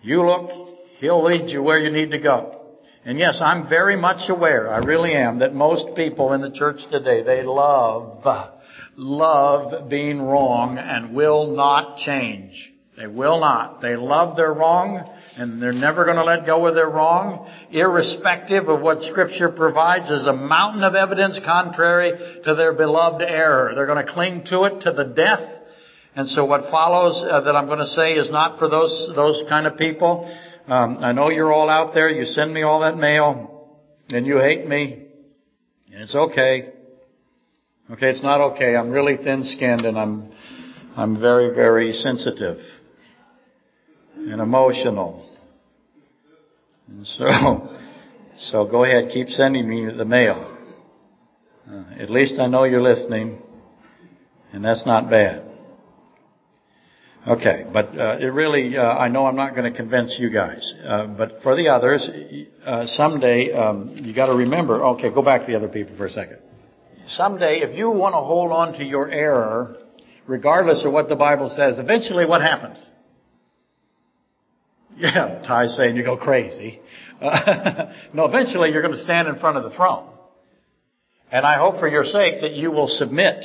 You 0.02 0.26
look, 0.26 0.50
He'll 0.98 1.24
lead 1.24 1.50
you 1.50 1.62
where 1.62 1.78
you 1.78 1.90
need 1.90 2.10
to 2.10 2.18
go. 2.18 2.62
And 3.04 3.18
yes, 3.18 3.38
I'm 3.40 3.68
very 3.68 3.96
much 3.96 4.28
aware, 4.28 4.72
I 4.72 4.78
really 4.78 5.14
am, 5.14 5.38
that 5.40 5.54
most 5.54 5.94
people 5.94 6.32
in 6.32 6.40
the 6.40 6.50
church 6.50 6.80
today, 6.90 7.22
they 7.22 7.42
love, 7.42 8.24
love 8.96 9.88
being 9.88 10.20
wrong 10.20 10.78
and 10.78 11.14
will 11.14 11.54
not 11.54 11.98
change. 11.98 12.72
They 12.96 13.06
will 13.06 13.40
not. 13.40 13.82
They 13.82 13.96
love 13.96 14.36
their 14.36 14.52
wrong 14.52 15.04
and 15.36 15.60
they're 15.60 15.72
never 15.72 16.04
going 16.04 16.16
to 16.16 16.24
let 16.24 16.46
go 16.46 16.66
of 16.66 16.74
their 16.74 16.88
wrong, 16.88 17.50
irrespective 17.70 18.68
of 18.68 18.80
what 18.80 19.02
scripture 19.02 19.48
provides 19.48 20.10
as 20.10 20.26
a 20.26 20.32
mountain 20.32 20.84
of 20.84 20.94
evidence 20.94 21.40
contrary 21.44 22.40
to 22.44 22.54
their 22.54 22.72
beloved 22.72 23.22
error. 23.22 23.72
They're 23.74 23.86
going 23.86 24.04
to 24.04 24.12
cling 24.12 24.44
to 24.46 24.64
it 24.64 24.82
to 24.82 24.92
the 24.92 25.04
death. 25.04 25.42
And 26.14 26.28
so 26.28 26.44
what 26.44 26.70
follows 26.70 27.24
uh, 27.28 27.40
that 27.40 27.56
I'm 27.56 27.66
going 27.66 27.80
to 27.80 27.86
say 27.88 28.12
is 28.12 28.30
not 28.30 28.60
for 28.60 28.68
those, 28.68 29.10
those 29.16 29.42
kind 29.48 29.66
of 29.66 29.76
people. 29.76 30.32
Um, 30.68 30.98
I 31.02 31.10
know 31.10 31.30
you're 31.30 31.52
all 31.52 31.68
out 31.68 31.94
there. 31.94 32.08
You 32.08 32.24
send 32.24 32.54
me 32.54 32.62
all 32.62 32.80
that 32.80 32.96
mail 32.96 33.80
and 34.10 34.24
you 34.24 34.38
hate 34.38 34.64
me. 34.66 35.06
And 35.92 36.02
it's 36.02 36.14
okay. 36.14 36.70
Okay, 37.90 38.10
it's 38.10 38.22
not 38.22 38.40
okay. 38.52 38.76
I'm 38.76 38.90
really 38.90 39.16
thin-skinned 39.16 39.84
and 39.84 39.98
I'm, 39.98 40.32
I'm 40.96 41.20
very, 41.20 41.52
very 41.54 41.92
sensitive 41.92 42.58
and 44.16 44.40
emotional. 44.40 45.23
And 46.88 47.06
so, 47.06 47.78
so 48.38 48.64
go 48.66 48.84
ahead, 48.84 49.10
keep 49.12 49.28
sending 49.28 49.68
me 49.68 49.92
the 49.96 50.04
mail. 50.04 50.50
Uh, 51.70 51.84
at 51.98 52.10
least 52.10 52.38
I 52.38 52.46
know 52.46 52.64
you're 52.64 52.82
listening, 52.82 53.42
and 54.52 54.64
that's 54.64 54.84
not 54.84 55.08
bad. 55.08 55.50
Okay, 57.26 57.64
but 57.72 57.98
uh, 57.98 58.18
it 58.20 58.26
really, 58.26 58.76
uh, 58.76 58.82
I 58.82 59.08
know 59.08 59.24
I'm 59.24 59.36
not 59.36 59.54
going 59.56 59.70
to 59.70 59.74
convince 59.74 60.18
you 60.18 60.28
guys, 60.28 60.74
uh, 60.86 61.06
but 61.06 61.40
for 61.42 61.56
the 61.56 61.68
others, 61.68 62.06
uh, 62.66 62.86
someday 62.86 63.50
um, 63.50 63.96
you 64.02 64.14
got 64.14 64.26
to 64.26 64.34
remember. 64.34 64.84
Okay, 64.84 65.08
go 65.08 65.22
back 65.22 65.46
to 65.46 65.46
the 65.46 65.56
other 65.56 65.68
people 65.68 65.96
for 65.96 66.04
a 66.04 66.10
second. 66.10 66.38
Someday, 67.06 67.60
if 67.60 67.78
you 67.78 67.88
want 67.88 68.14
to 68.14 68.20
hold 68.20 68.52
on 68.52 68.74
to 68.74 68.84
your 68.84 69.10
error, 69.10 69.78
regardless 70.26 70.84
of 70.84 70.92
what 70.92 71.08
the 71.08 71.16
Bible 71.16 71.48
says, 71.48 71.78
eventually 71.78 72.26
what 72.26 72.42
happens? 72.42 72.78
Yeah, 74.96 75.42
Ty's 75.46 75.76
saying 75.76 75.96
you 75.96 76.04
go 76.04 76.16
crazy. 76.16 76.80
Uh, 77.20 77.92
no, 78.12 78.26
eventually 78.26 78.70
you're 78.70 78.82
going 78.82 78.94
to 78.94 79.02
stand 79.02 79.28
in 79.28 79.38
front 79.38 79.56
of 79.56 79.64
the 79.64 79.70
throne. 79.70 80.08
And 81.30 81.44
I 81.44 81.58
hope 81.58 81.80
for 81.80 81.88
your 81.88 82.04
sake 82.04 82.42
that 82.42 82.52
you 82.52 82.70
will 82.70 82.88
submit 82.88 83.44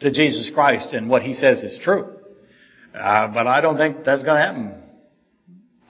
to 0.00 0.10
Jesus 0.10 0.50
Christ 0.52 0.92
and 0.92 1.08
what 1.08 1.22
He 1.22 1.34
says 1.34 1.62
is 1.62 1.78
true. 1.82 2.16
Uh, 2.94 3.28
but 3.28 3.46
I 3.46 3.60
don't 3.60 3.76
think 3.76 4.04
that's 4.04 4.22
going 4.22 4.40
to 4.40 4.46
happen 4.46 4.82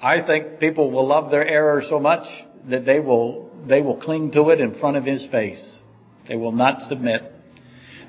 I 0.01 0.25
think 0.25 0.61
people 0.61 0.91
will 0.91 1.07
love 1.07 1.31
their 1.31 1.47
error 1.47 1.83
so 1.89 1.99
much 1.99 2.27
that 2.69 2.87
they 2.87 3.01
will, 3.01 3.51
they 3.67 3.83
will 3.83 3.97
cling 3.97 4.31
to 4.33 4.51
it 4.51 4.61
in 4.61 4.79
front 4.79 4.97
of 4.97 5.05
his 5.05 5.29
face. 5.29 5.81
They 6.29 6.37
will 6.37 6.53
not 6.53 6.83
submit. 6.83 7.23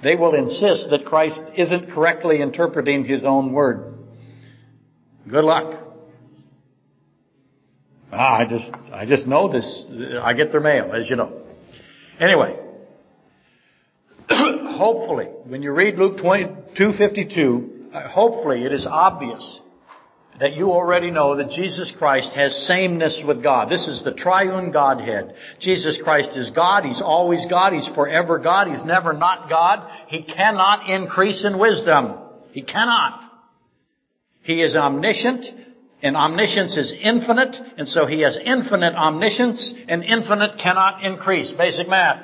They 0.04 0.16
will 0.16 0.36
insist 0.36 0.90
that 0.92 1.06
Christ 1.06 1.42
isn't 1.58 1.92
correctly 1.92 2.42
interpreting 2.42 3.06
his 3.06 3.26
own 3.26 3.54
word. 3.54 3.96
Good 5.28 5.44
luck. 5.44 5.89
Ah, 8.12 8.40
I 8.40 8.46
just, 8.46 8.72
I 8.92 9.06
just 9.06 9.28
know 9.28 9.52
this. 9.52 9.86
I 10.22 10.34
get 10.34 10.52
their 10.52 10.62
mail, 10.62 10.92
as 10.94 11.10
you 11.10 11.16
know. 11.16 11.44
Anyway, 12.20 12.58
hopefully, 14.30 15.28
when 15.46 15.62
you 15.62 15.72
read 15.72 15.96
Luke 15.96 16.18
22:52, 16.18 17.94
uh, 17.94 18.08
hopefully 18.10 18.66
it 18.66 18.74
is 18.74 18.88
obvious 18.90 19.60
that 20.40 20.54
you 20.54 20.72
already 20.72 21.12
know 21.12 21.36
that 21.36 21.50
Jesus 21.50 21.94
Christ 21.98 22.32
has 22.34 22.56
sameness 22.66 23.22
with 23.28 23.44
God. 23.44 23.70
This 23.70 23.88
is 23.88 24.04
the 24.04 24.14
triune 24.14 24.72
Godhead. 24.72 25.36
Jesus 25.60 26.00
Christ 26.02 26.30
is 26.36 26.50
God. 26.52 26.86
He's 26.86 27.02
always 27.02 27.46
God. 27.50 27.74
He's 27.74 27.90
forever 27.90 28.40
God. 28.40 28.70
He's 28.70 28.84
never 28.86 29.14
not 29.14 29.50
God. 29.50 29.92
He 30.08 30.24
cannot 30.24 30.90
increase 30.90 31.44
in 31.44 31.60
wisdom. 31.60 32.16
He 32.52 32.62
cannot. 32.62 33.30
He 34.42 34.62
is 34.62 34.76
omniscient, 34.76 35.46
and 36.02 36.16
omniscience 36.16 36.78
is 36.78 36.94
infinite, 37.02 37.56
and 37.78 37.88
so 37.88 38.06
he 38.06 38.22
has 38.22 38.38
infinite 38.44 38.96
omniscience, 38.96 39.74
and 39.88 40.04
infinite 40.04 40.60
cannot 40.60 41.04
increase. 41.04 41.52
Basic 41.52 41.90
math. 41.90 42.24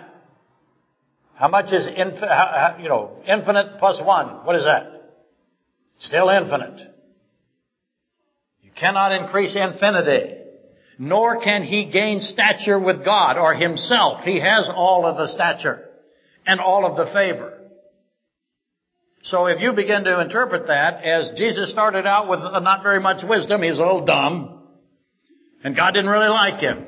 How 1.35 1.49
much 1.49 1.73
is 1.73 1.85
infinite, 1.87 2.79
you 2.79 2.87
know, 2.87 3.17
infinite 3.27 3.77
plus 3.79 4.01
one? 4.01 4.45
What 4.45 4.55
is 4.55 4.63
that? 4.63 4.95
Still 5.99 6.29
infinite 6.29 6.81
You 8.61 8.71
cannot 8.75 9.11
increase 9.11 9.55
infinity, 9.55 10.35
nor 10.97 11.41
can 11.41 11.63
he 11.63 11.85
gain 11.85 12.19
stature 12.21 12.79
with 12.79 13.03
God 13.03 13.37
or 13.37 13.53
himself. 13.53 14.21
He 14.21 14.39
has 14.39 14.69
all 14.73 15.05
of 15.05 15.17
the 15.17 15.27
stature 15.27 15.89
and 16.45 16.59
all 16.59 16.85
of 16.85 16.95
the 16.95 17.11
favor. 17.11 17.54
So 19.25 19.47
if 19.47 19.59
you 19.59 19.73
begin 19.73 20.03
to 20.03 20.21
interpret 20.21 20.67
that 20.67 21.03
as 21.03 21.31
Jesus 21.35 21.71
started 21.71 22.05
out 22.05 22.29
with 22.29 22.41
not 22.41 22.83
very 22.83 22.99
much 22.99 23.23
wisdom, 23.27 23.63
he's 23.63 23.79
a 23.79 23.81
little 23.81 24.05
dumb, 24.05 24.61
and 25.63 25.75
God 25.75 25.95
didn't 25.95 26.11
really 26.11 26.29
like 26.29 26.59
him. 26.59 26.85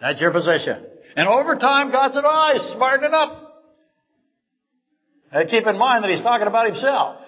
That's 0.00 0.20
your 0.20 0.32
position. 0.32 0.84
And 1.14 1.28
over 1.28 1.54
time, 1.54 1.92
God 1.92 2.12
said, 2.12 2.24
oh, 2.26 2.50
he's 2.52 2.72
smartened 2.72 3.14
up. 3.14 3.62
And 5.30 5.48
keep 5.48 5.64
in 5.64 5.78
mind 5.78 6.02
that 6.02 6.10
he's 6.10 6.22
talking 6.22 6.48
about 6.48 6.66
himself. 6.66 7.20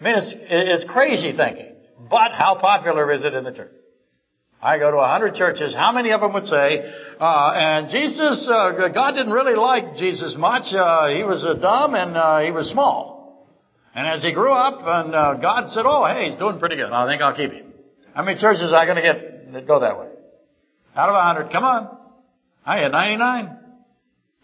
I 0.00 0.04
mean, 0.04 0.16
it's, 0.16 0.34
it's 0.38 0.84
crazy 0.84 1.34
thinking. 1.34 1.76
But 2.10 2.32
how 2.32 2.56
popular 2.56 3.10
is 3.10 3.24
it 3.24 3.32
in 3.32 3.42
the 3.42 3.52
church? 3.52 3.72
I 4.60 4.78
go 4.78 4.90
to 4.90 4.98
a 4.98 5.08
hundred 5.08 5.34
churches. 5.34 5.74
How 5.74 5.92
many 5.92 6.10
of 6.10 6.20
them 6.20 6.34
would 6.34 6.46
say, 6.46 6.92
uh, 7.18 7.52
and 7.54 7.88
Jesus, 7.88 8.46
uh, 8.52 8.88
God 8.92 9.12
didn't 9.12 9.32
really 9.32 9.56
like 9.56 9.96
Jesus 9.96 10.34
much. 10.36 10.74
Uh, 10.74 11.08
he 11.08 11.22
was 11.22 11.42
dumb 11.62 11.94
and 11.94 12.16
uh, 12.18 12.40
he 12.40 12.50
was 12.50 12.68
small. 12.68 13.15
And 13.96 14.06
as 14.06 14.22
he 14.22 14.32
grew 14.32 14.52
up, 14.52 14.82
and 14.84 15.14
uh, 15.14 15.34
God 15.34 15.70
said, 15.70 15.86
"Oh, 15.86 16.04
hey, 16.04 16.28
he's 16.28 16.38
doing 16.38 16.58
pretty 16.58 16.76
good. 16.76 16.92
I 16.92 17.10
think 17.10 17.22
I'll 17.22 17.34
keep 17.34 17.50
him." 17.50 17.72
How 18.14 18.22
many 18.22 18.38
churches 18.38 18.72
I 18.72 18.84
going 18.84 18.96
to 18.96 19.02
get 19.02 19.52
that 19.54 19.66
go 19.66 19.80
that 19.80 19.98
way? 19.98 20.08
Out 20.94 21.08
of 21.08 21.14
a 21.14 21.22
hundred, 21.22 21.50
come 21.50 21.64
on. 21.64 21.96
I 22.66 22.78
had 22.78 22.92
ninety-nine, 22.92 23.56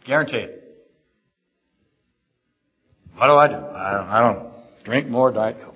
guaranteed. 0.06 0.48
What 3.14 3.26
do 3.26 3.34
I 3.34 3.48
do? 3.48 3.54
I 3.54 3.92
don't, 3.92 4.08
I 4.08 4.20
don't 4.20 4.52
drink 4.84 5.08
more 5.08 5.30
Diet 5.30 5.60
Coke. 5.62 5.74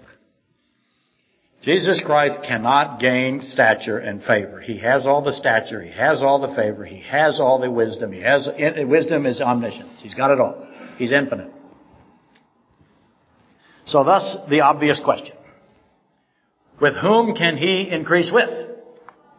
Jesus 1.63 2.01
Christ 2.05 2.39
cannot 2.47 2.99
gain 2.99 3.43
stature 3.45 3.99
and 3.99 4.23
favor. 4.23 4.61
He 4.61 4.79
has 4.79 5.07
all 5.07 5.23
the 5.23 5.33
stature. 5.33 5.83
He 5.83 5.91
has 5.91 6.23
all 6.23 6.41
the 6.41 6.55
favor. 6.55 6.85
He 6.85 7.03
has 7.03 7.41
all 7.41 7.59
the 7.61 7.71
wisdom. 7.71 8.13
He 8.13 8.21
has, 8.21 8.49
wisdom 8.57 9.27
is 9.27 9.41
omniscience. 9.41 10.01
He's 10.01 10.15
got 10.15 10.31
it 10.31 10.41
all. 10.41 10.67
He's 10.97 11.13
infinite. 11.13 11.53
So 13.87 14.03
thus, 14.05 14.37
the 14.51 14.61
obvious 14.63 15.01
question. 15.03 15.37
With 16.81 16.95
whom 16.95 17.35
can 17.35 17.57
he 17.57 17.89
increase 17.89 18.31
with? 18.33 18.51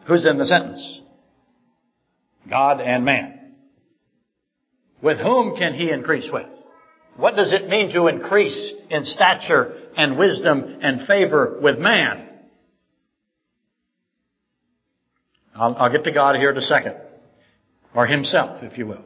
Who's 0.06 0.24
in 0.24 0.38
the 0.38 0.46
sentence? 0.46 1.00
God 2.48 2.80
and 2.80 3.04
man. 3.04 3.54
With 5.02 5.18
whom 5.18 5.54
can 5.54 5.74
he 5.74 5.90
increase 5.90 6.28
with? 6.32 6.48
What 7.16 7.36
does 7.36 7.52
it 7.52 7.68
mean 7.68 7.92
to 7.92 8.06
increase 8.06 8.74
in 8.90 9.04
stature 9.04 9.74
and 9.96 10.18
wisdom 10.18 10.78
and 10.80 11.06
favor 11.06 11.58
with 11.60 11.78
man? 11.78 12.26
I'll, 15.54 15.76
I'll 15.76 15.92
get 15.92 16.04
to 16.04 16.12
God 16.12 16.36
here 16.36 16.50
in 16.50 16.56
a 16.56 16.62
second. 16.62 16.94
Or 17.94 18.06
himself, 18.06 18.62
if 18.62 18.78
you 18.78 18.86
will. 18.86 19.04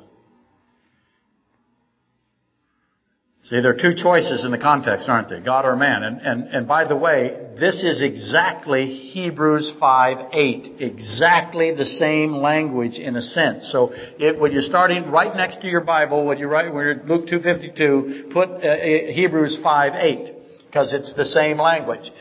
See, 3.51 3.61
there 3.61 3.73
are 3.73 3.77
two 3.77 3.95
choices 3.97 4.45
in 4.45 4.53
the 4.53 4.59
context, 4.59 5.09
aren't 5.09 5.29
there? 5.29 5.41
God 5.41 5.65
or 5.65 5.75
man. 5.75 6.05
And, 6.05 6.21
and, 6.21 6.45
and 6.45 6.69
by 6.69 6.85
the 6.85 6.95
way, 6.95 7.37
this 7.59 7.83
is 7.83 8.01
exactly 8.01 8.87
Hebrews 8.87 9.73
5, 9.81 10.29
8. 10.33 10.77
Exactly 10.79 11.75
the 11.75 11.85
same 11.85 12.37
language 12.37 12.99
in 12.99 13.17
a 13.17 13.23
sense. 13.23 13.69
So 13.73 13.91
it, 13.93 14.39
when 14.39 14.53
you're 14.53 14.63
starting 14.63 15.11
right 15.11 15.35
next 15.35 15.61
to 15.63 15.67
your 15.67 15.81
Bible, 15.81 16.25
when 16.25 16.39
you 16.39 16.47
write, 16.47 16.73
when 16.73 16.85
you're 16.85 17.03
Luke 17.05 17.27
2.52, 17.27 18.33
put 18.33 18.49
uh, 18.49 18.53
uh 18.55 19.13
Hebrews 19.13 19.59
5, 19.61 19.93
8. 19.97 20.35
Because 20.67 20.95
it's 20.95 21.13
the 21.15 21.27
same 21.27 21.59
language. 21.59 22.13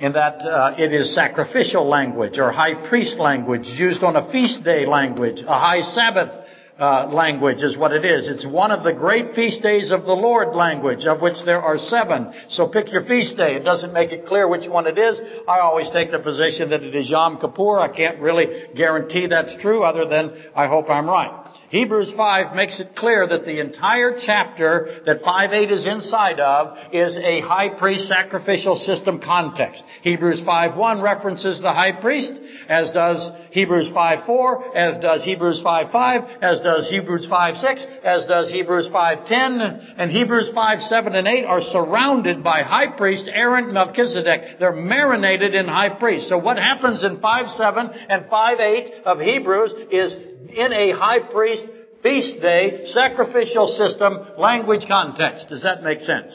In 0.00 0.14
that 0.14 0.40
uh, 0.40 0.76
it 0.78 0.94
is 0.94 1.14
sacrificial 1.14 1.86
language 1.86 2.38
or 2.38 2.50
high 2.50 2.88
priest 2.88 3.18
language 3.18 3.66
used 3.66 4.02
on 4.02 4.16
a 4.16 4.32
feast 4.32 4.64
day 4.64 4.86
language, 4.86 5.40
a 5.46 5.58
high 5.58 5.82
Sabbath 5.82 6.39
uh, 6.80 7.06
language 7.12 7.62
is 7.62 7.76
what 7.76 7.92
it 7.92 8.06
is. 8.06 8.26
It's 8.26 8.46
one 8.46 8.70
of 8.70 8.82
the 8.84 8.92
great 8.92 9.34
feast 9.34 9.62
days 9.62 9.90
of 9.90 10.04
the 10.04 10.14
Lord 10.14 10.56
language, 10.56 11.04
of 11.04 11.20
which 11.20 11.36
there 11.44 11.60
are 11.60 11.76
seven. 11.76 12.32
So 12.48 12.68
pick 12.68 12.90
your 12.90 13.04
feast 13.04 13.36
day. 13.36 13.54
It 13.54 13.64
doesn't 13.64 13.92
make 13.92 14.12
it 14.12 14.26
clear 14.26 14.48
which 14.48 14.66
one 14.66 14.86
it 14.86 14.98
is. 14.98 15.20
I 15.46 15.60
always 15.60 15.90
take 15.90 16.10
the 16.10 16.18
position 16.18 16.70
that 16.70 16.82
it 16.82 16.94
is 16.94 17.10
Yom 17.10 17.38
Kippur. 17.38 17.78
I 17.78 17.94
can't 17.94 18.18
really 18.18 18.46
guarantee 18.74 19.26
that's 19.26 19.54
true 19.60 19.82
other 19.82 20.08
than 20.08 20.32
I 20.56 20.68
hope 20.68 20.88
I'm 20.88 21.06
right. 21.06 21.49
Hebrews 21.70 22.12
5 22.16 22.56
makes 22.56 22.80
it 22.80 22.96
clear 22.96 23.28
that 23.28 23.44
the 23.44 23.60
entire 23.60 24.18
chapter 24.26 25.02
that 25.06 25.22
5.8 25.22 25.70
is 25.70 25.86
inside 25.86 26.40
of 26.40 26.76
is 26.92 27.16
a 27.16 27.40
high 27.42 27.68
priest 27.68 28.08
sacrificial 28.08 28.74
system 28.74 29.20
context. 29.20 29.84
Hebrews 30.02 30.40
5.1 30.40 31.00
references 31.00 31.60
the 31.60 31.72
high 31.72 31.92
priest, 31.92 32.32
as 32.68 32.90
does 32.90 33.30
Hebrews 33.52 33.88
5.4, 33.94 34.74
as 34.74 34.98
does 34.98 35.22
Hebrews 35.22 35.62
5.5, 35.64 36.42
as 36.42 36.58
does 36.58 36.90
Hebrews 36.90 37.28
5.6, 37.30 38.02
as 38.02 38.26
does 38.26 38.50
Hebrews 38.50 38.88
5.10, 38.88 39.94
and 39.96 40.10
Hebrews 40.10 40.50
5, 40.52 40.82
7, 40.82 41.14
and 41.14 41.28
8 41.28 41.44
are 41.44 41.62
surrounded 41.62 42.42
by 42.42 42.62
high 42.62 42.88
priest 42.96 43.30
Aaron 43.32 43.72
Melchizedek. 43.72 44.58
They're 44.58 44.72
marinated 44.72 45.54
in 45.54 45.68
high 45.68 45.90
priest. 45.90 46.28
So 46.28 46.36
what 46.36 46.56
happens 46.56 47.04
in 47.04 47.18
5.7 47.18 48.06
and 48.08 48.24
5.8 48.24 49.02
of 49.04 49.20
Hebrews 49.20 49.72
is 49.92 50.29
in 50.48 50.72
a 50.72 50.92
high 50.92 51.20
priest 51.20 51.66
feast 52.02 52.40
day 52.40 52.86
sacrificial 52.86 53.68
system 53.68 54.18
language 54.38 54.86
context. 54.88 55.48
Does 55.48 55.62
that 55.62 55.82
make 55.82 56.00
sense? 56.00 56.34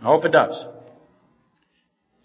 I 0.00 0.04
hope 0.04 0.24
it 0.24 0.32
does. 0.32 0.66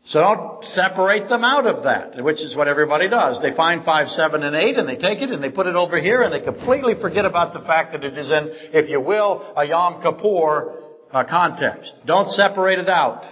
So 0.06 0.20
don't 0.20 0.66
separate 0.66 1.30
them 1.30 1.44
out 1.44 1.68
of 1.68 1.84
that, 1.84 2.22
which 2.24 2.42
is 2.42 2.56
what 2.56 2.68
everybody 2.68 3.08
does. 3.08 3.40
They 3.42 3.56
find 3.56 3.86
5, 3.86 4.10
7, 4.10 4.44
and 4.44 4.56
8 4.56 4.78
and 4.78 4.90
they 4.90 4.96
take 4.96 5.22
it 5.22 5.30
and 5.30 5.44
they 5.44 5.50
put 5.50 5.68
it 5.68 5.76
over 5.76 6.00
here 6.00 6.22
and 6.24 6.34
they 6.34 6.42
completely 6.42 6.96
forget 7.00 7.24
about 7.24 7.54
the 7.54 7.60
fact 7.62 7.94
that 7.94 8.04
it 8.04 8.18
is 8.18 8.30
in, 8.30 8.50
if 8.74 8.90
you 8.90 9.00
will, 9.00 9.54
a 9.56 9.66
Yom 9.66 10.02
Kippur 10.02 10.82
uh, 11.14 11.24
context. 11.24 11.94
Don't 12.06 12.30
separate 12.30 12.80
it 12.80 12.90
out. 12.90 13.24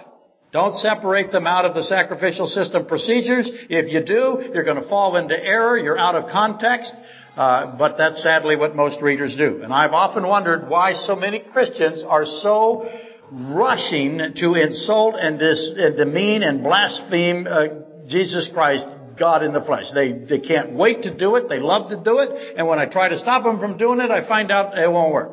Don't 0.51 0.75
separate 0.77 1.31
them 1.31 1.45
out 1.45 1.65
of 1.65 1.75
the 1.75 1.83
sacrificial 1.83 2.47
system 2.47 2.85
procedures. 2.87 3.49
If 3.69 3.91
you 3.91 4.03
do, 4.03 4.49
you're 4.53 4.63
going 4.63 4.81
to 4.81 4.89
fall 4.89 5.15
into 5.15 5.37
error. 5.37 5.77
You're 5.77 5.97
out 5.97 6.15
of 6.15 6.31
context. 6.31 6.91
Uh, 7.37 7.77
but 7.77 7.97
that's 7.97 8.21
sadly 8.23 8.55
what 8.55 8.75
most 8.75 8.99
readers 9.01 9.35
do. 9.35 9.61
And 9.61 9.71
I've 9.71 9.93
often 9.93 10.25
wondered 10.25 10.67
why 10.67 10.93
so 10.93 11.15
many 11.15 11.39
Christians 11.39 12.03
are 12.05 12.25
so 12.25 12.89
rushing 13.31 14.33
to 14.37 14.55
insult 14.55 15.15
and, 15.19 15.37
dis, 15.37 15.71
and 15.77 15.95
demean 15.95 16.41
and 16.41 16.63
blaspheme 16.63 17.47
uh, 17.47 17.65
Jesus 18.07 18.49
Christ, 18.51 18.83
God 19.17 19.43
in 19.43 19.53
the 19.53 19.61
flesh. 19.61 19.85
They, 19.93 20.11
they 20.11 20.39
can't 20.39 20.71
wait 20.71 21.03
to 21.03 21.15
do 21.15 21.35
it. 21.35 21.47
They 21.47 21.59
love 21.59 21.91
to 21.91 21.97
do 21.97 22.19
it. 22.19 22.57
And 22.57 22.67
when 22.67 22.79
I 22.79 22.85
try 22.85 23.07
to 23.07 23.19
stop 23.19 23.43
them 23.43 23.59
from 23.59 23.77
doing 23.77 23.99
it, 23.99 24.09
I 24.09 24.27
find 24.27 24.51
out 24.51 24.77
it 24.77 24.91
won't 24.91 25.13
work. 25.13 25.31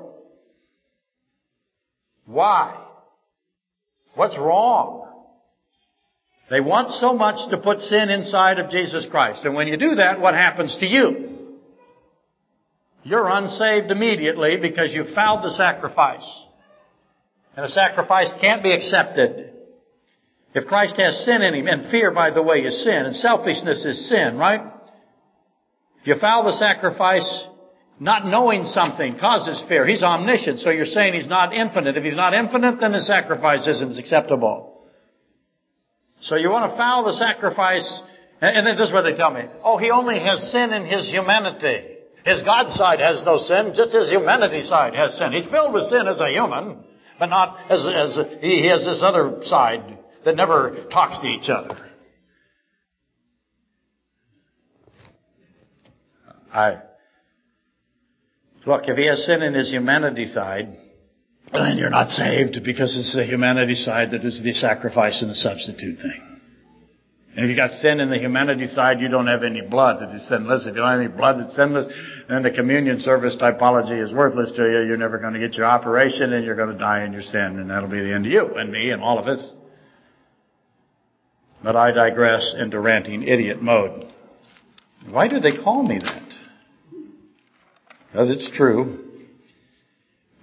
Why? 2.27 2.77
What's 4.15 4.37
wrong? 4.37 5.06
They 6.49 6.61
want 6.61 6.91
so 6.91 7.13
much 7.13 7.51
to 7.51 7.59
put 7.59 7.81
sin 7.81 8.09
inside 8.09 8.59
of 8.59 8.71
Jesus 8.71 9.07
Christ. 9.11 9.45
And 9.45 9.55
when 9.55 9.69
you 9.69 9.77
do 9.77 9.97
that, 9.97 10.21
what 10.21 10.35
happens 10.35 10.77
to 10.79 10.87
you? 10.87 11.49
You're 13.03 13.29
unsaved 13.29 13.91
immediately 13.91 14.57
because 14.57 14.93
you 14.93 15.05
fouled 15.15 15.45
the 15.45 15.51
sacrifice. 15.51 16.27
And 17.57 17.65
the 17.65 17.71
sacrifice 17.71 18.29
can't 18.41 18.63
be 18.63 18.73
accepted 18.73 19.53
If 20.57 20.67
Christ 20.67 20.97
has 20.97 21.23
sin 21.27 21.43
in 21.43 21.53
him, 21.53 21.67
and 21.67 21.91
fear, 21.91 22.11
by 22.11 22.31
the 22.31 22.43
way, 22.43 22.61
is 22.61 22.83
sin, 22.83 23.05
and 23.05 23.15
selfishness 23.15 23.85
is 23.85 24.09
sin, 24.09 24.39
right? 24.39 24.63
If 26.01 26.07
you 26.07 26.15
foul 26.19 26.45
the 26.45 26.53
sacrifice, 26.53 27.47
not 28.01 28.27
knowing 28.27 28.65
something 28.65 29.19
causes 29.19 29.63
fear. 29.69 29.87
He's 29.87 30.03
omniscient, 30.03 30.61
so 30.61 30.71
you're 30.71 30.87
saying 30.87 31.13
he's 31.13 31.27
not 31.27 31.53
infinite. 31.53 31.99
If 31.99 32.05
he's 32.05 32.17
not 32.17 32.33
infinite, 32.33 32.81
then 32.81 32.93
the 32.93 33.03
sacrifice 33.03 33.67
isn't 33.67 33.99
acceptable. 33.99 34.76
So 36.27 36.35
you 36.35 36.51
want 36.51 36.69
to 36.73 36.77
foul 36.77 37.05
the 37.05 37.13
sacrifice, 37.13 38.03
and 38.41 38.67
then 38.67 38.77
this 38.77 38.89
is 38.89 38.93
what 38.93 39.03
they 39.03 39.15
tell 39.15 39.33
me. 39.33 39.43
Oh, 39.63 39.79
he 39.79 39.93
only 39.93 40.19
has 40.19 40.51
sin 40.51 40.73
in 40.73 40.85
his 40.85 41.09
humanity. 41.09 41.99
His 42.25 42.43
God 42.43 42.73
side 42.73 42.99
has 42.99 43.23
no 43.25 43.39
sin, 43.39 43.73
just 43.77 43.95
his 43.95 44.11
humanity 44.11 44.67
side 44.67 44.97
has 44.97 45.17
sin. 45.17 45.33
He's 45.33 45.47
filled 45.47 45.73
with 45.73 45.85
sin 45.89 46.09
as 46.09 46.19
a 46.19 46.29
human, 46.29 46.83
but 47.21 47.27
not 47.27 47.71
as, 47.71 47.87
as 47.87 48.19
he 48.41 48.67
has 48.67 48.85
this 48.85 49.03
other 49.05 49.39
side 49.43 49.99
that 50.25 50.35
never 50.35 50.87
talks 50.91 51.21
to 51.21 51.27
each 51.29 51.49
other. 51.49 51.79
I, 56.53 56.79
look, 58.67 58.89
if 58.89 58.99
he 58.99 59.07
has 59.07 59.25
sin 59.27 59.43
in 59.43 59.55
his 59.55 59.71
humanity 59.71 60.27
side, 60.27 60.77
then 61.53 61.79
you're 61.79 61.91
not 61.91 62.11
saved 62.11 62.63
because 62.65 62.97
it's 62.99 63.15
the 63.15 63.25
humanity 63.25 63.75
side 63.75 64.11
that 64.11 64.25
is 64.25 64.43
the 64.43 64.53
sacrifice 64.53 65.23
and 65.23 65.31
the 65.31 65.35
substitute 65.35 65.99
thing. 65.99 66.37
And 67.37 67.45
if 67.45 67.51
you 67.51 67.57
got 67.57 67.71
sin 67.73 68.01
in 68.01 68.09
the 68.09 68.19
humanity 68.19 68.67
side, 68.67 69.01
you 69.01 69.09
don't 69.09 69.27
have 69.27 69.43
any 69.43 69.61
blood 69.61 70.01
that 70.01 70.15
is 70.15 70.27
sinless. 70.27 70.67
If 70.67 70.75
you 70.75 70.81
don't 70.81 70.91
have 70.91 71.01
any 71.01 71.09
blood 71.09 71.39
that's 71.39 71.55
sinless, 71.55 71.87
then 72.29 72.43
the 72.43 72.51
communion 72.51 72.99
service 73.01 73.37
typology 73.37 74.03
is 74.03 74.11
worthless 74.11 74.53
to 74.53 74.63
you. 74.63 74.87
You're 74.87 74.97
never 74.97 75.19
going 75.19 75.35
to 75.35 75.39
get 75.39 75.55
your 75.55 75.67
operation 75.67 76.33
and 76.33 76.47
you're 76.47 76.57
going 76.57 76.73
to 76.73 76.79
die 76.79 77.05
in 77.05 77.13
your 77.13 77.23
sin 77.23 77.59
and 77.59 77.71
that'll 77.71 77.91
be 77.91 78.01
the 78.01 78.15
end 78.15 78.25
of 78.25 78.33
you 78.33 78.55
and 78.55 78.73
me 78.73 78.91
and 78.91 79.03
all 79.03 79.19
of 79.19 79.27
us. 79.27 79.55
But 81.63 81.77
I 81.77 81.91
digress 81.91 82.55
into 82.59 82.81
ranting 82.81 83.23
idiot 83.23 83.61
mode. 83.63 84.07
Why 85.11 85.29
do 85.29 85.39
they 85.39 85.57
call 85.57 85.83
me 85.83 85.99
that? 85.99 86.29
Because 88.11 88.31
it's 88.31 88.51
true. 88.57 89.06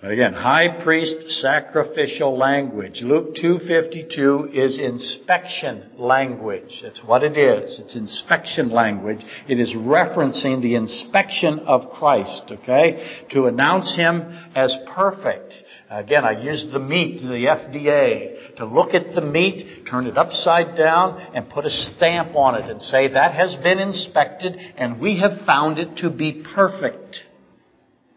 But 0.04 0.12
again, 0.12 0.34
high 0.34 0.84
priest 0.84 1.30
sacrificial 1.40 2.38
language. 2.38 3.02
Luke 3.02 3.36
2.52 3.36 4.54
is 4.54 4.78
inspection 4.78 5.92
language. 5.98 6.82
That's 6.84 7.02
what 7.06 7.24
it 7.24 7.38
is. 7.38 7.80
It's 7.80 7.96
inspection 7.96 8.70
language. 8.70 9.24
It 9.48 9.62
is 9.62 9.74
referencing 9.74 10.62
the 10.62 10.76
inspection 10.76 11.60
of 11.60 11.90
Christ, 11.90 12.52
okay? 12.52 13.24
To 13.32 13.46
announce 13.46 13.96
Him 13.96 14.38
as 14.54 14.76
perfect. 14.94 15.54
Again, 15.90 16.26
I 16.26 16.44
used 16.44 16.74
the 16.74 16.80
meat, 16.80 17.22
the 17.22 17.28
FDA, 17.28 18.58
to 18.58 18.66
look 18.66 18.94
at 18.94 19.16
the 19.16 19.22
meat, 19.22 19.88
turn 19.90 20.08
it 20.08 20.18
upside 20.18 20.76
down, 20.76 21.22
and 21.34 21.50
put 21.50 21.64
a 21.64 21.70
stamp 21.70 22.36
on 22.36 22.56
it 22.56 22.70
and 22.70 22.82
say 22.82 23.08
that 23.08 23.36
has 23.36 23.56
been 23.64 23.80
inspected 23.80 24.58
and 24.76 25.00
we 25.00 25.22
have 25.22 25.46
found 25.46 25.80
it 25.80 25.96
to 26.00 26.10
be 26.10 26.44
perfect. 26.54 27.24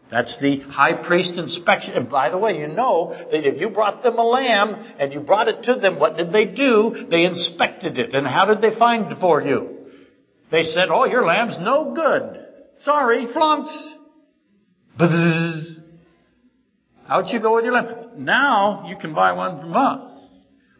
That's 0.09 0.37
the 0.39 0.59
high 0.59 0.93
priest 0.93 1.37
inspection. 1.37 1.95
And 1.95 2.09
by 2.09 2.29
the 2.29 2.37
way, 2.37 2.57
you 2.59 2.67
know 2.67 3.13
that 3.31 3.47
if 3.47 3.59
you 3.59 3.69
brought 3.69 4.03
them 4.03 4.17
a 4.17 4.23
lamb 4.23 4.93
and 4.99 5.11
you 5.11 5.19
brought 5.19 5.49
it 5.49 5.63
to 5.63 5.75
them, 5.75 5.99
what 5.99 6.15
did 6.15 6.31
they 6.31 6.45
do? 6.45 7.07
They 7.09 7.25
inspected 7.25 7.97
it. 7.97 8.13
And 8.13 8.25
how 8.25 8.45
did 8.45 8.61
they 8.61 8.77
find 8.77 9.17
for 9.19 9.41
you? 9.41 9.77
They 10.49 10.63
said, 10.63 10.89
oh, 10.89 11.05
your 11.05 11.25
lamb's 11.25 11.57
no 11.59 11.93
good. 11.93 12.45
Sorry, 12.79 13.27
flunks. 13.33 13.95
Buzz. 14.97 15.79
How'd 17.05 17.29
you 17.29 17.41
go 17.41 17.55
with 17.55 17.65
your 17.65 17.73
lamb? 17.73 18.23
Now 18.23 18.87
you 18.87 18.95
can 18.95 19.13
buy 19.13 19.33
one 19.33 19.59
from 19.59 19.75
us. 19.75 20.11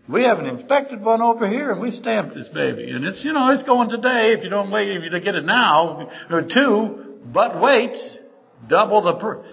We 0.08 0.24
have 0.24 0.40
an 0.40 0.46
inspected 0.46 1.02
one 1.02 1.22
over 1.22 1.50
here 1.50 1.72
and 1.72 1.82
we 1.82 1.92
stamped 1.92 2.34
this 2.34 2.48
baby. 2.48 2.90
And 2.92 3.04
it's, 3.04 3.26
you 3.26 3.34
know, 3.34 3.52
it's 3.52 3.64
going 3.64 3.90
today 3.90 4.34
if 4.34 4.44
you 4.44 4.50
don't 4.50 4.72
wait, 4.72 4.90
if 4.90 5.04
you 5.04 5.20
get 5.20 5.36
it 5.36 5.44
now, 5.44 6.10
or 6.30 6.44
two, 6.44 7.20
but 7.26 7.62
wait, 7.62 7.98
Double 8.68 9.02
the 9.02 9.16
per- 9.16 9.44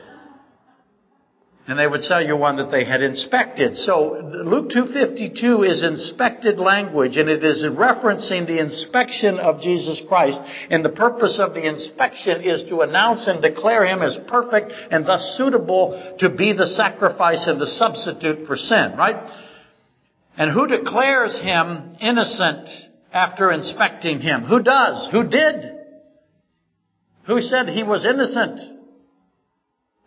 and 1.66 1.78
they 1.78 1.86
would 1.86 2.02
sell 2.02 2.22
you 2.22 2.36
one 2.36 2.56
that 2.56 2.70
they 2.70 2.84
had 2.84 3.02
inspected. 3.02 3.78
So 3.78 4.20
Luke 4.22 4.68
252 4.68 5.62
is 5.62 5.82
inspected 5.82 6.58
language 6.58 7.16
and 7.16 7.30
it 7.30 7.42
is 7.42 7.64
referencing 7.64 8.46
the 8.46 8.58
inspection 8.58 9.38
of 9.38 9.62
Jesus 9.62 10.02
Christ. 10.06 10.38
And 10.68 10.84
the 10.84 10.90
purpose 10.90 11.38
of 11.40 11.54
the 11.54 11.66
inspection 11.66 12.42
is 12.42 12.64
to 12.68 12.82
announce 12.82 13.26
and 13.26 13.40
declare 13.40 13.86
him 13.86 14.02
as 14.02 14.18
perfect 14.26 14.72
and 14.90 15.06
thus 15.06 15.36
suitable 15.38 16.16
to 16.18 16.28
be 16.28 16.52
the 16.52 16.66
sacrifice 16.66 17.46
and 17.46 17.58
the 17.58 17.66
substitute 17.66 18.46
for 18.46 18.58
sin, 18.58 18.92
right? 18.98 19.26
And 20.36 20.50
who 20.50 20.66
declares 20.66 21.38
him 21.38 21.96
innocent 21.98 22.68
after 23.10 23.50
inspecting 23.50 24.20
him? 24.20 24.42
Who 24.42 24.62
does? 24.62 25.08
Who 25.12 25.26
did? 25.26 25.72
Who 27.26 27.40
said 27.40 27.70
he 27.70 27.84
was 27.84 28.04
innocent? 28.04 28.60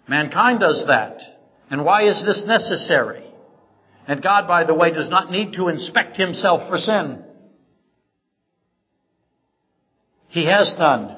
Mankind 0.07 0.59
does 0.59 0.85
that. 0.87 1.19
And 1.69 1.83
why 1.83 2.07
is 2.07 2.23
this 2.25 2.43
necessary? 2.47 3.23
And 4.07 4.23
God, 4.23 4.47
by 4.47 4.63
the 4.63 4.73
way, 4.73 4.91
does 4.91 5.09
not 5.09 5.31
need 5.31 5.53
to 5.53 5.67
inspect 5.67 6.15
himself 6.15 6.69
for 6.69 6.77
sin. 6.77 7.23
He 10.29 10.45
has 10.45 10.73
done. 10.77 11.15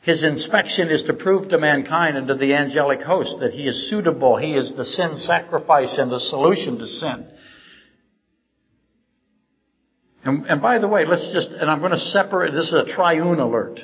His 0.00 0.24
inspection 0.24 0.88
is 0.88 1.04
to 1.04 1.12
prove 1.12 1.50
to 1.50 1.58
mankind 1.58 2.16
and 2.16 2.26
to 2.26 2.34
the 2.34 2.54
angelic 2.54 3.02
host 3.02 3.36
that 3.40 3.52
he 3.52 3.68
is 3.68 3.88
suitable. 3.88 4.36
He 4.36 4.52
is 4.54 4.74
the 4.74 4.84
sin 4.84 5.16
sacrifice 5.16 5.96
and 5.98 6.10
the 6.10 6.18
solution 6.18 6.78
to 6.78 6.86
sin. 6.86 7.26
And, 10.24 10.46
and 10.46 10.62
by 10.62 10.78
the 10.78 10.88
way, 10.88 11.04
let's 11.04 11.32
just, 11.32 11.50
and 11.50 11.70
I'm 11.70 11.80
going 11.80 11.92
to 11.92 11.98
separate, 11.98 12.52
this 12.52 12.68
is 12.68 12.74
a 12.74 12.94
triune 12.94 13.38
alert. 13.38 13.78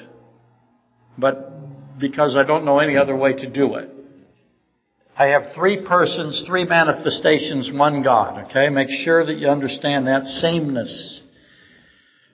But 1.16 1.52
because 1.98 2.36
I 2.36 2.44
don't 2.44 2.64
know 2.64 2.78
any 2.78 2.96
other 2.96 3.16
way 3.16 3.32
to 3.32 3.50
do 3.50 3.74
it. 3.74 3.90
I 5.16 5.28
have 5.28 5.52
three 5.54 5.84
persons, 5.84 6.44
three 6.46 6.64
manifestations, 6.64 7.72
one 7.72 8.04
God, 8.04 8.46
okay? 8.46 8.68
Make 8.68 8.88
sure 8.88 9.26
that 9.26 9.36
you 9.36 9.48
understand 9.48 10.06
that 10.06 10.26
sameness. 10.26 11.22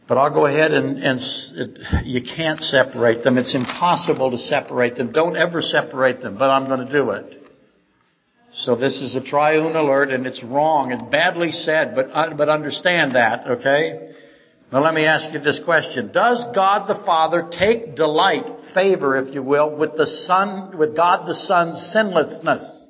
But 0.07 0.19
I'll 0.19 0.35
go 0.35 0.45
ahead 0.45 0.73
and, 0.73 0.99
and 0.99 1.19
it, 1.55 2.05
you 2.05 2.21
can't 2.23 2.61
separate 2.61 3.25
them. 3.25 3.39
It's 3.39 3.55
impossible 3.55 4.33
to 4.33 4.39
separate 4.39 4.97
them. 4.97 5.13
Don't 5.13 5.35
ever 5.35 5.63
separate 5.63 6.21
them, 6.21 6.37
but 6.39 6.51
I'm 6.51 6.67
going 6.67 6.87
to 6.87 6.93
do 6.93 7.11
it. 7.13 7.41
So 8.53 8.77
this 8.77 9.01
is 9.01 9.17
a 9.17 9.23
triune 9.23 9.75
alert 9.75 10.11
and 10.11 10.27
it's 10.27 10.45
wrong 10.45 10.93
and 10.93 11.11
badly 11.11 11.53
said, 11.53 11.95
but, 11.95 12.11
uh, 12.13 12.35
but 12.35 12.51
understand 12.51 13.17
that, 13.17 13.47
okay? 13.47 14.13
Now 14.71 14.83
let 14.85 14.95
me 14.95 15.07
ask 15.07 15.33
you 15.33 15.41
this 15.41 15.61
question. 15.65 16.13
Does 16.13 16.45
God 16.55 16.87
the 16.87 17.03
Father 17.07 17.51
take 17.51 17.97
delight 17.97 18.45
favor, 18.75 19.17
if 19.17 19.35
you 19.35 19.43
will, 19.43 19.71
with 19.71 19.97
the 19.97 20.07
Son, 20.27 20.77
with 20.77 20.97
God 20.97 21.27
the 21.27 21.35
Son's 21.35 21.93
sinlessness. 21.93 22.87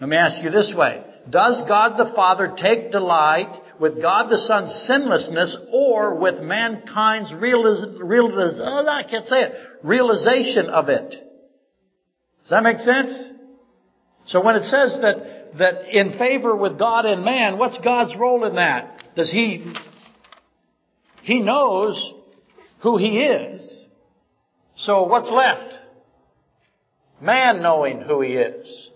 Let 0.00 0.08
me 0.08 0.16
ask 0.16 0.42
you 0.42 0.50
this 0.50 0.72
way. 0.74 1.04
Does 1.28 1.62
God 1.66 1.96
the 1.98 2.12
Father 2.14 2.54
take 2.56 2.92
delight 2.92 3.54
with 3.80 4.00
God 4.00 4.30
the 4.30 4.38
Son's 4.38 4.72
sinlessness 4.86 5.56
or 5.72 6.14
with 6.14 6.40
mankind's 6.40 7.32
realiz- 7.32 7.98
realiz- 7.98 8.60
oh, 8.60 8.86
I 8.86 9.02
can't 9.02 9.26
say 9.26 9.42
it, 9.42 9.54
realization 9.82 10.68
of 10.68 10.88
it? 10.88 11.10
Does 11.10 12.50
that 12.50 12.62
make 12.62 12.78
sense? 12.78 13.12
So 14.26 14.40
when 14.40 14.56
it 14.56 14.64
says 14.64 14.98
that, 15.02 15.58
that 15.58 15.94
in 15.94 16.18
favor 16.18 16.54
with 16.54 16.78
God 16.78 17.04
and 17.04 17.24
man, 17.24 17.58
what's 17.58 17.78
God's 17.78 18.16
role 18.16 18.44
in 18.44 18.56
that? 18.56 19.14
Does 19.16 19.30
he, 19.30 19.74
he 21.22 21.40
knows 21.40 22.14
who 22.80 22.96
he 22.96 23.20
is. 23.20 23.86
So 24.76 25.04
what's 25.04 25.30
left? 25.30 25.78
Man 27.20 27.62
knowing 27.62 28.00
who 28.00 28.20
he 28.20 28.34
is. 28.34 28.90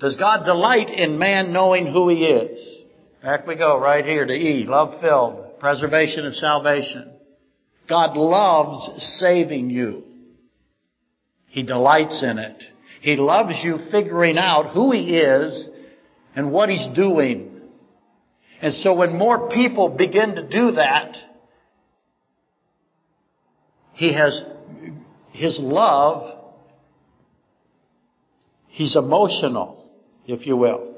Does 0.00 0.16
God 0.16 0.44
delight 0.44 0.90
in 0.90 1.18
man 1.18 1.52
knowing 1.52 1.86
who 1.86 2.08
he 2.08 2.24
is? 2.24 2.82
Back 3.22 3.46
we 3.46 3.56
go 3.56 3.78
right 3.78 4.04
here 4.04 4.24
to 4.24 4.32
E, 4.32 4.64
love 4.66 5.00
filled, 5.00 5.58
preservation 5.58 6.24
of 6.24 6.34
salvation. 6.34 7.10
God 7.88 8.16
loves 8.16 9.18
saving 9.18 9.70
you. 9.70 10.04
He 11.46 11.62
delights 11.62 12.22
in 12.22 12.38
it. 12.38 12.62
He 13.00 13.16
loves 13.16 13.54
you 13.62 13.78
figuring 13.90 14.38
out 14.38 14.72
who 14.72 14.92
He 14.92 15.16
is 15.16 15.70
and 16.34 16.52
what 16.52 16.68
He's 16.68 16.88
doing. 16.94 17.60
And 18.60 18.74
so 18.74 18.94
when 18.94 19.16
more 19.16 19.48
people 19.48 19.88
begin 19.88 20.34
to 20.34 20.48
do 20.48 20.72
that, 20.72 21.16
he 23.98 24.12
has 24.12 24.40
his 25.32 25.58
love. 25.58 26.32
He's 28.68 28.94
emotional, 28.94 29.90
if 30.24 30.46
you 30.46 30.56
will. 30.56 30.94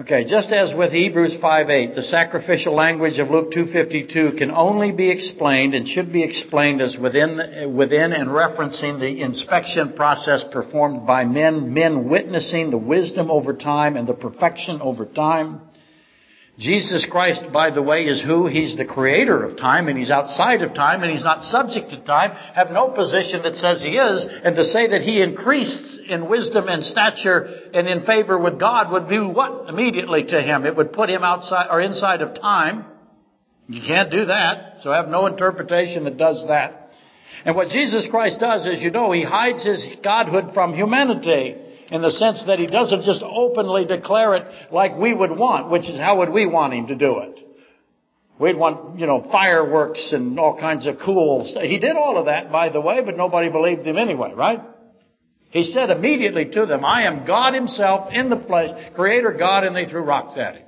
Okay, 0.00 0.24
just 0.24 0.50
as 0.50 0.74
with 0.74 0.90
Hebrews 0.90 1.34
5:8, 1.34 1.94
the 1.94 2.02
sacrificial 2.02 2.74
language 2.74 3.20
of 3.20 3.30
Luke 3.30 3.52
2:52 3.52 4.32
can 4.36 4.50
only 4.50 4.90
be 4.90 5.10
explained 5.10 5.74
and 5.74 5.86
should 5.86 6.12
be 6.12 6.24
explained 6.24 6.80
as 6.80 6.98
within 6.98 7.72
within 7.76 8.12
and 8.12 8.28
referencing 8.28 8.98
the 8.98 9.20
inspection 9.20 9.92
process 9.92 10.42
performed 10.50 11.06
by 11.06 11.24
men, 11.24 11.72
men 11.72 12.08
witnessing 12.08 12.70
the 12.70 12.78
wisdom 12.78 13.30
over 13.30 13.52
time 13.52 13.96
and 13.96 14.08
the 14.08 14.14
perfection 14.14 14.80
over 14.80 15.04
time. 15.04 15.60
Jesus 16.60 17.06
Christ, 17.10 17.40
by 17.54 17.70
the 17.70 17.82
way, 17.82 18.04
is 18.04 18.20
who? 18.20 18.46
He's 18.46 18.76
the 18.76 18.84
creator 18.84 19.44
of 19.44 19.56
time 19.56 19.88
and 19.88 19.98
he's 19.98 20.10
outside 20.10 20.60
of 20.60 20.74
time 20.74 21.02
and 21.02 21.10
he's 21.10 21.24
not 21.24 21.42
subject 21.42 21.88
to 21.88 22.04
time. 22.04 22.32
Have 22.54 22.70
no 22.70 22.90
position 22.90 23.42
that 23.44 23.56
says 23.56 23.80
he 23.80 23.96
is. 23.96 24.26
And 24.44 24.54
to 24.56 24.64
say 24.64 24.88
that 24.88 25.00
he 25.00 25.22
increased 25.22 26.00
in 26.06 26.28
wisdom 26.28 26.68
and 26.68 26.84
stature 26.84 27.48
and 27.72 27.88
in 27.88 28.04
favor 28.04 28.38
with 28.38 28.60
God 28.60 28.92
would 28.92 29.08
do 29.08 29.28
what 29.28 29.70
immediately 29.70 30.24
to 30.24 30.42
him? 30.42 30.66
It 30.66 30.76
would 30.76 30.92
put 30.92 31.08
him 31.08 31.22
outside 31.22 31.68
or 31.70 31.80
inside 31.80 32.20
of 32.20 32.38
time. 32.38 32.84
You 33.66 33.80
can't 33.80 34.10
do 34.10 34.26
that. 34.26 34.82
So 34.82 34.92
have 34.92 35.08
no 35.08 35.24
interpretation 35.28 36.04
that 36.04 36.18
does 36.18 36.44
that. 36.48 36.92
And 37.46 37.56
what 37.56 37.68
Jesus 37.68 38.06
Christ 38.10 38.38
does, 38.38 38.66
as 38.66 38.82
you 38.82 38.90
know, 38.90 39.12
he 39.12 39.24
hides 39.24 39.64
his 39.64 39.82
godhood 40.04 40.52
from 40.52 40.74
humanity 40.74 41.56
in 41.90 42.02
the 42.02 42.10
sense 42.10 42.44
that 42.46 42.58
he 42.58 42.66
doesn't 42.66 43.02
just 43.02 43.22
openly 43.22 43.84
declare 43.84 44.36
it 44.36 44.46
like 44.70 44.96
we 44.96 45.12
would 45.12 45.36
want, 45.36 45.70
which 45.70 45.88
is 45.88 45.98
how 45.98 46.18
would 46.18 46.30
we 46.30 46.46
want 46.46 46.72
him 46.72 46.86
to 46.86 46.94
do 46.94 47.18
it? 47.18 47.40
We'd 48.38 48.56
want, 48.56 48.98
you 48.98 49.06
know, 49.06 49.26
fireworks 49.30 50.12
and 50.12 50.38
all 50.38 50.58
kinds 50.58 50.86
of 50.86 50.98
cool 51.04 51.44
stuff. 51.44 51.64
He 51.64 51.78
did 51.78 51.96
all 51.96 52.16
of 52.16 52.26
that, 52.26 52.50
by 52.50 52.70
the 52.70 52.80
way, 52.80 53.02
but 53.04 53.16
nobody 53.16 53.50
believed 53.50 53.82
him 53.82 53.98
anyway, 53.98 54.32
right? 54.34 54.62
He 55.50 55.64
said 55.64 55.90
immediately 55.90 56.46
to 56.46 56.64
them, 56.64 56.84
I 56.84 57.02
am 57.02 57.26
God 57.26 57.54
himself 57.54 58.12
in 58.12 58.30
the 58.30 58.38
flesh, 58.38 58.70
creator 58.94 59.32
God, 59.32 59.64
and 59.64 59.76
they 59.76 59.86
threw 59.86 60.02
rocks 60.02 60.38
at 60.38 60.54
him. 60.54 60.66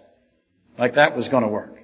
Like 0.76 0.96
that 0.96 1.16
was 1.16 1.28
going 1.28 1.44
to 1.44 1.48
work. 1.48 1.78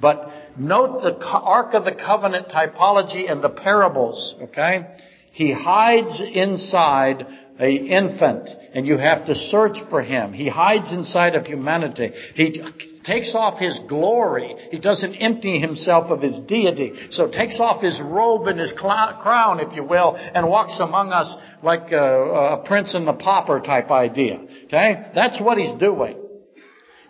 But 0.00 0.32
note 0.56 1.02
the 1.02 1.26
Ark 1.26 1.74
of 1.74 1.84
the 1.84 1.94
Covenant 1.94 2.48
typology 2.48 3.30
and 3.30 3.42
the 3.42 3.48
parables, 3.48 4.36
okay? 4.44 4.96
He 5.32 5.52
hides 5.52 6.22
inside 6.22 7.26
a 7.58 7.72
infant 7.72 8.48
and 8.72 8.86
you 8.86 8.98
have 8.98 9.26
to 9.26 9.34
search 9.34 9.78
for 9.88 10.02
him. 10.02 10.32
He 10.32 10.48
hides 10.48 10.92
inside 10.92 11.36
of 11.36 11.46
humanity. 11.46 12.12
He 12.34 12.62
takes 13.04 13.34
off 13.34 13.60
his 13.60 13.78
glory. 13.88 14.56
He 14.70 14.80
doesn't 14.80 15.14
empty 15.14 15.60
himself 15.60 16.10
of 16.10 16.20
his 16.20 16.40
deity. 16.40 17.08
So 17.10 17.30
takes 17.30 17.60
off 17.60 17.82
his 17.82 18.00
robe 18.00 18.48
and 18.48 18.58
his 18.58 18.72
crown, 18.72 19.60
if 19.60 19.74
you 19.74 19.84
will, 19.84 20.16
and 20.16 20.48
walks 20.48 20.80
among 20.80 21.12
us 21.12 21.34
like 21.62 21.92
a, 21.92 22.58
a 22.60 22.64
prince 22.66 22.94
and 22.94 23.06
the 23.06 23.12
pauper 23.12 23.60
type 23.60 23.90
idea. 23.90 24.40
Okay? 24.64 25.10
That's 25.14 25.40
what 25.40 25.58
he's 25.58 25.74
doing. 25.74 26.23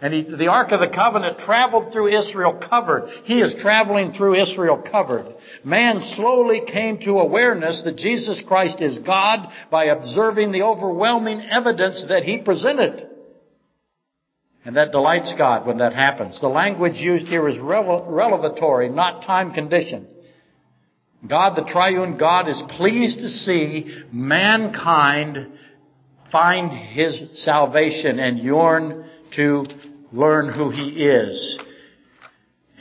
And 0.04 0.12
he, 0.12 0.22
the 0.22 0.48
Ark 0.48 0.70
of 0.70 0.80
the 0.80 0.94
Covenant 0.94 1.38
traveled 1.38 1.90
through 1.90 2.14
Israel 2.14 2.60
covered. 2.68 3.08
He 3.24 3.40
is 3.40 3.54
traveling 3.62 4.12
through 4.12 4.34
Israel 4.34 4.76
covered. 4.76 5.34
Man 5.64 6.02
slowly 6.02 6.60
came 6.70 6.98
to 6.98 7.20
awareness 7.20 7.80
that 7.86 7.96
Jesus 7.96 8.42
Christ 8.46 8.82
is 8.82 8.98
God 8.98 9.48
by 9.70 9.86
observing 9.86 10.52
the 10.52 10.60
overwhelming 10.60 11.40
evidence 11.50 12.04
that 12.10 12.24
he 12.24 12.36
presented. 12.36 13.08
And 14.66 14.76
that 14.76 14.92
delights 14.92 15.32
God 15.38 15.66
when 15.66 15.78
that 15.78 15.94
happens. 15.94 16.38
The 16.38 16.48
language 16.48 16.96
used 16.96 17.26
here 17.26 17.48
is 17.48 17.58
revelatory, 17.58 18.90
not 18.90 19.24
time 19.24 19.54
conditioned. 19.54 20.06
God, 21.26 21.56
the 21.56 21.64
triune 21.64 22.18
God, 22.18 22.50
is 22.50 22.62
pleased 22.76 23.20
to 23.20 23.30
see 23.30 24.04
mankind 24.12 25.48
find 26.30 26.70
his 26.70 27.42
salvation 27.42 28.18
and 28.18 28.38
yearn 28.38 29.08
to 29.36 29.64
learn 30.14 30.52
who 30.52 30.70
he 30.70 30.90
is. 31.04 31.58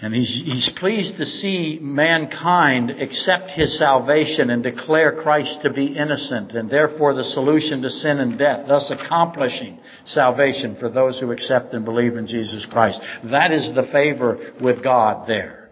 And 0.01 0.13
he's, 0.13 0.41
he's 0.43 0.69
pleased 0.77 1.17
to 1.17 1.25
see 1.25 1.79
mankind 1.81 2.89
accept 2.89 3.51
his 3.51 3.77
salvation 3.79 4.49
and 4.49 4.61
declare 4.61 5.21
Christ 5.21 5.61
to 5.61 5.71
be 5.71 5.97
innocent 5.97 6.51
and 6.51 6.69
therefore 6.69 7.13
the 7.13 7.23
solution 7.23 7.81
to 7.83 7.89
sin 7.89 8.19
and 8.19 8.37
death, 8.37 8.67
thus 8.67 8.91
accomplishing 8.91 9.79
salvation 10.05 10.75
for 10.75 10.89
those 10.89 11.19
who 11.19 11.31
accept 11.31 11.73
and 11.73 11.85
believe 11.85 12.17
in 12.17 12.27
Jesus 12.27 12.65
Christ. 12.65 12.99
That 13.31 13.53
is 13.53 13.73
the 13.73 13.87
favor 13.93 14.53
with 14.61 14.83
God 14.83 15.25
there. 15.25 15.69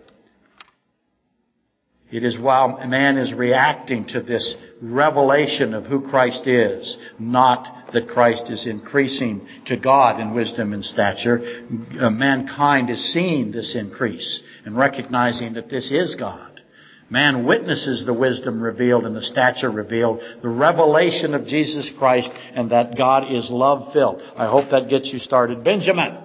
It 2.09 2.23
is 2.23 2.37
while 2.37 2.85
man 2.85 3.17
is 3.17 3.33
reacting 3.33 4.05
to 4.09 4.21
this 4.21 4.55
revelation 4.81 5.73
of 5.73 5.85
who 5.85 6.09
Christ 6.09 6.45
is, 6.45 6.97
not 7.19 7.80
that 7.93 8.07
Christ 8.07 8.49
is 8.49 8.67
increasing 8.67 9.47
to 9.65 9.77
God 9.77 10.19
in 10.19 10.33
wisdom 10.33 10.73
and 10.73 10.83
stature. 10.83 11.67
Uh, 11.99 12.09
mankind 12.09 12.89
is 12.89 13.13
seeing 13.13 13.51
this 13.51 13.75
increase 13.75 14.41
and 14.65 14.77
recognizing 14.77 15.53
that 15.53 15.69
this 15.69 15.91
is 15.91 16.15
God. 16.15 16.61
Man 17.09 17.45
witnesses 17.45 18.05
the 18.05 18.13
wisdom 18.13 18.61
revealed 18.61 19.05
and 19.05 19.15
the 19.15 19.23
stature 19.23 19.69
revealed, 19.69 20.21
the 20.41 20.47
revelation 20.47 21.33
of 21.33 21.45
Jesus 21.45 21.91
Christ, 21.99 22.29
and 22.53 22.71
that 22.71 22.97
God 22.97 23.29
is 23.29 23.49
love 23.51 23.91
filled. 23.91 24.21
I 24.37 24.47
hope 24.47 24.71
that 24.71 24.89
gets 24.89 25.11
you 25.11 25.19
started. 25.19 25.63
Benjamin. 25.63 26.17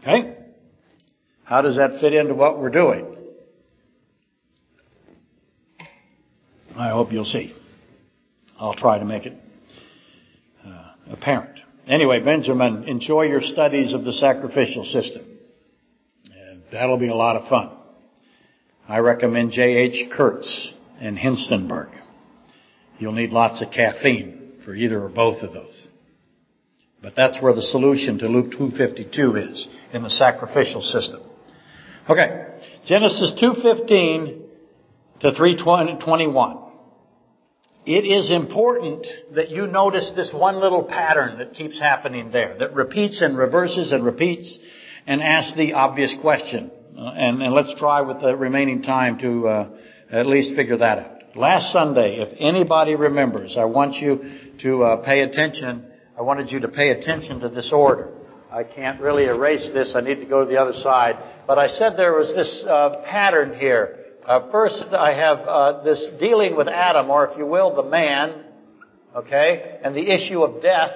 Okay? 0.00 0.36
How 1.44 1.60
does 1.60 1.76
that 1.76 2.00
fit 2.00 2.14
into 2.14 2.34
what 2.34 2.58
we're 2.58 2.70
doing? 2.70 3.14
I 6.74 6.88
hope 6.90 7.12
you'll 7.12 7.24
see. 7.24 7.54
I'll 8.58 8.74
try 8.74 8.98
to 8.98 9.04
make 9.04 9.26
it 9.26 9.34
apparent. 11.10 11.60
Anyway, 11.86 12.20
Benjamin, 12.20 12.84
enjoy 12.84 13.22
your 13.22 13.40
studies 13.40 13.94
of 13.94 14.04
the 14.04 14.12
sacrificial 14.12 14.84
system. 14.84 15.24
That'll 16.70 16.98
be 16.98 17.08
a 17.08 17.14
lot 17.14 17.36
of 17.36 17.48
fun. 17.48 17.70
I 18.86 18.98
recommend 18.98 19.52
J.H. 19.52 20.10
Kurtz 20.10 20.72
and 21.00 21.16
Hengstenberg. 21.16 21.90
You'll 22.98 23.12
need 23.12 23.30
lots 23.30 23.62
of 23.62 23.70
caffeine 23.70 24.60
for 24.64 24.74
either 24.74 25.02
or 25.02 25.08
both 25.08 25.42
of 25.42 25.52
those. 25.52 25.88
But 27.00 27.14
that's 27.14 27.40
where 27.40 27.54
the 27.54 27.62
solution 27.62 28.18
to 28.18 28.28
Luke 28.28 28.50
252 28.52 29.36
is 29.36 29.68
in 29.92 30.02
the 30.02 30.10
sacrificial 30.10 30.82
system. 30.82 31.22
Okay. 32.10 32.46
Genesis 32.86 33.32
2:15 33.40 34.42
to 35.20 35.32
321. 35.32 36.58
It 37.88 38.04
is 38.04 38.30
important 38.30 39.06
that 39.34 39.48
you 39.48 39.66
notice 39.66 40.12
this 40.14 40.30
one 40.30 40.60
little 40.60 40.82
pattern 40.82 41.38
that 41.38 41.54
keeps 41.54 41.80
happening 41.80 42.30
there, 42.30 42.54
that 42.58 42.74
repeats 42.74 43.22
and 43.22 43.34
reverses 43.34 43.92
and 43.92 44.04
repeats 44.04 44.58
and 45.06 45.22
asks 45.22 45.56
the 45.56 45.72
obvious 45.72 46.14
question. 46.20 46.70
Uh, 46.94 47.12
and, 47.16 47.42
and, 47.42 47.54
let's 47.54 47.74
try 47.76 48.02
with 48.02 48.20
the 48.20 48.36
remaining 48.36 48.82
time 48.82 49.18
to 49.20 49.48
uh, 49.48 49.70
at 50.12 50.26
least 50.26 50.54
figure 50.54 50.76
that 50.76 50.98
out. 50.98 51.34
Last 51.34 51.72
Sunday, 51.72 52.20
if 52.20 52.36
anybody 52.38 52.94
remembers, 52.94 53.56
I 53.58 53.64
want 53.64 53.94
you 53.94 54.20
to 54.60 54.84
uh, 54.84 54.96
pay 54.98 55.22
attention. 55.22 55.86
I 56.14 56.20
wanted 56.20 56.52
you 56.52 56.60
to 56.60 56.68
pay 56.68 56.90
attention 56.90 57.40
to 57.40 57.48
this 57.48 57.72
order. 57.72 58.12
I 58.52 58.64
can't 58.64 59.00
really 59.00 59.24
erase 59.24 59.70
this. 59.72 59.94
I 59.94 60.02
need 60.02 60.16
to 60.16 60.26
go 60.26 60.44
to 60.44 60.50
the 60.50 60.60
other 60.60 60.74
side. 60.74 61.16
But 61.46 61.56
I 61.58 61.68
said 61.68 61.96
there 61.96 62.12
was 62.12 62.34
this 62.34 62.66
uh, 62.68 63.00
pattern 63.06 63.58
here 63.58 64.07
uh, 64.28 64.50
first, 64.50 64.88
I 64.92 65.14
have 65.14 65.38
uh, 65.38 65.82
this 65.84 66.10
dealing 66.20 66.54
with 66.54 66.68
Adam, 66.68 67.08
or 67.08 67.26
if 67.28 67.38
you 67.38 67.46
will, 67.46 67.74
the 67.74 67.82
man, 67.82 68.44
okay, 69.16 69.80
and 69.82 69.94
the 69.94 70.10
issue 70.10 70.42
of 70.42 70.62
death. 70.62 70.90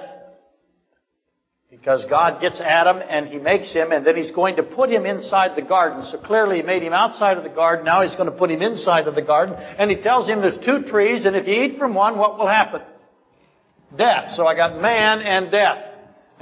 Because 1.71 2.05
God 2.07 2.41
gets 2.41 2.61
Adam 2.61 2.97
and 2.97 3.29
He 3.29 3.39
makes 3.39 3.73
him, 3.73 3.91
and 3.91 4.05
then 4.05 4.17
He's 4.17 4.29
going 4.29 4.57
to 4.57 4.63
put 4.63 4.91
him 4.91 5.07
inside 5.07 5.55
the 5.55 5.67
garden. 5.67 6.07
So 6.11 6.19
clearly 6.19 6.57
He 6.57 6.61
made 6.61 6.83
him 6.83 6.93
outside 6.93 7.37
of 7.37 7.43
the 7.43 7.49
garden. 7.49 7.85
Now 7.85 8.03
He's 8.03 8.15
going 8.15 8.31
to 8.31 8.37
put 8.37 8.51
him 8.51 8.61
inside 8.61 9.07
of 9.07 9.15
the 9.15 9.23
garden. 9.23 9.55
And 9.55 9.89
He 9.89 9.97
tells 9.97 10.27
him 10.27 10.41
there's 10.41 10.63
two 10.63 10.83
trees, 10.83 11.25
and 11.25 11.35
if 11.35 11.47
you 11.47 11.55
eat 11.55 11.79
from 11.79 11.95
one, 11.95 12.19
what 12.19 12.37
will 12.37 12.47
happen? 12.47 12.81
Death. 13.97 14.33
So 14.35 14.45
I 14.45 14.55
got 14.55 14.79
man 14.79 15.21
and 15.21 15.49
death. 15.49 15.92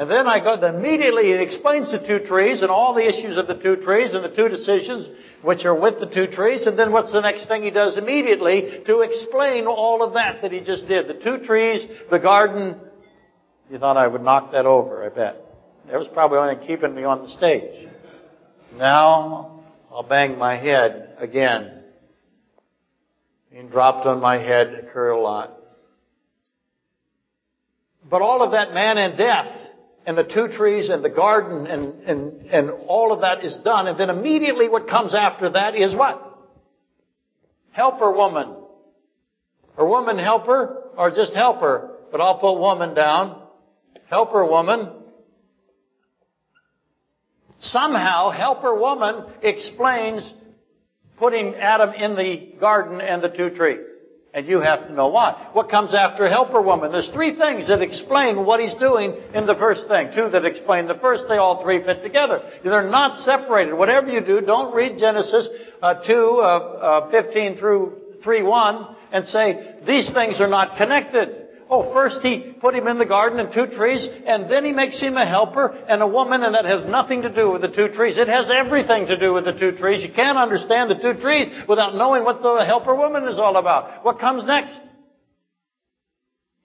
And 0.02 0.10
then 0.10 0.26
I 0.26 0.40
go, 0.40 0.56
immediately 0.56 1.26
he 1.26 1.34
explains 1.34 1.92
the 1.92 2.00
two 2.00 2.26
trees 2.26 2.64
and 2.64 2.72
all 2.72 2.96
the 2.96 3.08
issues 3.08 3.38
of 3.38 3.46
the 3.46 3.54
two 3.54 3.76
trees 3.76 4.16
and 4.16 4.26
the 4.26 4.36
two 4.36 4.50
decisions 4.50 5.08
which 5.44 5.64
are 5.64 5.80
with 5.80 6.00
the 6.00 6.08
two 6.08 6.26
trees. 6.26 6.66
And 6.66 6.78
then 6.78 6.92
what's 6.92 7.12
the 7.12 7.22
next 7.22 7.48
thing 7.48 7.62
he 7.62 7.70
does 7.70 8.00
immediately 8.00 8.82
to 8.88 9.02
explain 9.02 9.68
all 9.68 10.02
of 10.02 10.14
that 10.16 10.42
that 10.42 10.52
he 10.52 10.62
just 10.62 10.88
did? 10.88 11.08
The 11.08 11.24
two 11.24 11.46
trees, 11.46 11.88
the 12.10 12.18
garden. 12.18 12.78
You 13.70 13.78
thought 13.78 13.96
I 13.96 14.08
would 14.08 14.24
knock 14.24 14.54
that 14.54 14.66
over, 14.66 15.06
I 15.06 15.10
bet. 15.10 15.36
That 15.92 16.00
was 16.00 16.08
probably 16.08 16.40
only 16.40 16.66
keeping 16.66 16.96
me 16.96 17.04
on 17.04 17.22
the 17.22 17.30
stage. 17.38 17.88
Now 18.76 19.66
I'll 19.92 20.02
bang 20.02 20.36
my 20.36 20.58
head 20.58 21.16
again. 21.20 21.84
Being 23.52 23.70
dropped 23.70 24.08
on 24.08 24.20
my 24.20 24.40
head 24.40 24.74
occurred 24.74 25.12
a 25.12 25.20
lot. 25.20 25.56
But 28.10 28.24
all 28.24 28.42
of 28.42 28.54
that 28.54 28.74
man 28.74 28.98
and 28.98 29.16
death 29.16 29.61
and 30.06 30.18
the 30.18 30.24
two 30.24 30.48
trees 30.48 30.90
and 30.90 31.04
the 31.04 31.10
garden 31.10 31.68
and, 31.68 32.02
and, 32.04 32.46
and 32.48 32.70
all 32.88 33.14
of 33.14 33.22
that 33.22 33.46
is 33.46 33.56
done. 33.64 33.88
And 33.88 34.00
then 34.00 34.10
immediately 34.10 34.68
what 34.68 34.88
comes 34.88 35.14
after 35.14 35.50
that 35.52 35.76
is 35.76 35.96
what? 35.96 36.28
Helper 37.72 38.12
woman. 38.12 38.56
Or 39.78 39.88
woman 39.88 40.18
helper, 40.18 40.92
or 40.98 41.12
just 41.12 41.34
helper. 41.34 41.92
But 42.12 42.20
I'll 42.20 42.40
put 42.40 42.60
woman 42.60 42.94
down. 42.94 43.42
Helper 44.10 44.46
woman. 44.46 44.90
Somehow, 47.60 48.32
helper 48.32 48.76
woman 48.76 49.26
explains 49.42 50.34
putting 51.18 51.56
Adam 51.56 51.94
in 51.94 52.16
the 52.16 52.54
garden 52.60 53.00
and 53.00 53.24
the 53.24 53.30
two 53.30 53.52
trees. 53.52 53.86
And 54.34 54.48
you 54.48 54.62
have 54.62 54.88
to 54.88 54.94
know 54.94 55.08
why. 55.08 55.50
What 55.52 55.70
comes 55.70 55.94
after 55.94 56.30
helper 56.30 56.62
woman? 56.62 56.94
There's 56.94 57.10
three 57.10 57.36
things 57.36 57.68
that 57.68 57.82
explain 57.82 58.46
what 58.46 58.62
he's 58.62 58.76
doing 58.76 59.14
in 59.34 59.46
the 59.46 59.56
first 59.56 59.90
thing. 59.90 60.12
Two 60.16 60.30
that 60.30 60.46
explain 60.46 60.88
the 60.88 60.96
first. 60.96 61.26
They 61.28 61.36
all 61.36 61.62
three 61.62 61.84
fit 61.84 62.02
together. 62.02 62.42
They're 62.64 62.90
not 62.90 63.26
separated. 63.26 63.74
Whatever 63.74 64.08
you 64.08 64.22
do, 64.22 64.40
don't 64.40 64.74
read 64.74 64.98
Genesis 64.98 65.50
uh, 65.82 65.96
2, 66.06 66.14
uh, 66.14 66.46
uh, 66.46 67.12
15 67.12 67.58
through 67.58 67.98
3, 68.24 68.44
1 68.44 68.96
and 69.12 69.28
say, 69.28 69.76
these 69.86 70.12
things 70.14 70.40
are 70.40 70.48
not 70.48 70.78
connected. 70.78 71.41
Oh, 71.74 71.94
first 71.94 72.20
he 72.22 72.54
put 72.60 72.76
him 72.76 72.90
in 72.90 72.98
the 72.98 73.06
garden 73.06 73.40
and 73.40 73.54
two 73.54 73.66
trees, 73.66 74.06
and 74.28 74.52
then 74.52 74.66
he 74.66 74.74
makes 74.74 75.02
him 75.02 75.16
a 75.16 75.26
helper 75.26 75.68
and 75.68 76.02
a 76.02 76.08
woman, 76.08 76.44
and 76.44 76.54
that 76.54 76.66
has 76.66 76.84
nothing 76.90 77.22
to 77.22 77.34
do 77.34 77.50
with 77.50 77.62
the 77.62 77.70
two 77.70 77.88
trees. 77.88 78.18
It 78.18 78.28
has 78.28 78.52
everything 78.54 79.08
to 79.08 79.18
do 79.18 79.34
with 79.34 79.46
the 79.46 79.54
two 79.54 79.72
trees. 79.78 80.04
You 80.04 80.12
can't 80.14 80.38
understand 80.38 80.92
the 80.92 80.96
two 80.96 81.14
trees 81.22 81.48
without 81.70 81.96
knowing 81.96 82.26
what 82.26 82.42
the 82.42 82.66
helper 82.66 82.94
woman 82.94 83.24
is 83.30 83.40
all 83.40 83.56
about. 83.56 84.04
What 84.04 84.20
comes 84.20 84.44
next? 84.44 84.78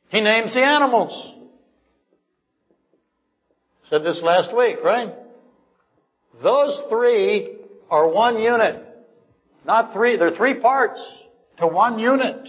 He 0.08 0.20
names 0.20 0.52
the 0.54 0.64
animals. 0.64 1.34
Said 3.88 4.02
this 4.02 4.20
last 4.22 4.54
week, 4.56 4.78
right? 4.82 5.14
Those 6.42 6.82
three 6.88 7.58
are 7.88 8.08
one 8.08 8.40
unit. 8.40 8.84
Not 9.64 9.92
three, 9.92 10.16
they're 10.16 10.36
three 10.36 10.54
parts 10.54 11.00
to 11.58 11.68
one 11.68 12.00
unit. 12.00 12.48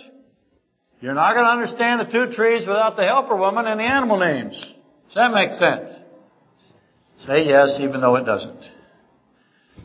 You're 0.99 1.13
not 1.13 1.33
going 1.33 1.45
to 1.45 1.51
understand 1.51 1.99
the 1.99 2.05
two 2.05 2.35
trees 2.35 2.61
without 2.67 2.97
the 2.97 3.03
helper 3.03 3.35
woman 3.35 3.67
and 3.67 3.79
the 3.79 3.83
animal 3.83 4.17
names. 4.17 4.59
Does 5.07 5.15
that 5.15 5.31
make 5.31 5.51
sense? 5.51 5.91
Say 7.19 7.45
yes 7.45 7.77
even 7.79 8.01
though 8.01 8.15
it 8.15 8.25
doesn't. 8.25 8.63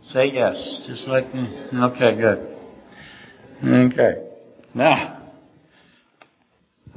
Say 0.04 0.30
yes. 0.32 0.84
Just 0.86 1.06
like, 1.06 1.24
mm, 1.26 1.92
okay, 1.92 2.16
good. 2.16 2.48
Okay. 3.64 4.28
Now, 4.74 5.22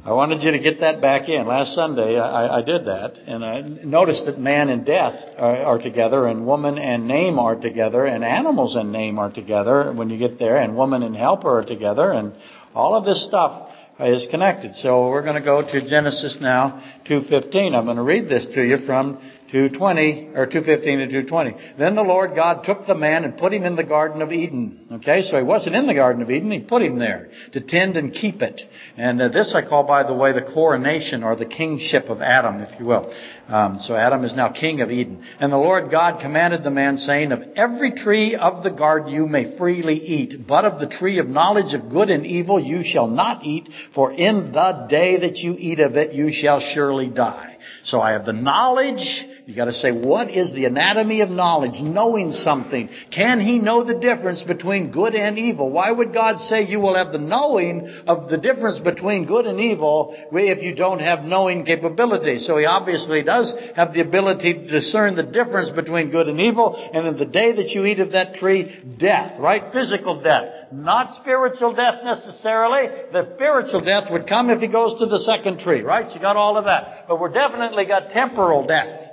I 0.04 0.12
wanted 0.12 0.42
you 0.42 0.52
to 0.52 0.58
get 0.58 0.80
that 0.80 1.00
back 1.00 1.28
in. 1.28 1.46
Last 1.46 1.74
Sunday, 1.74 2.18
I, 2.18 2.58
I 2.58 2.62
did 2.62 2.86
that, 2.86 3.16
and 3.18 3.44
I 3.44 3.60
noticed 3.60 4.24
that 4.26 4.38
man 4.38 4.68
and 4.68 4.84
death 4.84 5.14
are, 5.36 5.56
are, 5.56 5.78
together, 5.78 6.26
and 6.26 6.46
woman 6.46 6.78
and 6.78 7.06
name 7.06 7.38
are 7.38 7.54
together, 7.54 8.04
and 8.06 8.24
animals 8.24 8.76
and 8.76 8.92
name 8.92 9.18
are 9.18 9.30
together 9.30 9.92
when 9.92 10.10
you 10.10 10.18
get 10.18 10.38
there, 10.38 10.56
and 10.56 10.76
woman 10.76 11.02
and 11.02 11.14
helper 11.14 11.58
are 11.58 11.64
together, 11.64 12.12
and 12.12 12.34
all 12.74 12.94
of 12.94 13.04
this 13.04 13.26
stuff 13.26 13.70
is 14.00 14.26
connected. 14.30 14.74
So 14.76 15.08
we're 15.08 15.22
going 15.22 15.36
to 15.36 15.44
go 15.44 15.62
to 15.62 15.88
Genesis 15.88 16.36
now, 16.40 16.82
2.15. 17.08 17.74
I'm 17.74 17.84
going 17.84 17.96
to 17.96 18.02
read 18.02 18.28
this 18.28 18.46
to 18.54 18.62
you 18.62 18.84
from 18.86 19.18
220, 19.52 20.30
or 20.34 20.46
215 20.46 20.98
to 20.98 21.06
220. 21.06 21.56
Then 21.78 21.94
the 21.94 22.02
Lord 22.02 22.34
God 22.34 22.64
took 22.64 22.86
the 22.86 22.94
man 22.94 23.24
and 23.24 23.38
put 23.38 23.52
him 23.52 23.64
in 23.64 23.76
the 23.76 23.84
Garden 23.84 24.20
of 24.20 24.32
Eden. 24.32 24.88
Okay, 24.92 25.22
so 25.22 25.36
he 25.36 25.44
wasn't 25.44 25.76
in 25.76 25.86
the 25.86 25.94
Garden 25.94 26.22
of 26.22 26.30
Eden, 26.30 26.50
he 26.50 26.60
put 26.60 26.82
him 26.82 26.98
there 26.98 27.30
to 27.52 27.60
tend 27.60 27.96
and 27.96 28.12
keep 28.12 28.42
it. 28.42 28.60
And 28.96 29.22
uh, 29.22 29.28
this 29.28 29.54
I 29.54 29.66
call, 29.66 29.84
by 29.84 30.02
the 30.02 30.14
way, 30.14 30.32
the 30.32 30.52
coronation 30.52 31.22
or 31.22 31.36
the 31.36 31.46
kingship 31.46 32.08
of 32.08 32.20
Adam, 32.20 32.60
if 32.60 32.78
you 32.80 32.86
will. 32.86 33.14
Um, 33.48 33.78
so 33.80 33.94
Adam 33.94 34.24
is 34.24 34.34
now 34.34 34.52
king 34.52 34.80
of 34.80 34.90
Eden. 34.90 35.24
And 35.38 35.52
the 35.52 35.58
Lord 35.58 35.90
God 35.90 36.20
commanded 36.20 36.64
the 36.64 36.70
man, 36.70 36.98
saying, 36.98 37.30
Of 37.30 37.42
every 37.54 37.92
tree 37.92 38.34
of 38.34 38.64
the 38.64 38.70
garden 38.70 39.12
you 39.12 39.26
may 39.26 39.56
freely 39.56 39.94
eat, 39.94 40.46
but 40.46 40.64
of 40.64 40.80
the 40.80 40.88
tree 40.88 41.18
of 41.18 41.28
knowledge 41.28 41.72
of 41.72 41.88
good 41.88 42.10
and 42.10 42.26
evil 42.26 42.58
you 42.58 42.82
shall 42.82 43.06
not 43.06 43.44
eat, 43.44 43.68
for 43.94 44.12
in 44.12 44.52
the 44.52 44.86
day 44.90 45.20
that 45.20 45.36
you 45.36 45.54
eat 45.56 45.78
of 45.78 45.96
it 45.96 46.12
you 46.12 46.32
shall 46.32 46.58
surely 46.58 47.06
die. 47.06 47.56
So 47.84 48.00
I 48.00 48.12
have 48.12 48.26
the 48.26 48.32
knowledge 48.32 49.26
you 49.46 49.54
gotta 49.54 49.72
say, 49.72 49.92
what 49.92 50.28
is 50.28 50.52
the 50.54 50.64
anatomy 50.64 51.20
of 51.20 51.30
knowledge? 51.30 51.80
Knowing 51.80 52.32
something. 52.32 52.88
Can 53.12 53.38
he 53.38 53.60
know 53.60 53.84
the 53.84 53.94
difference 53.94 54.42
between 54.42 54.90
good 54.90 55.14
and 55.14 55.38
evil? 55.38 55.70
Why 55.70 55.88
would 55.88 56.12
God 56.12 56.40
say 56.40 56.64
you 56.64 56.80
will 56.80 56.96
have 56.96 57.12
the 57.12 57.20
knowing 57.20 57.88
of 58.08 58.28
the 58.28 58.38
difference 58.38 58.80
between 58.80 59.24
good 59.24 59.46
and 59.46 59.60
evil 59.60 60.16
if 60.32 60.64
you 60.64 60.74
don't 60.74 60.98
have 60.98 61.22
knowing 61.22 61.64
capability? 61.64 62.40
So 62.40 62.58
he 62.58 62.64
obviously 62.64 63.22
does 63.22 63.54
have 63.76 63.94
the 63.94 64.00
ability 64.00 64.52
to 64.52 64.66
discern 64.66 65.14
the 65.14 65.22
difference 65.22 65.70
between 65.70 66.10
good 66.10 66.26
and 66.28 66.40
evil, 66.40 66.74
and 66.74 67.06
in 67.06 67.16
the 67.16 67.26
day 67.26 67.52
that 67.52 67.68
you 67.68 67.86
eat 67.86 68.00
of 68.00 68.10
that 68.12 68.34
tree, 68.34 68.82
death, 68.98 69.38
right? 69.38 69.72
Physical 69.72 70.24
death. 70.24 70.72
Not 70.72 71.20
spiritual 71.20 71.72
death 71.72 72.02
necessarily. 72.02 72.88
The 73.12 73.34
spiritual 73.36 73.82
death 73.82 74.10
would 74.10 74.26
come 74.26 74.50
if 74.50 74.60
he 74.60 74.66
goes 74.66 74.98
to 74.98 75.06
the 75.06 75.20
second 75.20 75.60
tree, 75.60 75.82
right? 75.82 76.12
You 76.12 76.20
got 76.20 76.34
all 76.34 76.58
of 76.58 76.64
that. 76.64 77.06
But 77.06 77.20
we're 77.20 77.32
definitely 77.32 77.84
got 77.84 78.10
temporal 78.10 78.66
death. 78.66 79.05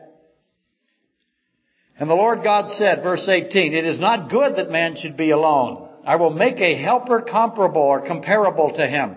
And 2.00 2.10
the 2.10 2.16
Lord 2.16 2.44
God 2.44 2.72
said, 2.72 3.04
verse 3.04 3.28
18, 3.28 3.74
It 3.74 3.86
is 3.86 4.00
not 4.00 4.30
good 4.30 4.56
that 4.56 4.72
man 4.72 4.96
should 4.96 5.16
be 5.16 5.30
alone. 5.30 5.89
I 6.06 6.16
will 6.16 6.32
make 6.32 6.60
a 6.60 6.82
helper 6.82 7.22
comparable 7.22 7.82
or 7.82 8.06
comparable 8.06 8.74
to 8.76 8.88
him. 8.88 9.16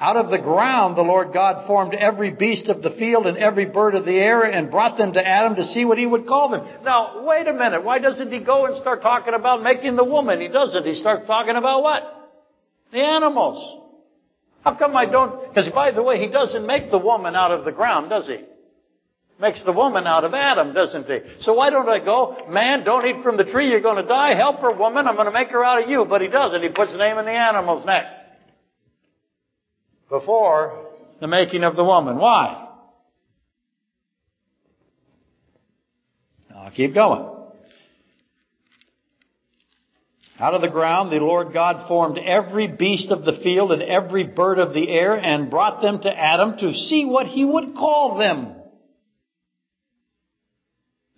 Out 0.00 0.16
of 0.16 0.30
the 0.30 0.38
ground 0.38 0.96
the 0.96 1.02
Lord 1.02 1.32
God 1.32 1.66
formed 1.66 1.94
every 1.94 2.30
beast 2.30 2.68
of 2.68 2.82
the 2.82 2.90
field 2.90 3.26
and 3.26 3.36
every 3.36 3.66
bird 3.66 3.94
of 3.94 4.06
the 4.06 4.16
air 4.16 4.42
and 4.42 4.70
brought 4.70 4.96
them 4.96 5.12
to 5.12 5.26
Adam 5.26 5.56
to 5.56 5.64
see 5.64 5.84
what 5.84 5.98
he 5.98 6.06
would 6.06 6.26
call 6.26 6.48
them. 6.48 6.66
Now, 6.82 7.22
wait 7.26 7.46
a 7.46 7.52
minute. 7.52 7.84
Why 7.84 7.98
doesn't 7.98 8.32
he 8.32 8.38
go 8.38 8.64
and 8.64 8.76
start 8.80 9.02
talking 9.02 9.34
about 9.34 9.62
making 9.62 9.96
the 9.96 10.04
woman? 10.04 10.40
He 10.40 10.48
doesn't. 10.48 10.86
He 10.86 10.94
starts 10.94 11.26
talking 11.26 11.54
about 11.54 11.82
what? 11.82 12.30
The 12.92 12.98
animals. 12.98 13.78
How 14.64 14.74
come 14.74 14.96
I 14.96 15.04
don't? 15.04 15.48
Because 15.48 15.68
by 15.70 15.90
the 15.90 16.02
way, 16.02 16.18
he 16.18 16.28
doesn't 16.28 16.66
make 16.66 16.90
the 16.90 16.98
woman 16.98 17.36
out 17.36 17.50
of 17.50 17.66
the 17.66 17.72
ground, 17.72 18.10
does 18.10 18.26
he? 18.26 18.40
Makes 19.40 19.62
the 19.62 19.72
woman 19.72 20.06
out 20.06 20.24
of 20.24 20.34
Adam, 20.34 20.74
doesn't 20.74 21.06
he? 21.06 21.20
So 21.40 21.54
why 21.54 21.70
don't 21.70 21.88
I 21.88 21.98
go, 22.04 22.46
man, 22.48 22.84
don't 22.84 23.06
eat 23.06 23.22
from 23.22 23.36
the 23.36 23.44
tree, 23.44 23.68
you're 23.68 23.80
going 23.80 24.02
to 24.02 24.06
die. 24.06 24.34
Help 24.34 24.60
her, 24.60 24.72
woman, 24.72 25.06
I'm 25.06 25.14
going 25.14 25.26
to 25.26 25.32
make 25.32 25.48
her 25.50 25.64
out 25.64 25.82
of 25.82 25.88
you. 25.88 26.04
But 26.04 26.20
he 26.20 26.28
doesn't. 26.28 26.62
He 26.62 26.68
puts 26.68 26.92
the 26.92 26.98
name 26.98 27.18
of 27.18 27.24
the 27.24 27.30
animals 27.30 27.84
next. 27.84 28.14
Before 30.08 30.86
the 31.20 31.26
making 31.26 31.64
of 31.64 31.76
the 31.76 31.84
woman. 31.84 32.18
Why? 32.18 32.68
I'll 36.54 36.70
keep 36.70 36.94
going. 36.94 37.26
Out 40.38 40.54
of 40.54 40.62
the 40.62 40.68
ground 40.68 41.12
the 41.12 41.16
Lord 41.16 41.52
God 41.52 41.86
formed 41.86 42.18
every 42.18 42.66
beast 42.66 43.10
of 43.10 43.24
the 43.24 43.38
field 43.42 43.72
and 43.72 43.82
every 43.82 44.24
bird 44.24 44.58
of 44.58 44.72
the 44.72 44.88
air 44.88 45.14
and 45.14 45.50
brought 45.50 45.82
them 45.82 46.00
to 46.00 46.10
Adam 46.10 46.56
to 46.58 46.72
see 46.72 47.04
what 47.04 47.26
he 47.26 47.44
would 47.44 47.74
call 47.74 48.16
them. 48.18 48.59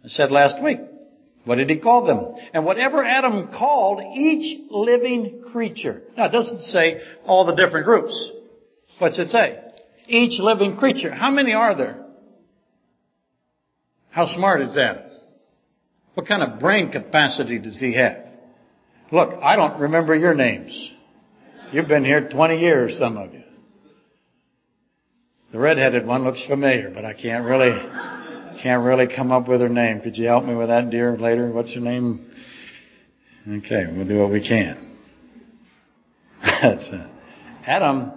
I 0.05 0.09
said 0.09 0.31
last 0.31 0.63
week. 0.63 0.79
What 1.45 1.57
did 1.57 1.71
he 1.71 1.79
call 1.79 2.07
them? 2.07 2.35
And 2.55 2.65
whatever 2.65 3.05
Adam 3.05 3.49
called 3.49 4.01
each 4.17 4.61
living 4.71 5.43
creature. 5.53 6.03
Now 6.17 6.27
it 6.27 6.33
doesn't 6.33 6.61
say 6.63 7.01
all 7.25 7.47
the 7.47 7.55
different 7.55 7.85
groups. 7.85 8.31
What's 8.99 9.19
it 9.19 9.31
say? 9.31 9.59
Each 10.07 10.39
living 10.39 10.77
creature. 10.77 11.13
How 11.13 11.31
many 11.31 11.53
are 11.53 11.77
there? 11.77 12.05
How 14.11 14.27
smart 14.27 14.61
is 14.63 14.77
Adam? 14.77 15.03
What 16.15 16.29
kind 16.29 16.43
of 16.43 16.61
brain 16.61 16.93
capacity 16.93 17.59
does 17.59 17.79
he 17.79 17.95
have? 17.95 18.19
Look, 19.11 19.31
I 19.43 19.57
don't 19.57 19.81
remember 19.81 20.15
your 20.15 20.35
names. 20.35 20.93
You've 21.73 21.89
been 21.89 22.05
here 22.05 22.29
20 22.29 22.59
years, 22.59 22.99
some 22.99 23.17
of 23.17 23.33
you. 23.33 23.43
The 25.53 25.59
redheaded 25.59 26.07
one 26.07 26.25
looks 26.25 26.45
familiar, 26.47 26.91
but 26.95 27.05
I 27.05 27.15
can't 27.15 27.45
really 27.45 27.73
can't 28.61 28.85
really 28.85 29.07
come 29.07 29.33
up 29.33 29.49
with 29.49 29.61
her 29.61 29.69
name. 29.69 30.01
Could 30.01 30.17
you 30.17 30.27
help 30.27 30.45
me 30.45 30.55
with 30.55 30.69
that, 30.69 30.91
dear, 30.91 31.17
later? 31.17 31.51
What's 31.51 31.75
her 31.75 31.81
name? 31.81 32.31
Okay, 33.49 33.87
we'll 33.91 34.07
do 34.07 34.19
what 34.19 34.31
we 34.31 34.47
can. 34.47 34.97
Uh, 36.43 37.09
Adam, 37.67 38.13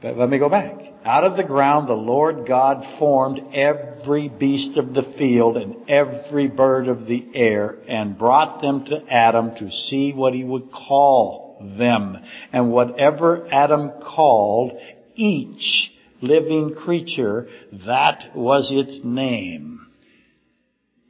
but 0.00 0.16
let 0.16 0.28
me 0.28 0.38
go 0.38 0.48
back. 0.48 0.90
Out 1.04 1.24
of 1.24 1.36
the 1.36 1.44
ground 1.44 1.88
the 1.88 1.94
Lord 1.94 2.46
God 2.46 2.84
formed 2.98 3.40
every 3.54 4.28
beast 4.28 4.76
of 4.76 4.92
the 4.92 5.14
field 5.16 5.56
and 5.56 5.88
every 5.88 6.46
bird 6.46 6.88
of 6.88 7.06
the 7.06 7.26
air 7.34 7.78
and 7.88 8.18
brought 8.18 8.60
them 8.60 8.84
to 8.86 9.02
Adam 9.08 9.54
to 9.56 9.70
see 9.70 10.12
what 10.12 10.34
he 10.34 10.44
would 10.44 10.70
call 10.70 11.58
them. 11.78 12.18
And 12.52 12.70
whatever 12.70 13.46
Adam 13.50 13.92
called 14.02 14.72
each 15.14 15.90
living 16.20 16.74
creature, 16.74 17.48
that 17.86 18.34
was 18.34 18.70
its 18.72 19.00
name. 19.04 19.86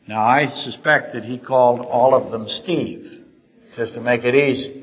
Now 0.07 0.23
I 0.23 0.49
suspect 0.49 1.15
that 1.15 1.25
he 1.25 1.39
called 1.39 1.81
all 1.81 2.15
of 2.15 2.33
them 2.33 2.49
Steve, 2.49 3.25
just 3.77 3.95
to 3.95 4.01
make 4.01 4.25
it 4.25 4.35
easy. 4.35 4.81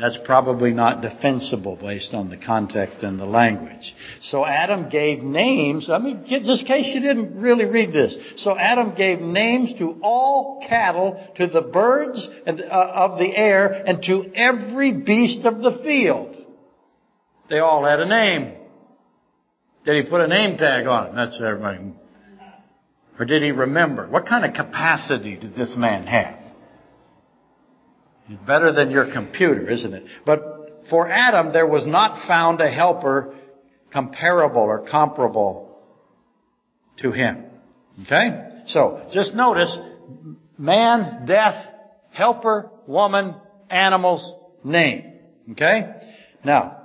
That's 0.00 0.18
probably 0.24 0.70
not 0.72 1.02
defensible 1.02 1.76
based 1.76 2.14
on 2.14 2.30
the 2.30 2.38
context 2.38 3.02
and 3.02 3.20
the 3.20 3.26
language. 3.26 3.94
So 4.22 4.46
Adam 4.46 4.88
gave 4.88 5.22
names. 5.22 5.90
I 5.90 5.98
mean, 5.98 6.24
just 6.26 6.62
in 6.62 6.66
case 6.66 6.94
you 6.94 7.00
didn't 7.00 7.38
really 7.38 7.66
read 7.66 7.92
this. 7.92 8.16
So 8.36 8.56
Adam 8.56 8.94
gave 8.94 9.20
names 9.20 9.74
to 9.78 9.98
all 10.02 10.64
cattle, 10.66 11.22
to 11.36 11.48
the 11.48 11.60
birds 11.60 12.30
and, 12.46 12.62
uh, 12.62 12.64
of 12.64 13.18
the 13.18 13.36
air, 13.36 13.66
and 13.86 14.02
to 14.04 14.32
every 14.34 14.92
beast 14.92 15.44
of 15.44 15.60
the 15.60 15.82
field. 15.84 16.34
They 17.50 17.58
all 17.58 17.84
had 17.84 18.00
a 18.00 18.08
name. 18.08 18.59
Did 19.90 20.04
he 20.04 20.10
put 20.10 20.20
a 20.20 20.28
name 20.28 20.56
tag 20.56 20.86
on 20.86 21.08
it? 21.08 21.14
That's 21.16 21.40
everybody. 21.42 21.80
Or 23.18 23.24
did 23.24 23.42
he 23.42 23.50
remember? 23.50 24.06
What 24.06 24.24
kind 24.24 24.44
of 24.44 24.54
capacity 24.54 25.34
did 25.34 25.56
this 25.56 25.74
man 25.76 26.06
have? 26.06 26.38
Better 28.46 28.72
than 28.72 28.92
your 28.92 29.12
computer, 29.12 29.68
isn't 29.68 29.92
it? 29.92 30.04
But 30.24 30.84
for 30.88 31.08
Adam, 31.08 31.52
there 31.52 31.66
was 31.66 31.84
not 31.84 32.28
found 32.28 32.60
a 32.60 32.70
helper 32.70 33.34
comparable 33.92 34.62
or 34.62 34.86
comparable 34.88 35.76
to 36.98 37.10
him. 37.10 37.46
Okay? 38.06 38.62
So, 38.68 39.08
just 39.12 39.34
notice, 39.34 39.76
man, 40.56 41.26
death, 41.26 41.66
helper, 42.12 42.70
woman, 42.86 43.34
animals, 43.68 44.32
name. 44.62 45.14
Okay? 45.50 45.94
Now, 46.44 46.79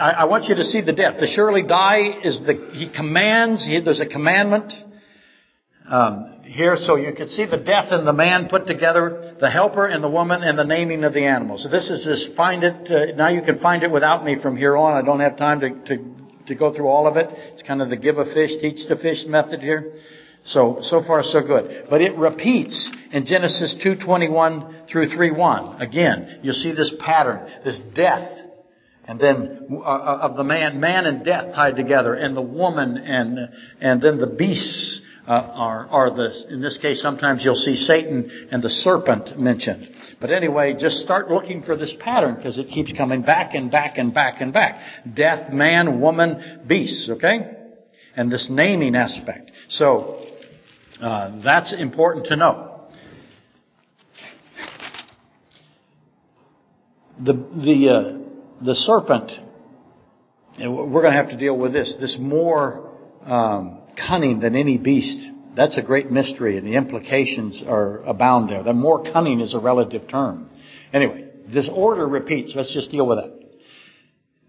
I, 0.00 0.24
want 0.24 0.44
you 0.44 0.54
to 0.54 0.64
see 0.64 0.80
the 0.80 0.92
death. 0.92 1.20
The 1.20 1.26
surely 1.26 1.62
die 1.62 2.20
is 2.24 2.40
the, 2.40 2.70
he 2.72 2.88
commands, 2.88 3.66
he, 3.66 3.78
there's 3.80 4.00
a 4.00 4.06
commandment. 4.06 4.72
Um, 5.88 6.40
here, 6.44 6.76
so 6.76 6.96
you 6.96 7.12
can 7.14 7.28
see 7.28 7.44
the 7.44 7.58
death 7.58 7.88
and 7.90 8.06
the 8.06 8.12
man 8.12 8.48
put 8.48 8.66
together, 8.66 9.36
the 9.38 9.50
helper 9.50 9.86
and 9.86 10.02
the 10.02 10.08
woman, 10.08 10.42
and 10.42 10.58
the 10.58 10.64
naming 10.64 11.04
of 11.04 11.12
the 11.12 11.26
animals. 11.26 11.62
So 11.62 11.68
this 11.68 11.90
is 11.90 12.04
just 12.04 12.36
find 12.36 12.64
it. 12.64 12.90
Uh, 12.90 13.16
now 13.16 13.28
you 13.28 13.42
can 13.42 13.58
find 13.58 13.82
it 13.82 13.90
without 13.90 14.24
me 14.24 14.36
from 14.40 14.56
here 14.56 14.76
on. 14.76 14.94
I 14.94 15.04
don't 15.04 15.20
have 15.20 15.36
time 15.36 15.60
to, 15.60 15.70
to 15.70 16.14
to 16.46 16.54
go 16.54 16.72
through 16.72 16.88
all 16.88 17.06
of 17.06 17.16
it. 17.16 17.28
It's 17.52 17.62
kind 17.62 17.82
of 17.82 17.90
the 17.90 17.96
give 17.96 18.18
a 18.18 18.24
fish, 18.32 18.52
teach 18.60 18.88
the 18.88 18.96
fish 18.96 19.24
method 19.26 19.60
here. 19.60 19.94
So 20.44 20.78
so 20.80 21.02
far 21.02 21.22
so 21.22 21.42
good. 21.42 21.86
But 21.90 22.00
it 22.00 22.16
repeats 22.16 22.90
in 23.12 23.26
Genesis 23.26 23.74
2:21 23.84 24.88
through 24.88 25.08
3:1. 25.08 25.80
Again, 25.80 26.40
you'll 26.42 26.54
see 26.54 26.72
this 26.72 26.94
pattern, 27.00 27.48
this 27.64 27.78
death 27.94 28.45
and 29.06 29.20
then 29.20 29.68
uh, 29.70 29.76
uh, 29.78 30.18
of 30.22 30.36
the 30.36 30.44
man, 30.44 30.80
man 30.80 31.06
and 31.06 31.24
death 31.24 31.54
tied 31.54 31.76
together, 31.76 32.14
and 32.14 32.36
the 32.36 32.42
woman, 32.42 32.96
and 32.96 33.50
and 33.80 34.02
then 34.02 34.18
the 34.18 34.26
beasts, 34.26 35.00
uh, 35.26 35.32
are, 35.32 35.86
are 35.88 36.10
the, 36.10 36.54
in 36.54 36.60
this 36.60 36.78
case, 36.78 37.02
sometimes 37.02 37.44
you'll 37.44 37.56
see 37.56 37.74
Satan 37.74 38.48
and 38.52 38.62
the 38.62 38.70
serpent 38.70 39.38
mentioned. 39.38 39.88
But 40.20 40.30
anyway, 40.30 40.76
just 40.78 40.98
start 40.98 41.28
looking 41.30 41.62
for 41.62 41.76
this 41.76 41.94
pattern 41.98 42.36
because 42.36 42.58
it 42.58 42.68
keeps 42.68 42.92
coming 42.92 43.22
back 43.22 43.54
and 43.54 43.70
back 43.70 43.98
and 43.98 44.14
back 44.14 44.40
and 44.40 44.52
back. 44.52 44.80
Death, 45.14 45.52
man, 45.52 46.00
woman, 46.00 46.62
beasts, 46.66 47.10
okay? 47.10 47.56
And 48.14 48.30
this 48.30 48.48
naming 48.48 48.94
aspect. 48.94 49.50
So, 49.68 50.24
uh, 51.00 51.42
that's 51.42 51.74
important 51.74 52.26
to 52.26 52.36
know. 52.36 52.72
The, 57.18 57.32
the, 57.32 57.88
uh, 57.88 58.25
the 58.60 58.74
serpent, 58.74 59.32
we're 60.58 61.02
going 61.02 61.12
to 61.12 61.18
have 61.18 61.30
to 61.30 61.36
deal 61.36 61.56
with 61.56 61.72
this, 61.72 61.94
this 62.00 62.16
more, 62.18 62.90
um, 63.24 63.80
cunning 63.96 64.40
than 64.40 64.56
any 64.56 64.78
beast. 64.78 65.18
That's 65.54 65.78
a 65.78 65.82
great 65.82 66.10
mystery, 66.10 66.58
and 66.58 66.66
the 66.66 66.74
implications 66.74 67.62
are 67.66 68.02
abound 68.04 68.50
there. 68.50 68.62
The 68.62 68.74
more 68.74 69.02
cunning 69.02 69.40
is 69.40 69.54
a 69.54 69.58
relative 69.58 70.08
term. 70.08 70.50
Anyway, 70.92 71.28
this 71.52 71.68
order 71.72 72.06
repeats. 72.06 72.52
Let's 72.54 72.72
just 72.72 72.90
deal 72.90 73.06
with 73.06 73.18
that. 73.18 73.32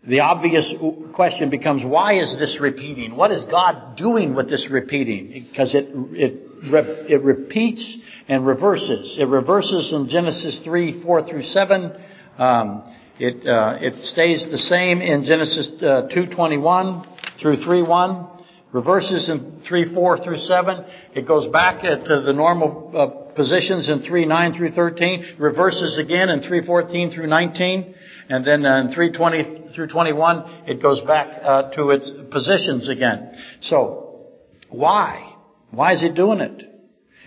The 0.07 0.21
obvious 0.21 0.73
question 1.13 1.49
becomes, 1.49 1.83
why 1.83 2.19
is 2.19 2.35
this 2.39 2.59
repeating? 2.61 3.15
What 3.15 3.31
is 3.31 3.43
God 3.45 3.97
doing 3.97 4.35
with 4.35 4.49
this 4.49 4.69
repeating? 4.71 5.47
Because 5.49 5.75
it, 5.75 5.89
it, 5.89 7.11
it 7.11 7.21
repeats 7.21 7.97
and 8.29 8.45
reverses. 8.45 9.17
It 9.19 9.27
reverses 9.27 9.91
in 9.91 10.07
Genesis 10.07 10.61
3, 10.63 11.03
4 11.03 11.27
through 11.27 11.43
7. 11.43 11.91
Um, 12.37 12.95
it, 13.19 13.47
uh, 13.47 13.77
it 13.79 14.03
stays 14.03 14.45
the 14.51 14.57
same 14.57 15.01
in 15.01 15.23
Genesis 15.23 15.71
uh, 15.81 16.07
2.21 16.13 17.05
through 17.41 17.57
3.1 17.57 18.37
reverses 18.71 19.29
in 19.29 19.61
3, 19.67 19.93
4 19.93 20.23
through 20.23 20.37
7. 20.37 20.85
It 21.15 21.27
goes 21.27 21.47
back 21.47 21.81
to 21.81 22.21
the 22.25 22.33
normal 22.33 22.91
uh, 22.95 23.33
positions 23.33 23.89
in 23.89 24.01
3, 24.01 24.25
9 24.25 24.53
through 24.53 24.71
13. 24.71 25.35
Reverses 25.39 25.97
again 25.97 26.29
in 26.29 26.41
3, 26.41 26.65
14 26.65 27.11
through 27.11 27.27
19. 27.27 27.95
And 28.29 28.45
then 28.45 28.65
in 28.65 28.91
320 28.93 29.73
through 29.73 29.87
21, 29.87 30.67
it 30.67 30.81
goes 30.81 31.01
back 31.01 31.41
uh, 31.43 31.71
to 31.71 31.89
its 31.91 32.11
positions 32.29 32.89
again. 32.89 33.33
So, 33.61 34.27
why? 34.69 35.33
Why 35.71 35.93
is 35.93 36.03
it 36.03 36.13
doing 36.13 36.39
it? 36.39 36.63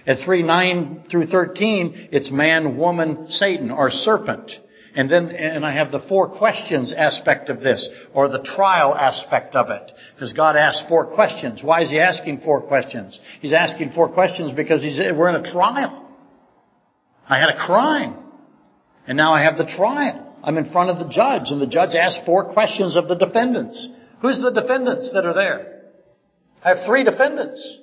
At 0.07 0.25
3, 0.25 0.43
9 0.43 1.05
through 1.11 1.27
13, 1.27 2.09
it's 2.13 2.31
man, 2.31 2.77
woman, 2.77 3.27
Satan, 3.31 3.71
or 3.71 3.91
serpent. 3.91 4.51
And 5.01 5.09
then, 5.09 5.31
and 5.31 5.65
I 5.65 5.73
have 5.73 5.93
the 5.93 6.01
four 6.11 6.29
questions 6.29 6.93
aspect 6.95 7.49
of 7.49 7.61
this, 7.61 7.89
or 8.13 8.29
the 8.29 8.43
trial 8.43 8.95
aspect 8.95 9.55
of 9.55 9.71
it. 9.71 9.91
Because 10.15 10.35
God 10.35 10.57
asks 10.57 10.87
four 10.91 11.15
questions. 11.15 11.63
Why 11.63 11.81
is 11.81 11.89
He 11.89 11.99
asking 11.99 12.43
four 12.43 12.61
questions? 12.61 13.19
He's 13.41 13.55
asking 13.55 13.93
four 13.93 14.13
questions 14.13 14.53
because 14.53 14.83
he's, 14.83 14.99
we're 14.99 15.31
in 15.31 15.43
a 15.43 15.51
trial. 15.51 16.07
I 17.27 17.39
had 17.39 17.49
a 17.49 17.57
crime. 17.65 18.15
And 19.07 19.17
now 19.17 19.33
I 19.33 19.43
have 19.45 19.57
the 19.57 19.65
trial. 19.65 20.37
I'm 20.45 20.59
in 20.59 20.71
front 20.71 20.91
of 20.91 20.99
the 20.99 21.09
judge, 21.09 21.45
and 21.47 21.63
the 21.63 21.67
judge 21.67 21.95
asks 21.95 22.23
four 22.27 22.53
questions 22.53 22.95
of 22.95 23.09
the 23.09 23.15
defendants. 23.15 23.89
Who's 24.21 24.39
the 24.39 24.51
defendants 24.51 25.13
that 25.15 25.25
are 25.25 25.33
there? 25.33 25.81
I 26.63 26.75
have 26.75 26.85
three 26.85 27.05
defendants. 27.05 27.79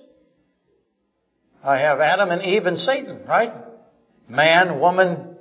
I 1.64 1.80
have 1.80 2.00
Adam 2.00 2.30
and 2.30 2.44
Eve 2.44 2.68
and 2.68 2.78
Satan, 2.78 3.22
right? 3.28 3.54
Man, 4.30 4.80
woman, 4.80 5.36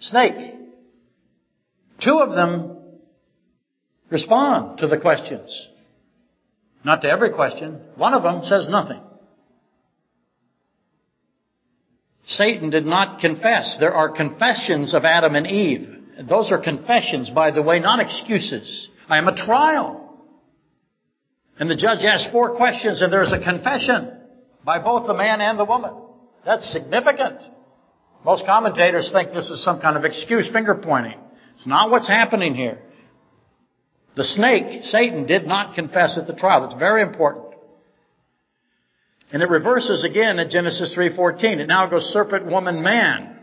snake. 0.00 0.54
Two 2.02 2.18
of 2.18 2.34
them 2.34 2.76
respond 4.10 4.78
to 4.78 4.86
the 4.86 4.98
questions. 4.98 5.68
Not 6.84 7.02
to 7.02 7.10
every 7.10 7.30
question. 7.30 7.80
One 7.96 8.14
of 8.14 8.22
them 8.22 8.44
says 8.44 8.68
nothing. 8.68 9.00
Satan 12.26 12.70
did 12.70 12.84
not 12.84 13.20
confess. 13.20 13.76
There 13.80 13.94
are 13.94 14.10
confessions 14.10 14.94
of 14.94 15.04
Adam 15.04 15.34
and 15.34 15.46
Eve. 15.46 15.88
Those 16.28 16.52
are 16.52 16.58
confessions, 16.58 17.30
by 17.30 17.50
the 17.50 17.62
way, 17.62 17.80
not 17.80 18.00
excuses. 18.00 18.88
I 19.08 19.18
am 19.18 19.28
a 19.28 19.34
trial. 19.34 20.04
And 21.58 21.70
the 21.70 21.76
judge 21.76 22.04
asks 22.04 22.30
four 22.30 22.56
questions 22.56 23.02
and 23.02 23.12
there's 23.12 23.32
a 23.32 23.42
confession 23.42 24.12
by 24.64 24.78
both 24.78 25.06
the 25.06 25.14
man 25.14 25.40
and 25.40 25.58
the 25.58 25.64
woman. 25.64 25.92
That's 26.44 26.70
significant. 26.70 27.40
Most 28.24 28.46
commentators 28.46 29.10
think 29.12 29.32
this 29.32 29.50
is 29.50 29.64
some 29.64 29.80
kind 29.80 29.96
of 29.96 30.04
excuse 30.04 30.48
finger 30.52 30.74
pointing. 30.74 31.18
It's 31.58 31.66
not 31.66 31.90
what's 31.90 32.06
happening 32.06 32.54
here. 32.54 32.78
The 34.14 34.22
snake, 34.22 34.84
Satan, 34.84 35.26
did 35.26 35.44
not 35.44 35.74
confess 35.74 36.16
at 36.16 36.28
the 36.28 36.32
trial. 36.32 36.60
That's 36.60 36.78
very 36.78 37.02
important. 37.02 37.46
And 39.32 39.42
it 39.42 39.48
reverses 39.48 40.04
again 40.04 40.38
in 40.38 40.50
Genesis 40.50 40.94
3.14. 40.96 41.58
It 41.58 41.66
now 41.66 41.86
goes 41.86 42.04
serpent, 42.12 42.46
woman, 42.46 42.80
man. 42.80 43.40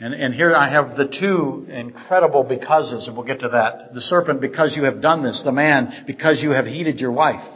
And, 0.00 0.12
and 0.12 0.34
here 0.34 0.52
I 0.56 0.68
have 0.70 0.96
the 0.96 1.06
two 1.06 1.70
incredible 1.70 2.42
becauses, 2.42 3.06
and 3.06 3.16
we'll 3.16 3.26
get 3.26 3.40
to 3.40 3.50
that. 3.50 3.94
The 3.94 4.00
serpent, 4.00 4.40
because 4.40 4.76
you 4.76 4.82
have 4.82 5.00
done 5.00 5.22
this. 5.22 5.40
The 5.44 5.52
man, 5.52 6.02
because 6.04 6.42
you 6.42 6.50
have 6.50 6.66
heeded 6.66 6.98
your 6.98 7.12
wife. 7.12 7.48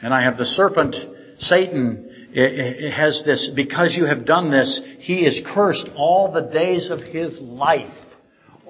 And 0.00 0.14
I 0.14 0.22
have 0.22 0.38
the 0.38 0.46
serpent, 0.46 0.96
Satan, 1.40 2.08
it, 2.32 2.84
it 2.84 2.92
has 2.92 3.22
this, 3.26 3.50
because 3.54 3.94
you 3.94 4.06
have 4.06 4.24
done 4.24 4.50
this, 4.50 4.80
he 5.00 5.26
is 5.26 5.42
cursed 5.54 5.90
all 5.94 6.32
the 6.32 6.40
days 6.40 6.90
of 6.90 7.00
his 7.00 7.38
life 7.38 7.92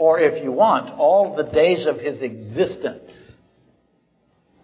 or 0.03 0.18
if 0.18 0.42
you 0.42 0.50
want, 0.50 0.90
all 0.98 1.36
the 1.36 1.44
days 1.44 1.86
of 1.86 1.98
his 1.98 2.22
existence. 2.22 3.12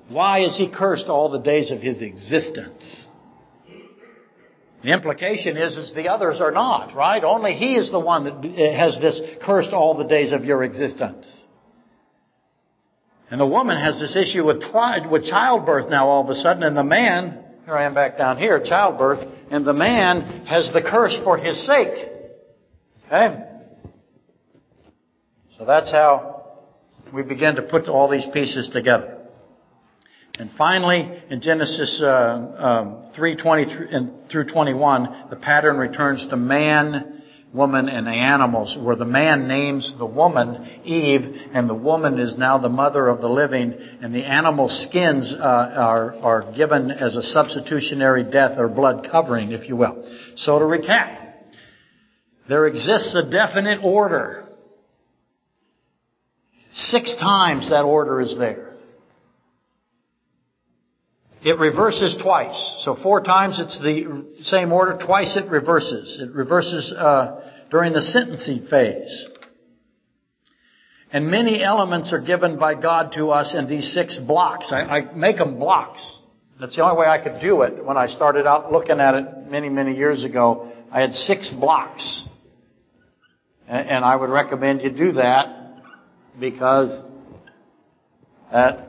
Why 0.09 0.41
is 0.41 0.59
he 0.59 0.69
cursed 0.69 1.07
all 1.07 1.31
the 1.31 1.39
days 1.39 1.71
of 1.71 1.81
his 1.81 2.03
existence? 2.03 3.07
The 4.83 4.93
implication 4.93 5.57
is, 5.57 5.77
is 5.77 5.93
the 5.95 6.09
others 6.09 6.41
are 6.41 6.51
not, 6.51 6.93
right? 6.93 7.23
Only 7.23 7.53
he 7.53 7.77
is 7.77 7.93
the 7.93 8.01
one 8.01 8.25
that 8.25 8.75
has 8.75 8.99
this 9.01 9.21
cursed 9.41 9.71
all 9.73 9.97
the 9.97 10.09
days 10.09 10.33
of 10.33 10.45
your 10.45 10.65
existence. 10.65 11.33
And 13.31 13.41
the 13.41 13.47
woman 13.47 13.77
has 13.77 14.01
this 14.01 14.17
issue 14.17 14.45
with, 14.45 14.63
with 15.09 15.25
childbirth 15.25 15.89
now 15.89 16.09
all 16.09 16.25
of 16.25 16.31
a 16.31 16.35
sudden, 16.35 16.65
and 16.65 16.77
the 16.77 16.83
man, 16.83 17.45
here 17.65 17.77
I 17.77 17.85
am 17.85 17.95
back 17.95 18.19
down 18.19 18.39
here, 18.39 18.61
childbirth, 18.65 19.25
and 19.53 19.65
the 19.65 19.73
man 19.73 20.47
has 20.47 20.69
the 20.73 20.83
curse 20.83 21.17
for 21.23 21.39
his 21.39 21.65
sake. 21.65 22.09
Okay? 23.07 23.48
So 25.59 25.65
that's 25.65 25.91
how 25.91 26.45
we 27.13 27.23
begin 27.23 27.57
to 27.57 27.63
put 27.63 27.89
all 27.89 28.09
these 28.09 28.27
pieces 28.33 28.71
together. 28.73 29.19
And 30.39 30.53
finally, 30.57 31.21
in 31.31 31.41
Genesis 31.41 32.01
uh, 32.01 32.07
um, 32.57 33.13
3:20 33.19 34.31
through 34.31 34.45
21, 34.45 35.25
the 35.31 35.37
pattern 35.37 35.79
returns 35.79 36.25
to 36.29 36.37
man, 36.37 37.25
woman, 37.53 37.89
and 37.89 38.07
animals, 38.07 38.77
where 38.81 38.95
the 38.95 39.05
man 39.05 39.49
names 39.49 39.93
the 39.99 40.07
woman 40.07 40.65
Eve, 40.85 41.49
and 41.53 41.69
the 41.69 41.75
woman 41.75 42.21
is 42.21 42.39
now 42.39 42.59
the 42.59 42.69
mother 42.69 43.09
of 43.09 43.21
the 43.21 43.29
living, 43.29 43.75
and 44.01 44.15
the 44.15 44.25
animal 44.25 44.69
skins 44.69 45.35
uh, 45.35 45.43
are 45.43 46.15
are 46.23 46.53
given 46.53 46.93
as 46.93 47.17
a 47.17 47.23
substitutionary 47.25 48.23
death 48.23 48.57
or 48.59 48.69
blood 48.69 49.09
covering, 49.11 49.51
if 49.51 49.69
you 49.69 49.75
will. 49.75 50.09
So 50.37 50.61
to 50.61 50.65
recap, 50.65 51.33
there 52.49 52.69
exists 52.69 53.13
a 53.17 53.29
definite 53.29 53.81
order 53.83 54.48
Six 56.79 57.17
times 57.17 57.71
that 57.71 57.83
order 57.83 58.21
is 58.21 58.37
there. 58.39 58.69
it 61.43 61.59
reverses 61.59 62.17
twice. 62.21 62.77
So 62.81 62.97
four 62.97 63.23
times 63.23 63.61
it's 63.61 63.79
the 63.79 64.27
same 64.43 64.73
order, 64.73 64.99
twice 65.05 65.37
it 65.37 65.49
reverses. 65.49 66.21
It 66.21 66.35
reverses 66.35 66.93
uh, 66.93 67.51
during 67.71 67.93
the 67.93 68.03
sentencing 68.03 68.67
phase. 68.69 69.27
And 71.13 71.31
many 71.31 71.63
elements 71.63 72.13
are 72.13 72.21
given 72.21 72.59
by 72.59 72.75
God 72.75 73.13
to 73.13 73.31
us 73.31 73.55
in 73.55 73.69
these 73.69 73.93
six 73.93 74.19
blocks. 74.19 74.73
I, 74.73 74.83
I 74.83 75.15
make 75.15 75.39
them 75.39 75.59
blocks. 75.59 76.01
That's 76.61 76.77
the 76.77 76.83
only 76.83 76.99
way 76.99 77.07
I 77.07 77.19
could 77.19 77.41
do 77.41 77.63
it. 77.63 77.85
When 77.85 77.97
I 77.97 78.09
started 78.09 78.47
out 78.47 78.73
looking 78.73 79.01
at 79.01 79.15
it 79.15 79.51
many, 79.51 79.69
many 79.69 79.97
years 79.97 80.25
ago, 80.25 80.73
I 80.93 81.01
had 81.01 81.13
six 81.13 81.49
blocks. 81.49 82.25
And, 83.67 83.89
and 83.89 84.05
I 84.05 84.17
would 84.17 84.31
recommend 84.31 84.83
you 84.83 84.91
do 84.91 85.13
that 85.13 85.58
because 86.39 87.05
that 88.53 88.89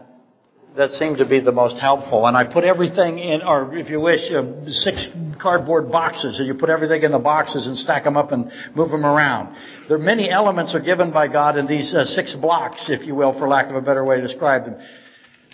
that 0.75 0.91
seemed 0.93 1.17
to 1.17 1.25
be 1.25 1.39
the 1.39 1.51
most 1.51 1.77
helpful. 1.77 2.27
And 2.27 2.37
I 2.37 2.43
put 2.43 2.63
everything 2.63 3.17
in, 3.17 3.41
or 3.41 3.75
if 3.75 3.89
you 3.89 3.99
wish, 3.99 4.31
uh, 4.31 4.43
six 4.67 5.09
cardboard 5.41 5.91
boxes, 5.91 6.39
and 6.39 6.47
you 6.47 6.53
put 6.53 6.69
everything 6.69 7.01
in 7.03 7.11
the 7.11 7.19
boxes 7.19 7.65
and 7.65 7.75
stack 7.75 8.03
them 8.03 8.15
up 8.15 8.31
and 8.31 8.51
move 8.75 8.89
them 8.89 9.05
around. 9.05 9.55
There 9.87 9.97
are 9.97 9.99
many 9.99 10.29
elements 10.29 10.75
are 10.75 10.79
given 10.79 11.11
by 11.11 11.27
God 11.27 11.57
in 11.57 11.65
these 11.65 11.93
uh, 11.93 12.05
six 12.05 12.35
blocks, 12.35 12.87
if 12.89 13.05
you 13.05 13.15
will, 13.15 13.37
for 13.37 13.47
lack 13.47 13.69
of 13.69 13.75
a 13.75 13.81
better 13.81 14.05
way 14.05 14.17
to 14.17 14.21
describe 14.21 14.65
them. 14.65 14.75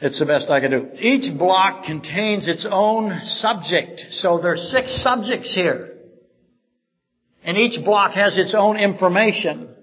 It's 0.01 0.19
the 0.19 0.25
best 0.25 0.49
I 0.49 0.59
can 0.59 0.71
do. 0.71 0.89
Each 0.99 1.35
block 1.37 1.85
contains 1.85 2.49
its 2.49 2.67
own 2.69 3.21
subject. 3.25 4.01
So 4.09 4.39
there's 4.39 4.69
six 4.69 5.01
subjects 5.01 5.55
here. 5.55 5.93
And 7.43 7.57
each 7.57 7.83
block 7.85 8.11
has 8.11 8.37
its 8.37 8.53
own 8.57 8.77
information 8.77 9.74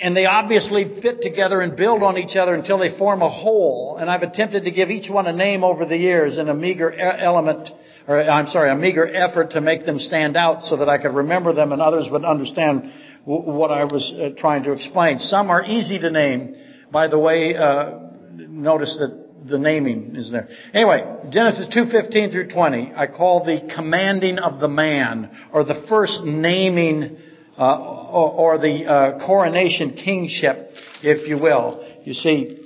and 0.00 0.16
they 0.16 0.24
obviously 0.24 1.00
fit 1.02 1.20
together 1.20 1.60
and 1.60 1.76
build 1.76 2.02
on 2.02 2.16
each 2.16 2.34
other 2.34 2.54
until 2.54 2.78
they 2.78 2.96
form 2.96 3.20
a 3.20 3.28
whole. 3.28 3.98
And 4.00 4.10
I've 4.10 4.22
attempted 4.22 4.64
to 4.64 4.70
give 4.70 4.90
each 4.90 5.10
one 5.10 5.26
a 5.26 5.32
name 5.32 5.62
over 5.62 5.84
the 5.84 5.96
years 5.96 6.38
in 6.38 6.48
a 6.48 6.54
meager 6.54 6.92
element, 6.92 7.68
or 8.08 8.22
I'm 8.22 8.46
sorry, 8.46 8.70
a 8.70 8.76
meager 8.76 9.06
effort 9.06 9.50
to 9.52 9.60
make 9.60 9.84
them 9.84 9.98
stand 9.98 10.36
out 10.36 10.62
so 10.62 10.78
that 10.78 10.88
I 10.88 10.98
could 10.98 11.14
remember 11.14 11.52
them 11.52 11.72
and 11.72 11.82
others 11.82 12.08
would 12.10 12.24
understand 12.24 12.90
what 13.24 13.70
I 13.70 13.84
was 13.84 14.12
uh, 14.16 14.30
trying 14.38 14.62
to 14.64 14.72
explain. 14.72 15.18
Some 15.18 15.50
are 15.50 15.64
easy 15.64 15.98
to 15.98 16.10
name. 16.10 16.56
By 16.90 17.08
the 17.08 17.18
way, 17.18 17.54
uh, 17.54 17.98
notice 18.32 18.96
that 18.98 19.48
the 19.48 19.58
naming 19.58 20.16
is 20.16 20.30
there. 20.30 20.48
Anyway, 20.72 21.04
Genesis 21.30 21.68
2:15 21.68 22.30
through 22.30 22.48
20, 22.48 22.92
I 22.94 23.06
call 23.06 23.44
the 23.44 23.70
commanding 23.74 24.38
of 24.38 24.60
the 24.60 24.68
man, 24.68 25.30
or 25.52 25.64
the 25.64 25.82
first 25.88 26.24
naming 26.24 27.18
uh, 27.56 27.99
or, 28.10 28.54
or, 28.54 28.58
the 28.58 28.86
uh, 28.86 29.26
coronation 29.26 29.94
kingship, 29.94 30.72
if 31.02 31.28
you 31.28 31.38
will. 31.38 31.86
You 32.04 32.14
see, 32.14 32.58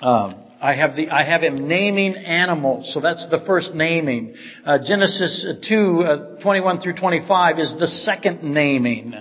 um, 0.00 0.36
I 0.60 0.74
have 0.74 0.96
the 0.96 1.10
I 1.10 1.24
have 1.24 1.42
him 1.42 1.68
naming 1.68 2.16
animals, 2.16 2.92
so 2.92 3.00
that's 3.00 3.28
the 3.30 3.40
first 3.46 3.74
naming. 3.74 4.34
Uh, 4.64 4.78
Genesis 4.84 5.46
2, 5.68 6.00
uh, 6.00 6.40
21 6.40 6.80
through 6.80 6.94
25 6.94 7.58
is 7.58 7.74
the 7.78 7.86
second 7.86 8.42
naming. 8.42 9.14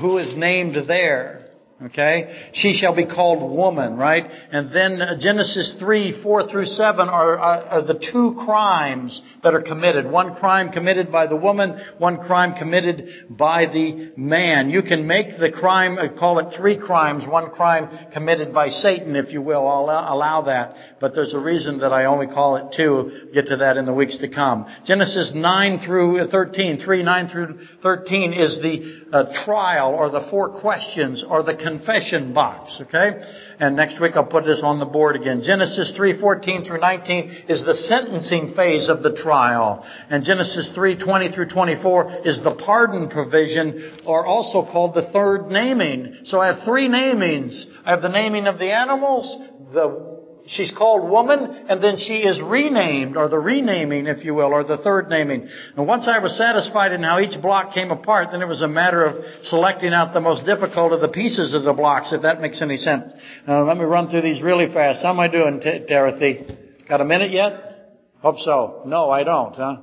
Who 0.00 0.18
is 0.18 0.34
named 0.36 0.76
there? 0.88 1.41
Okay? 1.86 2.50
She 2.52 2.74
shall 2.74 2.94
be 2.94 3.06
called 3.06 3.40
woman, 3.40 3.96
right? 3.96 4.24
And 4.52 4.74
then 4.74 5.02
uh, 5.02 5.18
Genesis 5.18 5.76
3, 5.80 6.22
4 6.22 6.48
through 6.48 6.66
7 6.66 7.08
are, 7.08 7.38
are, 7.38 7.62
are, 7.64 7.82
the 7.82 7.94
two 7.94 8.36
crimes 8.44 9.20
that 9.42 9.54
are 9.54 9.62
committed. 9.62 10.08
One 10.08 10.36
crime 10.36 10.70
committed 10.70 11.10
by 11.10 11.26
the 11.26 11.34
woman, 11.34 11.80
one 11.98 12.18
crime 12.18 12.54
committed 12.54 13.36
by 13.36 13.66
the 13.66 14.12
man. 14.16 14.70
You 14.70 14.82
can 14.82 15.06
make 15.06 15.38
the 15.40 15.50
crime, 15.50 15.98
uh, 15.98 16.16
call 16.16 16.38
it 16.38 16.54
three 16.56 16.78
crimes, 16.78 17.26
one 17.26 17.50
crime 17.50 18.10
committed 18.12 18.54
by 18.54 18.68
Satan, 18.68 19.16
if 19.16 19.32
you 19.32 19.42
will. 19.42 19.66
I'll 19.66 19.84
allow, 19.84 20.14
allow 20.14 20.42
that. 20.42 20.76
But 21.00 21.14
there's 21.14 21.34
a 21.34 21.40
reason 21.40 21.80
that 21.80 21.92
I 21.92 22.04
only 22.04 22.28
call 22.28 22.56
it 22.56 22.76
two. 22.76 23.30
Get 23.34 23.46
to 23.46 23.56
that 23.56 23.76
in 23.76 23.86
the 23.86 23.94
weeks 23.94 24.18
to 24.18 24.28
come. 24.28 24.66
Genesis 24.84 25.32
9 25.34 25.84
through 25.84 26.28
13, 26.28 26.78
3, 26.78 27.02
9 27.02 27.28
through 27.28 27.58
13 27.82 28.32
is 28.32 28.58
the 28.62 29.02
uh, 29.12 29.44
trial 29.44 29.94
or 29.94 30.10
the 30.10 30.28
four 30.30 30.60
questions 30.60 31.24
or 31.28 31.42
the 31.42 31.56
confession 31.78 32.32
box, 32.34 32.80
okay? 32.82 33.22
And 33.58 33.76
next 33.76 34.00
week 34.00 34.12
I'll 34.14 34.24
put 34.24 34.44
this 34.44 34.60
on 34.62 34.78
the 34.78 34.84
board 34.84 35.16
again. 35.16 35.42
Genesis 35.42 35.94
3:14 35.96 36.64
through 36.66 36.80
19 36.80 37.44
is 37.48 37.64
the 37.64 37.74
sentencing 37.74 38.54
phase 38.54 38.88
of 38.88 39.02
the 39.02 39.12
trial, 39.12 39.84
and 40.10 40.24
Genesis 40.24 40.70
3:20 40.76 41.34
through 41.34 41.48
24 41.48 42.20
is 42.24 42.42
the 42.42 42.52
pardon 42.52 43.08
provision, 43.08 43.92
or 44.04 44.26
also 44.26 44.62
called 44.62 44.94
the 44.94 45.10
third 45.12 45.50
naming. 45.50 46.18
So 46.24 46.40
I 46.40 46.48
have 46.48 46.62
three 46.64 46.88
namings. 46.88 47.64
I 47.84 47.90
have 47.90 48.02
the 48.02 48.08
naming 48.08 48.46
of 48.46 48.58
the 48.58 48.72
animals, 48.72 49.36
the 49.72 50.11
She's 50.46 50.72
called 50.76 51.08
woman, 51.08 51.66
and 51.68 51.82
then 51.82 51.98
she 51.98 52.14
is 52.14 52.40
renamed, 52.40 53.16
or 53.16 53.28
the 53.28 53.38
renaming, 53.38 54.06
if 54.06 54.24
you 54.24 54.34
will, 54.34 54.52
or 54.52 54.64
the 54.64 54.78
third 54.78 55.08
naming. 55.08 55.48
And 55.76 55.86
once 55.86 56.08
I 56.08 56.18
was 56.18 56.36
satisfied 56.36 56.92
in 56.92 57.02
how 57.02 57.20
each 57.20 57.40
block 57.40 57.72
came 57.72 57.92
apart, 57.92 58.28
then 58.32 58.42
it 58.42 58.48
was 58.48 58.60
a 58.60 58.68
matter 58.68 59.04
of 59.04 59.24
selecting 59.44 59.92
out 59.92 60.12
the 60.12 60.20
most 60.20 60.44
difficult 60.44 60.92
of 60.92 61.00
the 61.00 61.08
pieces 61.08 61.54
of 61.54 61.62
the 61.62 61.72
blocks, 61.72 62.12
if 62.12 62.22
that 62.22 62.40
makes 62.40 62.60
any 62.60 62.76
sense. 62.76 63.12
Now, 63.46 63.64
let 63.64 63.76
me 63.76 63.84
run 63.84 64.08
through 64.08 64.22
these 64.22 64.42
really 64.42 64.72
fast. 64.72 65.02
How 65.02 65.10
am 65.10 65.20
I 65.20 65.28
doing, 65.28 65.60
Dorothy? 65.86 66.44
Got 66.88 67.00
a 67.00 67.04
minute 67.04 67.30
yet? 67.30 68.00
Hope 68.20 68.38
so. 68.40 68.82
No, 68.84 69.10
I 69.10 69.22
don't, 69.22 69.54
huh? 69.54 69.76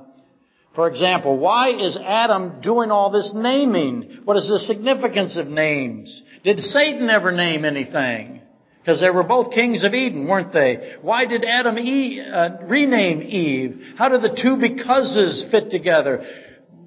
For 0.74 0.88
example, 0.88 1.38
why 1.38 1.70
is 1.70 1.96
Adam 1.96 2.60
doing 2.60 2.90
all 2.90 3.10
this 3.10 3.32
naming? 3.34 4.20
What 4.24 4.36
is 4.36 4.46
the 4.46 4.60
significance 4.60 5.36
of 5.36 5.48
names? 5.48 6.22
Did 6.44 6.60
Satan 6.60 7.10
ever 7.10 7.32
name 7.32 7.64
anything? 7.64 8.39
Because 8.90 9.02
they 9.02 9.10
were 9.10 9.22
both 9.22 9.52
kings 9.52 9.84
of 9.84 9.94
Eden, 9.94 10.26
weren't 10.26 10.52
they? 10.52 10.96
Why 11.00 11.24
did 11.24 11.44
Adam 11.44 11.78
e, 11.78 12.20
uh, 12.20 12.56
rename 12.64 13.22
Eve? 13.22 13.94
How 13.96 14.08
do 14.08 14.18
the 14.18 14.34
two 14.34 14.56
becauses 14.56 15.46
fit 15.48 15.70
together? 15.70 16.26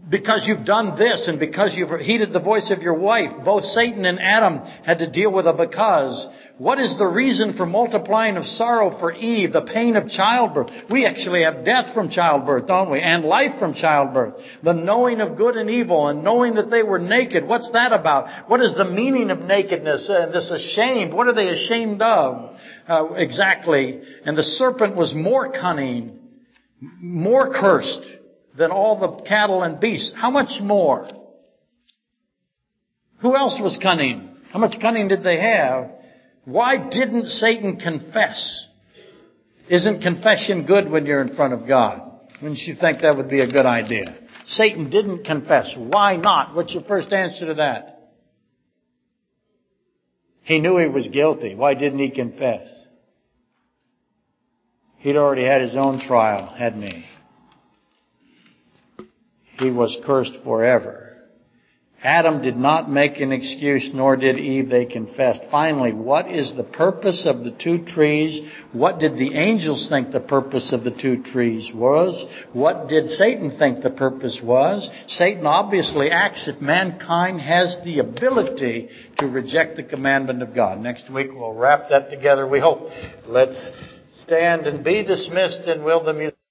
Because 0.10 0.44
you've 0.46 0.66
done 0.66 1.00
this 1.00 1.30
and 1.30 1.40
because 1.40 1.74
you've 1.74 2.02
heeded 2.02 2.34
the 2.34 2.42
voice 2.42 2.72
of 2.72 2.82
your 2.82 2.96
wife. 2.96 3.46
Both 3.46 3.64
Satan 3.68 4.04
and 4.04 4.20
Adam 4.20 4.58
had 4.86 5.00
to 5.00 5.10
deal 5.10 5.32
with 5.32 5.48
a 5.48 5.54
because. 5.54 6.28
What 6.60 6.80
is 6.80 6.96
the 7.00 7.08
reason 7.08 7.58
for 7.58 7.66
multiplying 7.66 8.38
of 8.38 8.46
sorrow 8.46 9.00
for 9.00 9.12
Eve, 9.12 9.54
the 9.54 9.64
pain 9.64 9.96
of 9.96 10.08
childbirth? 10.08 10.70
We 10.92 11.08
actually 11.08 11.42
have 11.44 11.66
death 11.66 11.96
from 11.96 12.12
childbirth, 12.12 12.68
don't 12.68 12.92
we? 12.92 13.00
And 13.00 13.26
life 13.26 13.58
from 13.58 13.74
childbirth. 13.74 14.36
The 14.62 14.74
knowing 14.74 15.20
of 15.20 15.36
good 15.36 15.56
and 15.56 15.68
evil 15.68 16.08
and 16.10 16.24
knowing 16.24 16.54
that 16.56 16.70
they 16.70 16.84
were 16.84 17.00
naked. 17.00 17.48
What's 17.48 17.72
that 17.72 17.92
about? 17.92 18.50
What 18.50 18.62
is 18.62 18.76
the 18.76 18.86
meaning 18.86 19.32
of 19.32 19.40
nakedness 19.40 20.08
and 20.10 20.32
this 20.32 20.52
ashamed? 20.52 21.12
What 21.12 21.28
are 21.28 21.34
they 21.34 21.50
ashamed 21.50 22.04
of? 22.04 22.56
Uh, 22.88 23.14
exactly. 23.16 24.02
And 24.24 24.38
the 24.38 24.44
serpent 24.44 24.96
was 24.96 25.16
more 25.16 25.52
cunning, 25.54 26.20
more 26.80 27.52
cursed 27.52 28.06
than 28.56 28.70
all 28.70 29.00
the 29.00 29.24
cattle 29.24 29.64
and 29.64 29.80
beasts. 29.80 30.14
How 30.16 30.30
much 30.30 30.62
more? 30.62 31.10
Who 33.22 33.36
else 33.36 33.60
was 33.60 33.80
cunning? 33.82 34.38
How 34.52 34.60
much 34.60 34.80
cunning 34.80 35.08
did 35.08 35.24
they 35.24 35.40
have? 35.40 35.93
Why 36.46 36.78
didn't 36.90 37.28
Satan 37.28 37.78
confess? 37.78 38.68
Isn't 39.70 40.02
confession 40.02 40.66
good 40.66 40.90
when 40.90 41.06
you're 41.06 41.22
in 41.22 41.36
front 41.36 41.54
of 41.54 41.68
God? 41.68 42.02
Wouldn't 42.42 42.60
you 42.62 42.76
think 42.76 43.02
that 43.02 43.16
would 43.16 43.30
be 43.30 43.40
a 43.40 43.48
good 43.48 43.66
idea? 43.66 44.18
Satan 44.48 44.90
didn't 44.90 45.24
confess. 45.24 45.74
Why 45.78 46.18
not? 46.18 46.54
What's 46.54 46.74
your 46.74 46.84
first 46.84 47.14
answer 47.14 47.48
to 47.48 47.54
that? 47.56 48.12
He 50.42 50.60
knew 50.60 50.78
he 50.78 50.88
was 50.88 51.08
guilty. 51.08 51.56
Why 51.56 51.74
didn't 51.74 52.00
he 52.00 52.10
confess? 52.10 52.68
He'd 54.98 55.16
already 55.16 55.46
had 55.46 55.62
his 55.62 55.76
own 55.76 56.00
trial, 56.00 56.48
hadn't 56.48 56.82
he? 56.82 57.06
He 59.60 59.70
was 59.70 59.98
cursed 60.06 60.38
forever. 60.44 61.03
Adam 62.04 62.42
did 62.42 62.58
not 62.58 62.92
make 62.92 63.22
an 63.22 63.32
excuse, 63.32 63.90
nor 63.94 64.18
did 64.18 64.38
Eve. 64.38 64.70
They 64.70 64.86
confessed. 64.86 65.42
Finally, 65.50 65.94
what 65.94 66.30
is 66.30 66.54
the 66.58 66.64
purpose 66.64 67.26
of 67.26 67.46
the 67.46 67.52
two 67.52 67.86
trees? 67.86 68.42
What 68.74 69.00
did 69.00 69.16
the 69.16 69.36
angels 69.36 69.88
think 69.88 70.12
the 70.12 70.20
purpose 70.20 70.74
of 70.74 70.84
the 70.84 70.92
two 70.92 71.24
trees 71.24 71.72
was? 71.74 72.26
What 72.52 72.90
did 72.90 73.10
Satan 73.10 73.58
think 73.58 73.82
the 73.82 73.90
purpose 73.90 74.42
was? 74.44 74.90
Satan 75.08 75.46
obviously 75.46 76.12
acts 76.12 76.50
if 76.50 76.60
mankind 76.60 77.40
has 77.40 77.78
the 77.86 78.00
ability 78.00 78.90
to 79.20 79.28
reject 79.28 79.78
the 79.78 79.84
commandment 79.84 80.42
of 80.42 80.54
God. 80.54 80.82
Next 80.82 81.10
week 81.10 81.30
we'll 81.34 81.54
wrap 81.54 81.90
that 81.90 82.10
together, 82.10 82.46
we 82.46 82.60
hope. 82.60 82.90
Let's 83.26 83.72
stand 84.24 84.68
and 84.68 84.84
be 84.84 85.04
dismissed 85.04 85.62
and 85.68 85.86
will 85.86 86.04
the 86.04 86.14
music. 86.14 86.43